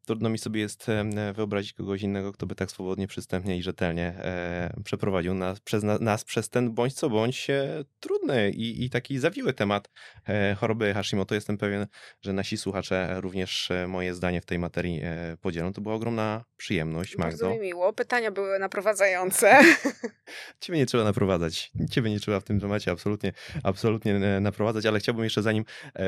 trudno 0.06 0.28
mi 0.28 0.38
sobie 0.38 0.60
jest 0.60 0.86
wyobrazić 1.34 1.72
kogoś 1.72 2.02
innego, 2.02 2.32
kto 2.32 2.46
by 2.46 2.54
tak 2.54 2.70
swobodnie, 2.70 3.06
przystępnie 3.06 3.56
i 3.56 3.62
rzetelnie 3.62 4.06
e, 4.06 4.74
przeprowadził 4.84 5.34
nas 5.34 5.60
przez, 5.60 5.84
nas 6.00 6.24
przez 6.24 6.48
ten 6.48 6.72
bądź 6.72 6.94
co 6.94 7.10
bądź 7.10 7.50
e, 7.50 7.84
trudny 8.00 8.50
i, 8.50 8.84
i 8.84 8.90
taki 8.90 9.18
zawiły 9.18 9.52
temat 9.52 9.90
e, 10.28 10.54
choroby 10.54 10.94
Hashimoto. 10.94 11.34
Jestem 11.34 11.58
pewien, 11.58 11.86
że 12.22 12.32
nasi 12.32 12.56
słuchacze 12.56 13.20
również 13.20 13.68
moje 13.88 14.14
zdanie 14.14 14.40
w 14.40 14.46
tej 14.46 14.58
materii 14.58 15.02
podzielą. 15.40 15.72
To 15.72 15.80
była 15.80 15.94
ogromna 15.94 16.44
przyjemność, 16.56 17.18
Magdo. 17.18 17.46
Bardzo 17.46 17.60
mi 17.60 17.66
miło. 17.66 17.92
Pytania 17.92 18.30
były 18.30 18.58
naprowadzające. 18.58 19.60
Ciebie 20.60 20.78
nie 20.78 20.86
trzeba 20.86 21.04
naprowadzać. 21.04 21.72
Ciebie 21.90 22.10
nie 22.10 22.20
trzeba 22.20 22.40
w 22.40 22.44
tym 22.44 22.60
temacie 22.60 22.90
absolutnie, 22.90 23.32
absolutnie 23.62 24.40
naprowadzać, 24.40 24.86
ale 24.86 24.98
chciałbym 24.98 25.24
jeszcze 25.24 25.42
zanim 25.42 25.64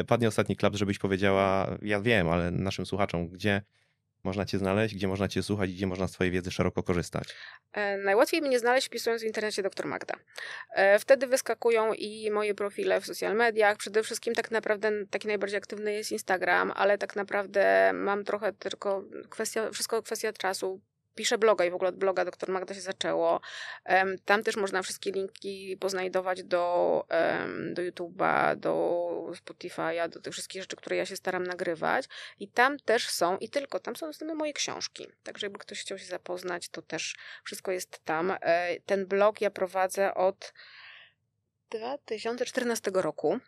padnie 0.07 0.29
ostatni 0.29 0.57
klap, 0.57 0.75
żebyś 0.75 0.99
powiedziała, 0.99 1.77
ja 1.83 2.01
wiem, 2.01 2.29
ale 2.29 2.51
naszym 2.51 2.87
słuchaczom, 2.87 3.29
gdzie 3.29 3.63
można 4.27 4.45
Cię 4.45 4.59
znaleźć, 4.59 4.95
gdzie 4.95 5.09
można 5.09 5.29
Cię 5.29 5.43
słuchać, 5.43 5.73
gdzie 5.73 5.87
można 5.87 6.09
z 6.09 6.13
Twojej 6.13 6.31
wiedzy 6.31 6.51
szeroko 6.51 6.83
korzystać? 6.83 7.35
E, 7.73 7.99
najłatwiej 7.99 8.43
mnie 8.43 8.59
znaleźć 8.59 8.87
wpisując 8.87 9.23
w 9.23 9.25
internecie 9.25 9.63
dr 9.63 9.87
Magda. 9.87 10.15
E, 10.75 10.99
wtedy 10.99 11.27
wyskakują 11.27 11.93
i 11.93 12.31
moje 12.31 12.55
profile 12.55 13.01
w 13.01 13.07
social 13.07 13.37
mediach. 13.37 13.77
Przede 13.77 14.03
wszystkim 14.03 14.35
tak 14.35 14.51
naprawdę 14.51 15.07
taki 15.11 15.29
najbardziej 15.29 15.59
aktywny 15.59 15.93
jest 15.93 16.13
Instagram, 16.13 16.73
ale 16.77 16.99
tak 16.99 17.17
naprawdę 17.17 17.93
mam 17.95 18.25
trochę 18.25 18.53
tylko 18.53 19.05
kwestia, 19.31 19.71
wszystko 19.71 20.03
kwestia 20.03 20.33
czasu 20.33 20.81
piszę 21.17 21.39
bloga 21.39 21.65
i 21.65 21.71
w 21.71 21.75
ogóle 21.75 21.89
od 21.89 21.97
bloga 21.97 22.25
Dr 22.25 22.49
Magda 22.51 22.75
się 22.75 22.81
zaczęło. 22.81 23.41
Tam 24.25 24.43
też 24.43 24.57
można 24.57 24.83
wszystkie 24.83 25.13
linki 25.13 25.77
poznajdować 25.81 26.43
do, 26.43 27.07
do 27.73 27.83
YouTube'a, 27.83 28.57
do 28.57 29.33
Spotify'a, 29.33 30.09
do 30.09 30.21
tych 30.21 30.33
wszystkich 30.33 30.63
rzeczy, 30.63 30.77
które 30.77 30.97
ja 30.97 31.07
się 31.07 31.17
staram 31.17 31.45
nagrywać. 31.45 32.05
I 32.41 32.49
tam 32.49 32.79
też 32.79 33.09
są, 33.09 33.39
i 33.39 33.51
tylko 33.51 33.81
tam 33.81 33.97
są 33.97 34.07
dostępne 34.07 34.35
moje 34.35 34.53
książki. 34.53 35.07
Także 35.23 35.47
jakby 35.47 35.59
ktoś 35.59 35.81
chciał 35.81 35.99
się 35.99 36.07
zapoznać, 36.07 36.69
to 36.69 36.83
też 36.83 37.17
wszystko 37.45 37.73
jest 37.73 38.05
tam. 38.05 38.37
E, 38.41 38.81
ten 38.81 39.07
blog 39.07 39.41
ja 39.41 39.51
prowadzę 39.51 40.15
od 40.15 40.53
2014 41.71 42.91
roku. 42.95 43.41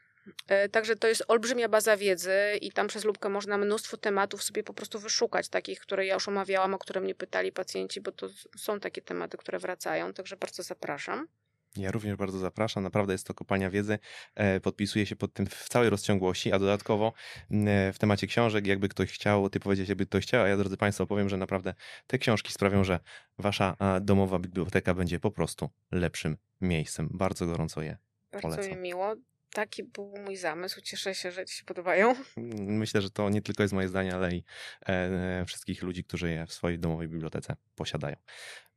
E, 0.49 0.69
także 0.69 0.97
to 0.97 1.09
jest 1.09 1.25
olbrzymia 1.29 1.69
baza 1.69 1.97
wiedzy 1.97 2.33
i 2.61 2.73
tam 2.73 2.87
przez 2.87 3.05
lubkę 3.05 3.29
można 3.29 3.59
mnóstwo 3.59 3.97
tematów 3.97 4.43
sobie 4.43 4.63
po 4.63 4.75
prostu 4.75 4.99
wyszukać, 4.99 5.49
takich, 5.49 5.81
które 5.81 6.07
ja 6.07 6.15
już 6.15 6.29
omawiałam, 6.29 6.75
o 6.75 6.79
które 6.79 7.01
mnie 7.01 7.15
pytali 7.15 7.53
pacjenci, 7.53 8.01
bo 8.01 8.13
to 8.13 8.29
są 8.57 8.81
takie 8.81 9.03
tematy, 9.03 9.37
które 9.37 9.59
wracają, 9.59 10.13
także 10.13 10.37
bardzo 10.37 10.63
zapraszam. 10.63 11.29
Ja 11.77 11.91
również 11.91 12.17
bardzo 12.17 12.39
zapraszam. 12.39 12.83
Naprawdę 12.83 13.13
jest 13.13 13.27
to 13.27 13.35
kopalnia 13.35 13.71
wiedzy. 13.71 13.99
E, 14.35 14.61
podpisuję 14.61 15.07
się 15.07 15.17
pod 15.17 15.33
tym 15.33 15.47
w 15.47 15.69
całej 15.69 15.91
rozciągłości, 15.91 16.53
a 16.53 16.59
dodatkowo 16.59 17.13
e, 17.51 17.93
w 17.93 17.99
temacie 17.99 18.27
książek, 18.27 18.67
jakby 18.67 18.89
ktoś 18.89 19.13
chciał, 19.13 19.51
ty 19.51 19.61
powiedziałeś, 19.61 19.89
jakby 19.89 20.07
ktoś 20.07 20.25
chciał, 20.25 20.45
a 20.45 20.49
ja 20.49 20.57
drodzy 20.57 20.77
Państwo 20.77 21.07
powiem, 21.07 21.29
że 21.29 21.37
naprawdę 21.37 21.75
te 22.07 22.19
książki 22.19 22.53
sprawią, 22.53 22.85
że 22.85 23.01
Wasza 23.39 23.77
domowa 24.01 24.39
biblioteka 24.39 24.95
będzie 24.95 25.21
po 25.21 25.31
prostu 25.31 25.71
lepszym 25.93 26.37
miejscem. 26.61 27.09
Bardzo 27.13 27.47
gorąco 27.47 27.83
je 27.83 27.97
bardzo 28.33 28.49
polecam. 28.49 28.77
mi 28.77 28.83
miło. 28.83 29.15
Taki 29.53 29.85
był 29.85 30.15
mój 30.25 30.37
zamysł. 30.37 30.81
Cieszę 30.81 31.15
się, 31.15 31.33
że 31.33 31.47
Ci 31.47 31.57
się 31.57 31.65
podobają. 31.65 32.15
Myślę, 32.59 33.03
że 33.03 33.11
to 33.11 33.31
nie 33.31 33.43
tylko 33.43 33.63
jest 33.63 33.75
moje 33.75 33.89
zdanie, 33.89 34.15
ale 34.15 34.35
i 34.35 34.45
e, 34.87 35.45
wszystkich 35.47 35.83
ludzi, 35.83 36.05
którzy 36.05 36.31
je 36.31 36.47
w 36.47 36.53
swojej 36.53 36.79
domowej 36.79 37.09
bibliotece 37.09 37.57
posiadają. 37.75 38.17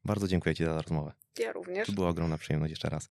Bardzo 0.06 0.28
dziękuję 0.28 0.56
Ci 0.56 0.66
za 0.66 0.82
rozmowę. 0.82 1.14
Ja 1.40 1.52
również. 1.52 1.88
To 1.88 1.94
była 1.94 2.10
ogromna 2.10 2.38
przyjemność 2.38 2.72
jeszcze 2.72 2.90
raz. 2.90 3.10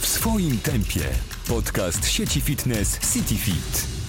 W 0.00 0.06
swoim 0.06 0.58
tempie. 0.58 1.00
Podcast 1.48 2.08
sieci 2.08 2.40
fitness 2.40 3.12
CityFit. 3.12 3.99